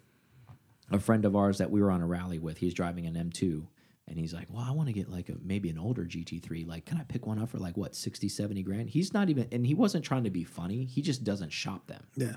a 0.90 1.00
friend 1.00 1.24
of 1.24 1.34
ours 1.34 1.58
that 1.58 1.70
we 1.70 1.82
were 1.82 1.90
on 1.90 2.00
a 2.00 2.06
rally 2.06 2.38
with, 2.38 2.58
he's 2.58 2.74
driving 2.74 3.06
an 3.06 3.14
M2 3.14 3.66
and 4.06 4.18
he's 4.18 4.34
like, 4.34 4.46
"Well, 4.50 4.64
I 4.66 4.70
want 4.70 4.88
to 4.88 4.92
get 4.92 5.10
like 5.10 5.30
a 5.30 5.34
maybe 5.42 5.70
an 5.70 5.78
older 5.78 6.04
GT3. 6.04 6.66
Like, 6.66 6.84
can 6.84 6.98
I 6.98 7.04
pick 7.04 7.26
one 7.26 7.38
up 7.38 7.48
for 7.48 7.58
like 7.58 7.76
what 7.76 7.96
60, 7.96 8.28
70 8.28 8.62
grand?" 8.62 8.90
He's 8.90 9.12
not 9.12 9.30
even 9.30 9.48
and 9.50 9.66
he 9.66 9.74
wasn't 9.74 10.04
trying 10.04 10.24
to 10.24 10.30
be 10.30 10.44
funny. 10.44 10.84
He 10.84 11.02
just 11.02 11.24
doesn't 11.24 11.52
shop 11.52 11.86
them 11.86 12.04
Yeah. 12.16 12.36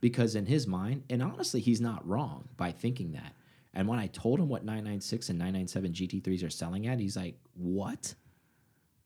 Because 0.00 0.34
in 0.34 0.46
his 0.46 0.66
mind, 0.66 1.04
and 1.10 1.22
honestly, 1.22 1.60
he's 1.60 1.80
not 1.80 2.06
wrong 2.06 2.48
by 2.56 2.72
thinking 2.72 3.12
that. 3.12 3.34
And 3.74 3.88
when 3.88 3.98
I 3.98 4.06
told 4.06 4.40
him 4.40 4.48
what 4.48 4.64
996 4.64 5.28
and 5.28 5.38
997 5.38 5.92
GT3s 5.92 6.46
are 6.46 6.50
selling 6.50 6.86
at, 6.86 6.98
he's 6.98 7.16
like, 7.16 7.38
"What?" 7.54 8.14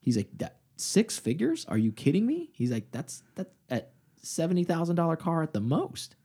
He's 0.01 0.17
like, 0.17 0.31
"That 0.39 0.61
six 0.77 1.19
figures? 1.19 1.65
Are 1.67 1.79
you 1.79 1.93
kidding 1.93 2.27
me?" 2.27 2.51
He's 2.53 2.71
like, 2.71 2.91
"That's 2.91 3.23
that's 3.35 3.53
at 3.69 3.93
seventy 4.23 4.65
thousand 4.65 4.97
dollar 4.97 5.17
car 5.17 5.43
at 5.43 5.53
the 5.53 5.61
most." 5.61 6.17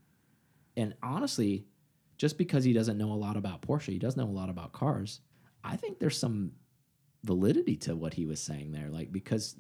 And 0.78 0.94
honestly, 1.02 1.66
just 2.18 2.38
because 2.38 2.64
he 2.64 2.74
doesn't 2.74 2.98
know 2.98 3.12
a 3.12 3.16
lot 3.16 3.38
about 3.38 3.62
Porsche, 3.62 3.94
he 3.94 4.00
does 4.00 4.16
know 4.16 4.26
a 4.26 4.32
lot 4.32 4.50
about 4.50 4.74
cars. 4.74 5.22
I 5.64 5.76
think 5.76 6.00
there's 6.00 6.18
some 6.18 6.52
validity 7.24 7.76
to 7.78 7.96
what 7.96 8.14
he 8.14 8.26
was 8.26 8.40
saying 8.40 8.72
there, 8.72 8.90
like 8.90 9.12
because 9.12 9.56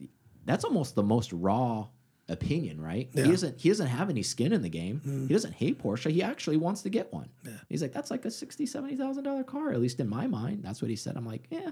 that's 0.45 0.63
almost 0.63 0.95
the 0.95 1.03
most 1.03 1.33
raw 1.33 1.87
opinion, 2.27 2.81
right? 2.81 3.09
Yeah. 3.13 3.25
He 3.25 3.31
doesn't 3.31 3.59
he 3.61 3.69
doesn't 3.69 3.87
have 3.87 4.09
any 4.09 4.23
skin 4.23 4.51
in 4.53 4.61
the 4.61 4.69
game. 4.69 5.01
Mm-hmm. 5.05 5.27
He 5.27 5.33
doesn't 5.33 5.53
hate 5.53 5.81
Porsche. 5.81 6.11
He 6.11 6.23
actually 6.23 6.57
wants 6.57 6.81
to 6.83 6.89
get 6.89 7.13
one. 7.13 7.29
Yeah. 7.43 7.51
He's 7.69 7.81
like, 7.81 7.93
that's 7.93 8.11
like 8.11 8.25
a 8.25 8.31
sixty, 8.31 8.65
seventy 8.65 8.95
thousand 8.95 9.23
dollar 9.23 9.43
car, 9.43 9.71
at 9.71 9.79
least 9.81 9.99
in 9.99 10.09
my 10.09 10.27
mind. 10.27 10.63
That's 10.63 10.81
what 10.81 10.89
he 10.89 10.95
said. 10.95 11.17
I'm 11.17 11.25
like, 11.25 11.47
yeah, 11.49 11.71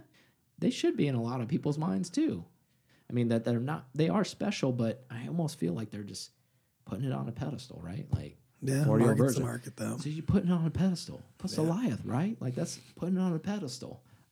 they 0.60 0.70
should 0.70 0.96
be 0.98 1.08
in 1.08 1.16
a 1.16 1.22
lot 1.22 1.42
of 1.42 1.48
people's 1.48 1.78
minds 1.78 2.10
too. 2.10 2.46
I 3.10 3.14
mean 3.14 3.28
that 3.30 3.44
they're 3.44 3.60
not 3.60 3.88
they 3.96 4.10
are 4.10 4.24
special, 4.24 4.72
but 4.72 5.04
I 5.12 5.28
almost 5.28 5.60
feel 5.60 5.74
like 5.74 5.90
they're 5.92 6.04
just 6.04 6.32
putting 6.86 7.06
it 7.06 7.12
on 7.14 7.28
a 7.28 7.32
pedestal, 7.32 7.82
right? 7.84 8.06
Like 8.14 8.38
Yeah. 8.62 8.86
40 8.86 9.06
market's 9.06 9.36
the 9.36 9.42
market 9.42 9.76
though. 9.78 9.98
so 9.98 10.10
you're 10.10 10.24
putting 10.24 10.50
it 10.50 10.54
on 10.54 10.66
a 10.66 10.72
pedestal. 10.72 11.22
Plus 11.38 11.56
Goliath, 11.56 12.02
right? 12.06 12.38
Like 12.40 12.56
that's 12.56 12.78
putting 12.96 13.18
it 13.18 13.22
on 13.22 13.34
a 13.34 13.40
pedestal. 13.40 14.04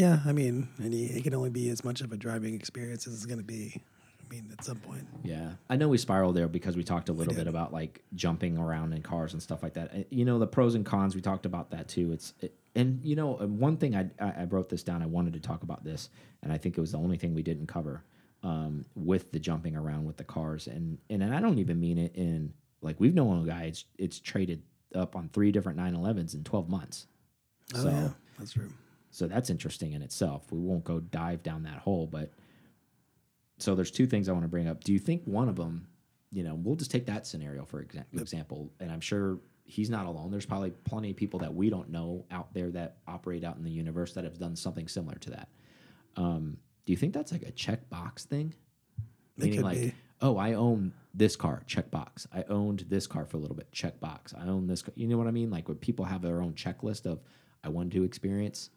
Yeah, 0.00 0.20
I 0.24 0.32
mean, 0.32 0.68
and 0.78 0.94
he, 0.94 1.04
it 1.04 1.24
can 1.24 1.34
only 1.34 1.50
be 1.50 1.68
as 1.68 1.84
much 1.84 2.00
of 2.00 2.10
a 2.10 2.16
driving 2.16 2.54
experience 2.54 3.06
as 3.06 3.12
it's 3.14 3.26
going 3.26 3.38
to 3.38 3.44
be. 3.44 3.82
I 4.20 4.32
mean, 4.34 4.48
at 4.56 4.64
some 4.64 4.78
point. 4.78 5.06
Yeah, 5.24 5.50
I 5.68 5.76
know 5.76 5.88
we 5.88 5.98
spiraled 5.98 6.36
there 6.36 6.48
because 6.48 6.74
we 6.76 6.84
talked 6.84 7.08
a 7.10 7.12
little 7.12 7.34
bit 7.34 7.48
about 7.48 7.72
like 7.72 8.00
jumping 8.14 8.56
around 8.56 8.94
in 8.94 9.02
cars 9.02 9.34
and 9.34 9.42
stuff 9.42 9.62
like 9.62 9.74
that. 9.74 10.06
You 10.10 10.24
know, 10.24 10.38
the 10.38 10.46
pros 10.46 10.74
and 10.74 10.86
cons. 10.86 11.14
We 11.14 11.20
talked 11.20 11.44
about 11.44 11.70
that 11.72 11.88
too. 11.88 12.12
It's 12.12 12.32
it, 12.40 12.54
and 12.74 13.00
you 13.04 13.14
know, 13.14 13.38
uh, 13.40 13.46
one 13.46 13.76
thing 13.76 13.94
I, 13.94 14.08
I 14.18 14.44
wrote 14.44 14.68
this 14.70 14.82
down. 14.82 15.02
I 15.02 15.06
wanted 15.06 15.34
to 15.34 15.40
talk 15.40 15.64
about 15.64 15.84
this, 15.84 16.08
and 16.42 16.50
I 16.52 16.56
think 16.56 16.78
it 16.78 16.80
was 16.80 16.92
the 16.92 16.98
only 16.98 17.18
thing 17.18 17.34
we 17.34 17.42
didn't 17.42 17.66
cover 17.66 18.02
um, 18.42 18.86
with 18.94 19.32
the 19.32 19.38
jumping 19.38 19.76
around 19.76 20.06
with 20.06 20.16
the 20.16 20.24
cars. 20.24 20.66
And 20.66 20.96
and 21.10 21.22
I 21.22 21.40
don't 21.40 21.58
even 21.58 21.78
mean 21.78 21.98
it 21.98 22.14
in 22.14 22.54
like 22.80 22.96
we've 23.00 23.14
known 23.14 23.42
a 23.42 23.46
guy. 23.46 23.64
It's 23.64 23.84
it's 23.98 24.18
traded 24.18 24.62
up 24.94 25.14
on 25.16 25.28
three 25.32 25.52
different 25.52 25.78
911s 25.78 26.34
in 26.34 26.42
12 26.44 26.68
months. 26.70 27.06
Oh, 27.74 27.82
So- 27.82 27.88
yeah, 27.90 28.08
that's 28.38 28.52
true. 28.54 28.70
So 29.10 29.26
that's 29.26 29.50
interesting 29.50 29.92
in 29.92 30.02
itself. 30.02 30.50
We 30.50 30.60
won't 30.60 30.84
go 30.84 31.00
dive 31.00 31.42
down 31.42 31.64
that 31.64 31.78
hole, 31.78 32.06
but 32.06 32.32
so 33.58 33.74
there's 33.74 33.90
two 33.90 34.06
things 34.06 34.28
I 34.28 34.32
want 34.32 34.44
to 34.44 34.48
bring 34.48 34.68
up. 34.68 34.84
Do 34.84 34.92
you 34.92 34.98
think 34.98 35.22
one 35.24 35.48
of 35.48 35.56
them, 35.56 35.86
you 36.30 36.44
know, 36.44 36.54
we'll 36.54 36.76
just 36.76 36.90
take 36.90 37.06
that 37.06 37.26
scenario 37.26 37.64
for 37.64 37.82
exa 37.82 38.04
example, 38.14 38.72
and 38.80 38.90
I'm 38.90 39.00
sure 39.00 39.38
he's 39.64 39.90
not 39.90 40.06
alone. 40.06 40.30
There's 40.30 40.46
probably 40.46 40.70
plenty 40.70 41.10
of 41.10 41.16
people 41.16 41.40
that 41.40 41.54
we 41.54 41.70
don't 41.70 41.90
know 41.90 42.24
out 42.30 42.52
there 42.54 42.70
that 42.70 42.96
operate 43.06 43.44
out 43.44 43.56
in 43.56 43.64
the 43.64 43.70
universe 43.70 44.12
that 44.14 44.24
have 44.24 44.38
done 44.38 44.56
something 44.56 44.88
similar 44.88 45.16
to 45.16 45.30
that. 45.30 45.48
Um, 46.16 46.56
do 46.86 46.92
you 46.92 46.96
think 46.96 47.12
that's 47.12 47.32
like 47.32 47.42
a 47.42 47.52
checkbox 47.52 48.24
thing? 48.24 48.54
It 49.36 49.44
Meaning 49.44 49.62
like, 49.62 49.78
be. 49.78 49.94
oh, 50.20 50.36
I 50.36 50.54
own 50.54 50.92
this 51.14 51.36
car, 51.36 51.62
checkbox. 51.68 52.26
I 52.32 52.44
owned 52.48 52.84
this 52.88 53.06
car 53.06 53.24
for 53.26 53.36
a 53.36 53.40
little 53.40 53.56
bit, 53.56 53.70
checkbox. 53.72 54.34
I 54.36 54.48
own 54.48 54.66
this. 54.66 54.82
Car. 54.82 54.92
You 54.96 55.06
know 55.08 55.18
what 55.18 55.26
I 55.26 55.30
mean? 55.30 55.50
Like 55.50 55.68
when 55.68 55.78
people 55.78 56.04
have 56.04 56.22
their 56.22 56.42
own 56.42 56.54
checklist 56.54 57.06
of, 57.06 57.20
I 57.62 57.68
want 57.68 57.92
to 57.92 58.04
experience 58.04 58.70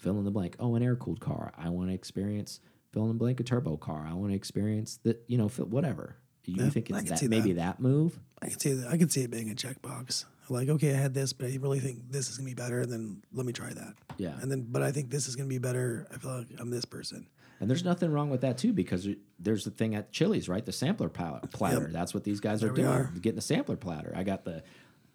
fill 0.00 0.18
in 0.18 0.24
the 0.24 0.30
blank. 0.30 0.56
Oh, 0.58 0.74
an 0.74 0.82
air 0.82 0.96
cooled 0.96 1.20
car. 1.20 1.52
I 1.56 1.68
want 1.70 1.88
to 1.90 1.94
experience 1.94 2.60
fill 2.92 3.02
in 3.02 3.08
the 3.08 3.14
blank 3.14 3.38
a 3.40 3.44
turbo 3.44 3.76
car. 3.76 4.06
I 4.10 4.14
want 4.14 4.32
to 4.32 4.36
experience 4.36 4.98
that. 5.04 5.22
You 5.28 5.38
know, 5.38 5.48
fill, 5.48 5.66
whatever. 5.66 6.16
You 6.46 6.64
Yeah, 6.64 6.70
think 6.70 6.90
it's 6.90 7.10
that 7.10 7.28
maybe 7.28 7.52
that. 7.52 7.76
that 7.76 7.80
move? 7.80 8.18
I 8.42 8.48
can 8.48 8.58
see 8.58 8.72
that. 8.72 8.88
I 8.88 8.96
can 8.96 9.08
see 9.10 9.22
it 9.22 9.30
being 9.30 9.50
a 9.50 9.54
checkbox. 9.54 10.24
Like, 10.48 10.68
okay, 10.68 10.92
I 10.94 10.96
had 10.96 11.14
this, 11.14 11.32
but 11.32 11.46
I 11.46 11.56
really 11.60 11.78
think 11.78 12.10
this 12.10 12.28
is 12.28 12.36
gonna 12.38 12.48
be 12.48 12.54
better. 12.54 12.84
Then 12.86 13.22
let 13.32 13.46
me 13.46 13.52
try 13.52 13.68
that. 13.72 13.94
Yeah. 14.16 14.36
And 14.40 14.50
then, 14.50 14.66
but 14.68 14.82
I 14.82 14.90
think 14.90 15.10
this 15.10 15.28
is 15.28 15.36
gonna 15.36 15.48
be 15.48 15.58
better. 15.58 16.08
I 16.12 16.16
feel 16.18 16.38
like 16.38 16.48
I'm 16.58 16.70
this 16.70 16.84
person. 16.84 17.26
And 17.60 17.68
there's 17.70 17.84
nothing 17.84 18.10
wrong 18.10 18.30
with 18.30 18.40
that 18.40 18.56
too, 18.58 18.72
because 18.72 19.06
there's 19.38 19.64
the 19.64 19.70
thing 19.70 19.94
at 19.94 20.10
Chili's, 20.12 20.48
right? 20.48 20.64
The 20.64 20.72
sampler 20.72 21.10
platter. 21.10 21.90
That's 21.92 22.14
what 22.14 22.24
these 22.24 22.40
guys 22.40 22.62
There 22.62 22.70
are 22.70 22.74
doing. 22.74 22.88
are. 22.88 23.12
Getting 23.20 23.36
the 23.36 23.42
sampler 23.42 23.76
platter. 23.76 24.12
I 24.16 24.24
got 24.24 24.44
the 24.44 24.64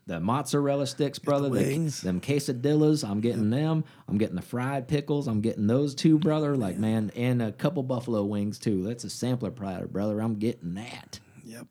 the 0.08 0.20
mozzarella 0.20 0.86
sticks, 0.86 1.18
brother. 1.18 1.50
The 1.50 1.56
wings. 1.56 2.02
them 2.02 2.22
quesadillas. 2.22 3.08
I'm 3.08 3.22
getting 3.22 3.50
them. 3.50 3.84
I'm 4.08 4.18
getting 4.18 4.36
the 4.36 4.42
fried 4.42 4.88
pickles. 4.88 5.28
I'm 5.28 5.42
getting 5.42 5.68
those 5.68 5.96
two, 5.96 6.20
brother. 6.20 6.56
Like 6.56 6.78
man, 6.78 7.12
and 7.16 7.42
a 7.42 7.52
couple 7.52 7.82
buffalo 7.84 8.24
wings 8.24 8.60
too. 8.60 8.84
That's 8.84 9.04
a 9.04 9.10
sampler 9.10 9.52
platter, 9.52 9.88
brother. 9.88 10.20
I'm 10.22 10.36
getting 10.36 10.76
that. 10.76 11.20
Yep. 11.44 11.68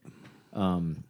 Um, 0.53 1.05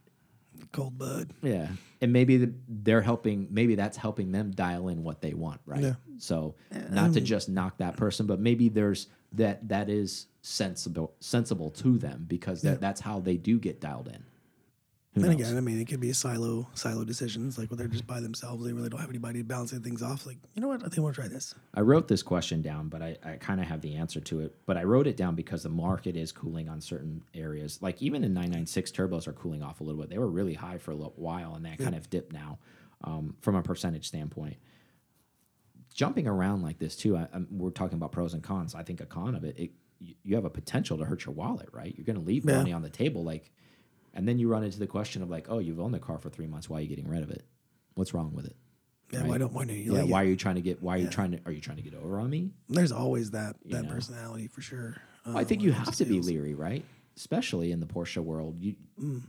cold 0.72 0.98
bud. 0.98 1.30
Yeah, 1.42 1.68
and 2.02 2.12
maybe 2.12 2.36
the, 2.36 2.52
they're 2.68 3.02
helping. 3.02 3.48
Maybe 3.50 3.74
that's 3.74 3.96
helping 3.96 4.30
them 4.30 4.50
dial 4.50 4.88
in 4.88 5.02
what 5.02 5.22
they 5.22 5.32
want, 5.32 5.60
right? 5.64 5.82
Yeah. 5.82 5.94
So 6.18 6.56
not 6.90 7.14
to 7.14 7.20
just 7.22 7.48
knock 7.48 7.78
that 7.78 7.96
person, 7.96 8.26
but 8.26 8.38
maybe 8.38 8.68
there's 8.68 9.08
that 9.32 9.66
that 9.68 9.88
is 9.88 10.26
sensible 10.42 11.14
sensible 11.20 11.70
to 11.70 11.96
them 11.96 12.26
because 12.28 12.60
that, 12.62 12.80
that's 12.80 13.00
how 13.00 13.18
they 13.20 13.38
do 13.38 13.58
get 13.58 13.80
dialed 13.80 14.08
in. 14.08 14.24
Who 15.14 15.20
And 15.20 15.30
knows? 15.30 15.40
again, 15.48 15.56
I 15.56 15.60
mean, 15.60 15.78
it 15.80 15.84
could 15.86 16.00
be 16.00 16.12
silo 16.12 16.66
silo 16.74 17.04
decisions, 17.04 17.56
like 17.56 17.70
where 17.70 17.76
they're 17.76 17.86
just 17.86 18.06
by 18.06 18.20
themselves. 18.20 18.64
They 18.64 18.72
really 18.72 18.88
don't 18.88 18.98
have 19.00 19.10
anybody 19.10 19.42
bouncing 19.42 19.80
things 19.80 20.02
off. 20.02 20.26
Like, 20.26 20.38
you 20.54 20.60
know 20.60 20.66
what? 20.68 20.80
I 20.84 20.88
think 20.88 21.06
to 21.06 21.12
try 21.12 21.28
this. 21.28 21.54
I 21.72 21.82
wrote 21.82 22.08
this 22.08 22.22
question 22.22 22.62
down, 22.62 22.88
but 22.88 23.00
I, 23.00 23.16
I 23.24 23.36
kind 23.36 23.60
of 23.60 23.66
have 23.66 23.80
the 23.80 23.94
answer 23.94 24.18
to 24.20 24.40
it. 24.40 24.54
But 24.66 24.76
I 24.76 24.82
wrote 24.82 25.06
it 25.06 25.16
down 25.16 25.36
because 25.36 25.62
the 25.62 25.68
market 25.68 26.16
is 26.16 26.32
cooling 26.32 26.68
on 26.68 26.80
certain 26.80 27.22
areas. 27.32 27.80
Like 27.80 28.02
even 28.02 28.24
in 28.24 28.34
996 28.34 28.90
turbos 28.90 29.28
are 29.28 29.32
cooling 29.32 29.62
off 29.62 29.80
a 29.80 29.84
little 29.84 30.00
bit. 30.00 30.10
They 30.10 30.18
were 30.18 30.26
really 30.30 30.54
high 30.54 30.78
for 30.78 30.90
a 30.90 30.94
little 30.96 31.14
while, 31.16 31.54
and 31.54 31.64
they 31.64 31.76
kind 31.76 31.94
of 31.94 32.10
dipped 32.10 32.32
now 32.32 32.58
um, 33.04 33.36
from 33.40 33.54
a 33.54 33.62
percentage 33.62 34.08
standpoint. 34.08 34.56
Jumping 35.94 36.26
around 36.26 36.62
like 36.62 36.80
this 36.80 36.96
too, 36.96 37.16
I, 37.16 37.28
we're 37.52 37.70
talking 37.70 37.96
about 37.96 38.10
pros 38.10 38.34
and 38.34 38.42
cons. 38.42 38.74
I 38.74 38.82
think 38.82 39.00
a 39.00 39.06
con 39.06 39.36
of 39.36 39.44
it, 39.44 39.56
it 39.58 39.70
you- 40.00 40.16
you 40.24 40.34
have 40.34 40.44
a 40.44 40.50
potential 40.50 40.98
to 40.98 41.04
hurt 41.04 41.24
your 41.24 41.34
wallet, 41.36 41.68
right? 41.72 41.94
You're 41.96 42.04
going 42.04 42.18
to 42.18 42.24
leave 42.24 42.44
Yeah. 42.44 42.56
money 42.58 42.72
on 42.72 42.82
the 42.82 42.90
table, 42.90 43.22
like, 43.22 43.52
and 44.14 44.26
then 44.26 44.38
you 44.38 44.48
run 44.48 44.64
into 44.64 44.78
the 44.78 44.86
question 44.86 45.22
of 45.22 45.28
like, 45.30 45.46
oh, 45.50 45.58
you've 45.58 45.78
owned 45.80 45.92
the 45.94 45.98
car 45.98 46.18
for 46.18 46.30
three 46.30 46.46
months. 46.46 46.70
Why 46.70 46.78
are 46.78 46.80
you 46.80 46.88
getting 46.88 47.08
rid 47.08 47.22
of 47.22 47.30
it? 47.30 47.44
What's 47.94 48.14
wrong 48.14 48.32
with 48.34 48.46
it? 48.46 48.56
Yeah, 49.12 49.20
Right. 49.20 49.28
why 49.28 49.38
don't 49.38 49.52
why 49.52 49.64
don't 49.66 49.76
you 49.76 49.92
Yeah, 49.94 50.02
like 50.02 50.10
why 50.10 50.22
it? 50.22 50.26
are 50.26 50.28
you 50.30 50.36
trying 50.36 50.54
to 50.56 50.60
get? 50.62 50.82
Why 50.82 50.94
are 50.96 50.98
you 51.00 51.08
trying 51.08 51.32
to? 51.32 51.40
Are 51.46 51.52
you 51.52 51.60
trying 51.60 51.76
to 51.76 51.82
get 51.82 51.94
over 51.94 52.18
on 52.18 52.30
me? 52.30 52.50
There's 52.68 52.90
always 52.92 53.32
that 53.32 53.56
that 53.66 53.84
know. 53.84 53.90
personality 53.90 54.48
for 54.48 54.62
sure. 54.62 54.96
Well, 55.26 55.36
I 55.36 55.40
um, 55.40 55.46
think 55.46 55.62
you 55.62 55.72
have 55.72 55.94
to 55.96 56.04
be 56.04 56.20
leery, 56.20 56.54
right? 56.54 56.84
especially 57.16 57.70
in 57.70 57.78
the 57.78 57.86
Porsche 57.86 58.16
world, 58.22 58.56
you 58.58 58.74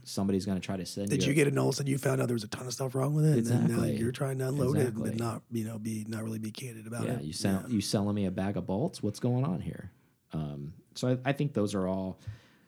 somebody's 0.02 0.44
going 0.44 0.58
to 0.60 0.64
try 0.64 0.76
to 0.76 0.84
send 0.84 1.06
Mm. 1.06 1.10
Did 1.10 1.22
you. 1.22 1.28
you 1.28 1.34
get 1.34 1.46
a 1.46 1.52
notice 1.52 1.78
and 1.78 1.88
you 1.88 1.98
found 1.98 2.20
out 2.20 2.26
there 2.26 2.34
was 2.34 2.42
a 2.42 2.48
ton 2.48 2.66
of 2.66 2.72
stuff 2.72 2.96
wrong 2.96 3.14
with 3.14 3.24
it? 3.24 3.38
And 3.38 3.46
then 3.46 3.60
now 3.60 3.74
Exactly. 3.84 3.96
you're 3.98 4.10
trying 4.10 4.38
to 4.38 4.48
unload 4.48 4.76
it 4.76 4.88
Exactly. 4.88 5.10
and 5.10 5.18
not, 5.20 5.42
you 5.52 5.64
know, 5.64 5.78
be 5.78 6.04
not 6.08 6.24
really 6.24 6.40
be 6.40 6.50
candid 6.50 6.88
about 6.88 7.04
yeah, 7.06 7.12
it. 7.12 7.22
you 7.22 7.32
sell 7.32 7.64
you 7.68 7.80
selling 7.80 8.14
me 8.16 8.26
a 8.26 8.32
bag 8.32 8.56
of 8.56 8.66
bolts? 8.66 9.04
What's 9.04 9.20
going 9.20 9.44
on 9.44 9.60
here? 9.60 9.92
Um, 10.32 10.72
so 10.96 11.10
I, 11.10 11.30
I 11.30 11.32
think 11.32 11.52
those 11.52 11.76
are 11.76 11.86
all 11.86 12.18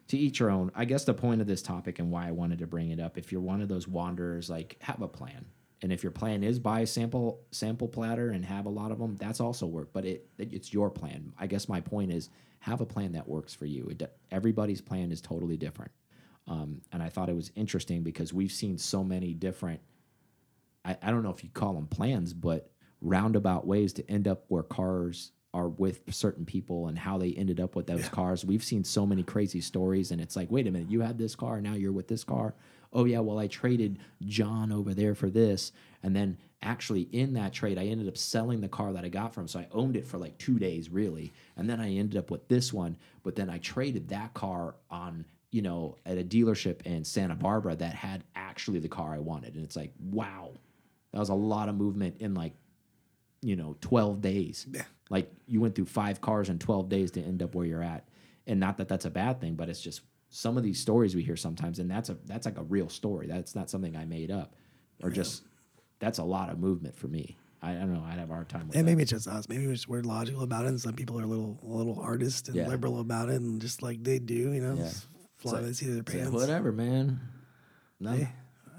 to 0.08 0.18
each 0.18 0.40
your 0.40 0.50
own. 0.50 0.70
I 0.74 0.84
guess 0.84 1.04
the 1.04 1.14
point 1.14 1.40
of 1.40 1.46
this 1.46 1.62
topic 1.62 1.98
and 1.98 2.10
why 2.10 2.28
I 2.28 2.32
wanted 2.32 2.58
to 2.60 2.66
bring 2.66 2.90
it 2.90 3.00
up, 3.00 3.18
if 3.18 3.30
you're 3.30 3.40
one 3.40 3.60
of 3.60 3.68
those 3.68 3.86
wanderers, 3.86 4.50
like 4.50 4.76
have 4.80 5.02
a 5.02 5.08
plan. 5.08 5.44
And 5.80 5.92
if 5.92 6.02
your 6.02 6.10
plan 6.10 6.42
is 6.42 6.58
buy 6.58 6.80
a 6.80 6.86
sample 6.86 7.42
sample 7.52 7.86
platter 7.88 8.30
and 8.30 8.44
have 8.44 8.66
a 8.66 8.70
lot 8.70 8.90
of 8.90 8.98
them, 8.98 9.16
that's 9.16 9.40
also 9.40 9.66
work. 9.66 9.90
But 9.92 10.04
it, 10.04 10.26
it 10.38 10.52
it's 10.52 10.72
your 10.72 10.90
plan. 10.90 11.32
I 11.38 11.46
guess 11.46 11.68
my 11.68 11.80
point 11.80 12.12
is 12.12 12.30
have 12.60 12.80
a 12.80 12.86
plan 12.86 13.12
that 13.12 13.28
works 13.28 13.54
for 13.54 13.66
you. 13.66 13.86
It, 13.90 14.02
everybody's 14.32 14.80
plan 14.80 15.12
is 15.12 15.20
totally 15.20 15.56
different. 15.56 15.92
Um, 16.48 16.80
and 16.92 17.02
I 17.02 17.10
thought 17.10 17.28
it 17.28 17.36
was 17.36 17.52
interesting 17.54 18.02
because 18.02 18.32
we've 18.32 18.50
seen 18.50 18.78
so 18.78 19.04
many 19.04 19.34
different 19.34 19.80
I, 20.84 20.96
I 21.02 21.10
don't 21.10 21.22
know 21.22 21.30
if 21.30 21.44
you 21.44 21.50
call 21.50 21.74
them 21.74 21.86
plans, 21.86 22.32
but 22.32 22.70
roundabout 23.00 23.66
ways 23.66 23.92
to 23.94 24.10
end 24.10 24.26
up 24.26 24.44
where 24.48 24.62
cars 24.62 25.32
are 25.54 25.68
with 25.68 26.02
certain 26.10 26.44
people 26.44 26.88
and 26.88 26.98
how 26.98 27.18
they 27.18 27.32
ended 27.32 27.58
up 27.58 27.74
with 27.74 27.86
those 27.86 28.08
cars. 28.08 28.44
We've 28.44 28.62
seen 28.62 28.84
so 28.84 29.06
many 29.06 29.22
crazy 29.22 29.60
stories, 29.60 30.10
and 30.10 30.20
it's 30.20 30.36
like, 30.36 30.50
wait 30.50 30.66
a 30.66 30.70
minute, 30.70 30.90
you 30.90 31.00
had 31.00 31.18
this 31.18 31.34
car, 31.34 31.60
now 31.60 31.74
you're 31.74 31.92
with 31.92 32.08
this 32.08 32.24
car. 32.24 32.54
Oh 32.92 33.04
yeah, 33.04 33.20
well 33.20 33.38
I 33.38 33.46
traded 33.46 33.98
John 34.24 34.72
over 34.72 34.94
there 34.94 35.14
for 35.14 35.30
this, 35.30 35.72
and 36.02 36.14
then 36.14 36.38
actually 36.62 37.02
in 37.12 37.34
that 37.34 37.52
trade, 37.52 37.78
I 37.78 37.84
ended 37.84 38.08
up 38.08 38.16
selling 38.16 38.60
the 38.60 38.68
car 38.68 38.92
that 38.92 39.04
I 39.04 39.08
got 39.08 39.34
from. 39.34 39.46
So 39.46 39.60
I 39.60 39.68
owned 39.72 39.96
it 39.96 40.06
for 40.06 40.18
like 40.18 40.36
two 40.38 40.58
days, 40.58 40.90
really, 40.90 41.32
and 41.56 41.68
then 41.68 41.80
I 41.80 41.94
ended 41.94 42.18
up 42.18 42.30
with 42.30 42.48
this 42.48 42.72
one. 42.72 42.96
But 43.22 43.36
then 43.36 43.50
I 43.50 43.58
traded 43.58 44.08
that 44.08 44.34
car 44.34 44.74
on 44.90 45.24
you 45.50 45.62
know 45.62 45.96
at 46.04 46.18
a 46.18 46.24
dealership 46.24 46.82
in 46.82 47.04
Santa 47.04 47.34
Barbara 47.34 47.76
that 47.76 47.94
had 47.94 48.24
actually 48.34 48.80
the 48.80 48.88
car 48.88 49.14
I 49.14 49.18
wanted, 49.18 49.54
and 49.54 49.64
it's 49.64 49.76
like, 49.76 49.92
wow, 50.00 50.52
that 51.12 51.18
was 51.18 51.30
a 51.30 51.34
lot 51.34 51.68
of 51.68 51.74
movement 51.74 52.16
in 52.20 52.34
like, 52.34 52.54
you 53.42 53.56
know, 53.56 53.76
12 53.80 54.20
days. 54.20 54.66
Yeah. 54.72 54.82
Like 55.10 55.30
you 55.46 55.60
went 55.60 55.74
through 55.74 55.86
five 55.86 56.20
cars 56.20 56.48
in 56.48 56.58
12 56.58 56.88
days 56.88 57.10
to 57.12 57.22
end 57.22 57.42
up 57.42 57.54
where 57.54 57.64
you're 57.66 57.82
at. 57.82 58.08
And 58.46 58.58
not 58.60 58.78
that 58.78 58.88
that's 58.88 59.04
a 59.04 59.10
bad 59.10 59.40
thing, 59.40 59.54
but 59.54 59.68
it's 59.68 59.80
just 59.80 60.00
some 60.30 60.56
of 60.56 60.62
these 60.62 60.78
stories 60.80 61.14
we 61.16 61.22
hear 61.22 61.36
sometimes, 61.36 61.78
and 61.78 61.90
that's 61.90 62.08
a 62.10 62.16
that's 62.26 62.44
like 62.46 62.58
a 62.58 62.62
real 62.62 62.88
story. 62.88 63.26
That's 63.26 63.54
not 63.54 63.70
something 63.70 63.96
I 63.96 64.04
made 64.04 64.30
up, 64.30 64.54
or 65.02 65.10
just 65.10 65.42
that's 65.98 66.18
a 66.18 66.24
lot 66.24 66.50
of 66.50 66.58
movement 66.58 66.94
for 66.96 67.08
me. 67.08 67.36
I, 67.62 67.72
I 67.72 67.74
don't 67.74 67.92
know. 67.94 68.04
I'd 68.06 68.18
have 68.18 68.30
a 68.30 68.34
hard 68.34 68.48
time 68.48 68.68
with 68.68 68.76
And 68.76 68.86
that. 68.86 68.90
maybe 68.90 69.02
it's 69.02 69.10
just 69.10 69.26
us. 69.26 69.48
Maybe 69.48 69.66
we're, 69.66 69.72
just, 69.74 69.88
we're 69.88 70.02
logical 70.02 70.42
about 70.42 70.64
it, 70.64 70.68
and 70.68 70.80
some 70.80 70.94
people 70.94 71.18
are 71.18 71.24
a 71.24 71.26
little, 71.26 71.58
a 71.62 71.66
little 71.66 71.98
artist 72.00 72.48
and 72.48 72.56
Yeah. 72.56 72.68
liberal 72.68 73.00
about 73.00 73.30
it, 73.30 73.40
and 73.40 73.60
just 73.60 73.82
like 73.82 74.02
they 74.04 74.18
do, 74.18 74.52
you 74.52 74.60
know, 74.60 74.74
Yeah. 74.76 74.90
fly 75.38 75.52
by 75.54 75.60
the 75.62 75.74
seat 75.74 75.88
of 75.88 75.94
their 75.94 76.02
like, 76.04 76.24
pants. 76.24 76.30
whatever, 76.30 76.70
man. 76.72 77.20
No, 77.98 78.12
Hey, 78.12 78.28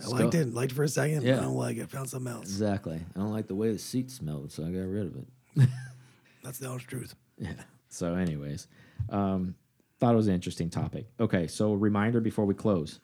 I 0.03 0.07
liked 0.07 0.35
it, 0.35 0.53
liked 0.53 0.71
it 0.71 0.75
for 0.75 0.83
a 0.83 0.87
second. 0.87 1.23
Yeah. 1.23 1.37
I 1.37 1.41
don't 1.41 1.55
like 1.55 1.77
it. 1.77 1.89
Found 1.91 2.09
something 2.09 2.31
else. 2.31 2.43
Exactly. 2.45 3.01
I 3.15 3.19
don't 3.19 3.31
like 3.31 3.47
the 3.47 3.55
way 3.55 3.71
the 3.71 3.79
seat 3.79 4.11
smelled, 4.11 4.51
so 4.51 4.63
I 4.63 4.67
got 4.67 4.87
rid 4.87 5.07
of 5.07 5.15
it. 5.15 5.69
That's 6.43 6.59
the 6.59 6.67
honest 6.67 6.87
truth. 6.87 7.15
Yeah. 7.37 7.53
So, 7.89 8.15
anyways, 8.15 8.67
um, 9.09 9.55
thought 9.99 10.13
it 10.13 10.17
was 10.17 10.27
an 10.27 10.35
interesting 10.35 10.69
topic. 10.69 11.07
Okay, 11.19 11.47
so 11.47 11.73
reminder 11.73 12.21
before 12.21 12.45
we 12.45 12.53
close. 12.53 12.99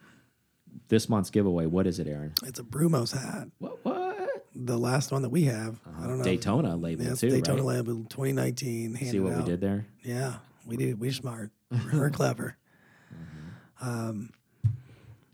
This 0.87 1.09
month's 1.09 1.29
giveaway. 1.29 1.65
What 1.65 1.87
is 1.87 1.99
it, 1.99 2.07
Aaron? 2.07 2.33
It's 2.43 2.59
a 2.59 2.63
Brumos 2.63 3.17
hat. 3.17 3.47
What? 3.59 3.83
What? 3.83 4.45
The 4.53 4.77
last 4.77 5.11
one 5.11 5.21
that 5.23 5.29
we 5.29 5.43
have. 5.45 5.79
I 5.85 5.89
uh-huh. 5.89 6.07
don't 6.07 6.17
know. 6.19 6.23
Daytona 6.23 6.75
label 6.75 7.03
Yeah, 7.03 7.15
too, 7.15 7.29
Daytona 7.29 7.63
right? 7.63 7.77
label 7.77 7.95
2019. 8.09 8.97
See 8.97 9.19
what 9.19 9.33
out. 9.33 9.39
we 9.39 9.45
did 9.45 9.61
there? 9.61 9.85
Yeah, 10.03 10.35
we 10.65 10.77
did. 10.77 10.99
We're 10.99 11.11
smart. 11.11 11.51
We're 11.93 12.09
clever. 12.09 12.57
Mm-hmm. 13.13 13.89
Um, 13.89 14.29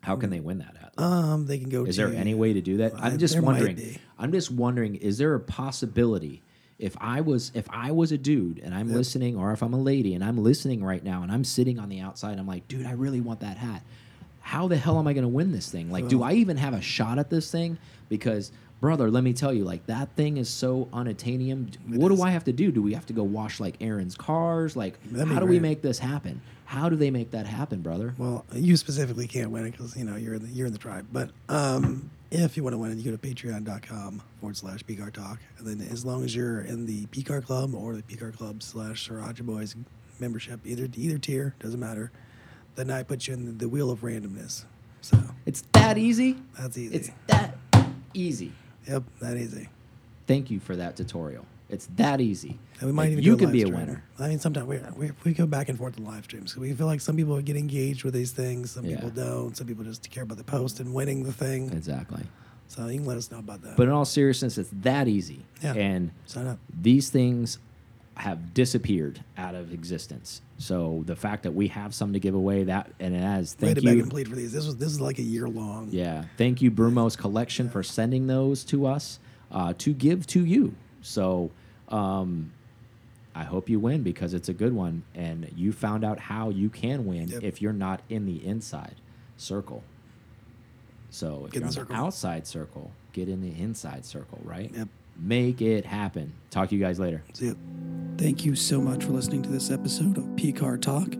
How 0.01 0.15
can 0.15 0.29
they 0.29 0.39
win 0.39 0.59
that 0.59 0.75
hat? 0.77 0.93
Um, 0.97 1.45
they 1.45 1.59
can 1.59 1.69
go. 1.69 1.85
Is 1.85 1.95
to, 1.95 2.07
there 2.07 2.15
any 2.15 2.33
way 2.33 2.53
to 2.53 2.61
do 2.61 2.77
that? 2.77 2.93
I'm 2.97 3.17
just 3.17 3.39
wondering. 3.39 3.99
I'm 4.17 4.31
just 4.31 4.51
wondering. 4.51 4.95
Is 4.95 5.17
there 5.17 5.35
a 5.35 5.39
possibility 5.39 6.43
if 6.81 6.97
I 6.99 7.21
was 7.21 7.51
if 7.53 7.67
I 7.69 7.91
was 7.91 8.11
a 8.11 8.17
dude 8.17 8.59
and 8.59 8.73
I'm 8.73 8.91
listening, 8.91 9.37
or 9.37 9.53
if 9.53 9.61
I'm 9.61 9.73
a 9.73 9.79
lady 9.79 10.15
and 10.15 10.23
I'm 10.23 10.37
listening 10.37 10.83
right 10.83 11.03
now 11.03 11.21
and 11.21 11.31
I'm 11.31 11.43
sitting 11.43 11.79
on 11.79 11.89
the 11.89 11.99
outside, 11.99 12.39
I'm 12.39 12.47
like, 12.47 12.67
dude, 12.67 12.87
I 12.87 12.93
really 12.93 13.21
want 13.21 13.41
that 13.41 13.57
hat. 13.57 13.83
How 14.41 14.67
the 14.67 14.75
hell 14.77 14.99
am 14.99 15.07
I 15.07 15.13
going 15.13 15.23
to 15.23 15.29
win 15.29 15.51
this 15.51 15.69
thing? 15.71 15.91
Like, 15.91 16.07
do 16.07 16.23
I 16.23 16.33
even 16.33 16.57
have 16.57 16.73
a 16.73 16.81
shot 16.81 17.19
at 17.19 17.29
this 17.29 17.49
thing? 17.51 17.77
Because, 18.09 18.51
brother, 18.81 19.09
let 19.09 19.23
me 19.23 19.33
tell 19.33 19.53
you, 19.53 19.63
like 19.63 19.85
that 19.85 20.09
thing 20.15 20.37
is 20.37 20.49
so 20.49 20.89
unattainium. 20.91 21.75
What 21.95 22.09
do 22.09 22.21
I 22.21 22.31
have 22.31 22.43
to 22.45 22.53
do? 22.53 22.71
Do 22.71 22.81
we 22.81 22.93
have 22.93 23.05
to 23.05 23.13
go 23.13 23.23
wash 23.23 23.59
like 23.59 23.75
Aaron's 23.81 24.15
cars? 24.15 24.75
Like, 24.75 25.01
That'd 25.05 25.31
how 25.31 25.39
do 25.39 25.45
we 25.45 25.59
make 25.59 25.81
this 25.81 25.99
happen? 25.99 26.41
How 26.65 26.87
do 26.89 26.95
they 26.95 27.11
make 27.11 27.31
that 27.31 27.45
happen, 27.45 27.81
brother? 27.81 28.13
Well, 28.17 28.45
you 28.53 28.77
specifically 28.77 29.27
can't 29.27 29.51
win 29.51 29.65
it 29.65 29.71
because 29.71 29.95
you 29.95 30.05
know 30.05 30.15
you're 30.15 30.35
in 30.35 30.43
the, 30.43 30.47
you're 30.47 30.67
in 30.67 30.73
the 30.73 30.79
tribe. 30.79 31.05
But 31.11 31.29
um, 31.49 32.09
if 32.31 32.55
you 32.55 32.63
want 32.63 32.73
to 32.73 32.77
win 32.77 32.91
it, 32.91 32.97
you 32.97 33.11
go 33.11 33.15
to 33.15 33.17
patreon.com 33.17 34.21
forward 34.39 34.55
slash 34.57 34.81
PCAR 34.85 35.11
Talk, 35.11 35.39
and 35.57 35.67
then 35.67 35.85
as 35.89 36.05
long 36.05 36.23
as 36.23 36.33
you're 36.33 36.61
in 36.61 36.85
the 36.85 37.05
PCAR 37.07 37.45
Club 37.45 37.75
or 37.75 37.95
the 37.95 38.01
PCAR 38.03 38.35
Club 38.35 38.63
slash 38.63 39.09
Sriracha 39.09 39.41
Boys 39.41 39.75
membership, 40.19 40.61
either 40.65 40.87
either 40.95 41.17
tier 41.17 41.55
doesn't 41.59 41.79
matter. 41.79 42.11
Then 42.75 42.89
I 42.89 43.03
put 43.03 43.27
you 43.27 43.33
in 43.33 43.57
the, 43.57 43.67
wheel 43.67 43.91
of 43.91 44.01
randomness. 44.01 44.63
So 45.01 45.17
It's 45.45 45.63
that 45.73 45.97
easy. 45.97 46.37
that's 46.57 46.77
easy. 46.77 46.95
It's 46.95 47.11
that 47.27 47.55
easy. 48.13 48.53
yep, 48.87 49.03
that 49.19 49.37
easy. 49.37 49.69
Thank 50.27 50.49
you 50.51 50.59
for 50.59 50.75
that 50.75 50.95
tutorial. 50.95 51.45
It's 51.69 51.87
that 51.95 52.19
easy. 52.21 52.59
And 52.79 52.87
we 52.89 52.93
might 52.93 53.03
Like, 53.03 53.11
even 53.13 53.23
you 53.23 53.35
live 53.35 53.51
be 53.51 53.61
a 53.63 53.67
winner. 53.67 54.03
I 54.19 54.27
mean, 54.27 54.39
sometimes 54.39 54.67
we, 54.67 54.79
we 54.97 55.11
we 55.23 55.33
go 55.33 55.45
back 55.45 55.69
and 55.69 55.77
forth 55.77 55.97
in 55.97 56.05
live 56.05 56.25
streams. 56.25 56.55
We 56.57 56.73
feel 56.73 56.87
like 56.87 56.99
some 57.01 57.15
people 57.15 57.39
get 57.41 57.55
engaged 57.55 58.03
with 58.03 58.13
these 58.13 58.31
things, 58.31 58.71
some 58.71 58.85
Yeah. 58.85 58.95
people 58.97 59.11
don't. 59.11 59.55
Some 59.55 59.67
people 59.67 59.83
just 59.85 60.09
care 60.09 60.23
about 60.23 60.37
the 60.37 60.43
post 60.43 60.79
and 60.81 60.93
winning 60.93 61.23
the 61.23 61.31
thing. 61.31 61.71
Exactly. 61.71 62.23
So 62.67 62.87
you 62.87 62.99
can 62.99 63.05
let 63.05 63.17
us 63.17 63.31
know 63.31 63.39
about 63.39 63.61
that. 63.63 63.77
But 63.77 63.83
in 63.83 63.89
all 63.93 64.05
seriousness, 64.05 64.57
it's 64.57 64.69
that 64.81 65.07
easy. 65.07 65.45
Yeah. 65.63 65.73
And 65.75 66.11
sign 66.25 66.47
up. 66.47 66.59
these 66.81 67.09
things 67.09 67.57
have 68.21 68.53
disappeared 68.53 69.23
out 69.35 69.55
of 69.55 69.73
existence. 69.73 70.43
So 70.59 71.01
the 71.07 71.15
fact 71.15 71.41
that 71.41 71.53
we 71.55 71.69
have 71.69 71.91
some 71.95 72.13
to 72.13 72.19
give 72.19 72.35
away, 72.35 72.65
that 72.65 72.91
and 72.99 73.15
it 73.15 73.19
has 73.19 73.57
We 73.59 73.67
had 73.69 73.75
thank 73.75 73.79
to 73.79 73.81
beg 73.89 73.97
you. 73.97 74.03
and 74.03 74.11
plead 74.11 74.29
for 74.29 74.35
these. 74.35 74.53
This 74.53 74.65
was 74.67 74.77
this 74.77 74.89
is 74.91 75.01
like 75.01 75.17
a 75.17 75.23
year 75.23 75.49
long. 75.49 75.89
Yeah. 75.91 76.25
Thank 76.37 76.61
you, 76.61 76.69
Brumos 76.69 77.17
Collection, 77.17 77.67
for 77.67 77.81
sending 77.81 78.27
those 78.27 78.63
to 78.65 78.85
us 78.85 79.17
uh, 79.51 79.73
to 79.79 79.93
give 79.93 80.27
to 80.27 80.45
you. 80.45 80.75
So 81.01 81.49
um, 81.89 82.51
I 83.33 83.43
hope 83.43 83.69
you 83.69 83.79
win 83.79 84.03
because 84.03 84.35
it's 84.35 84.49
a 84.49 84.53
good 84.53 84.73
one. 84.73 85.01
And 85.15 85.51
you 85.55 85.71
found 85.71 86.03
out 86.03 86.19
how 86.19 86.49
you 86.51 86.69
can 86.69 87.07
win 87.07 87.27
Yep. 87.29 87.41
if 87.43 87.59
you're 87.59 87.73
not 87.73 88.01
in 88.07 88.27
the 88.27 88.45
inside 88.45 88.95
circle. 89.37 89.83
So 91.09 91.45
if 91.47 91.53
Get 91.53 91.59
you're 91.61 91.63
on 91.63 91.67
the 91.69 91.73
circle. 91.73 91.95
outside 91.95 92.45
circle, 92.45 92.91
get 93.13 93.27
in 93.27 93.41
the 93.41 93.59
inside 93.59 94.05
circle, 94.05 94.39
right? 94.43 94.71
Yep. 94.75 94.87
Make 95.17 95.61
it 95.61 95.85
happen. 95.85 96.33
Talk 96.49 96.69
to 96.69 96.75
you 96.75 96.81
guys 96.81 96.99
later. 96.99 97.23
See 97.33 97.47
ya. 97.47 97.53
Thank 98.17 98.45
you 98.45 98.55
so 98.55 98.81
much 98.81 99.03
for 99.03 99.11
listening 99.11 99.41
to 99.43 99.49
this 99.49 99.71
episode 99.71 100.17
of 100.17 100.23
PCAR 100.35 100.81
Talk. 100.81 101.11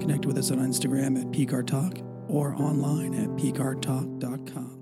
Connect 0.00 0.26
with 0.26 0.38
us 0.38 0.50
on 0.50 0.58
Instagram 0.58 1.20
at 1.20 1.26
PCAR 1.32 1.66
Talk 1.66 1.98
or 2.28 2.54
online 2.54 3.14
at 3.14 3.28
PCARTalk.com. 3.30 4.77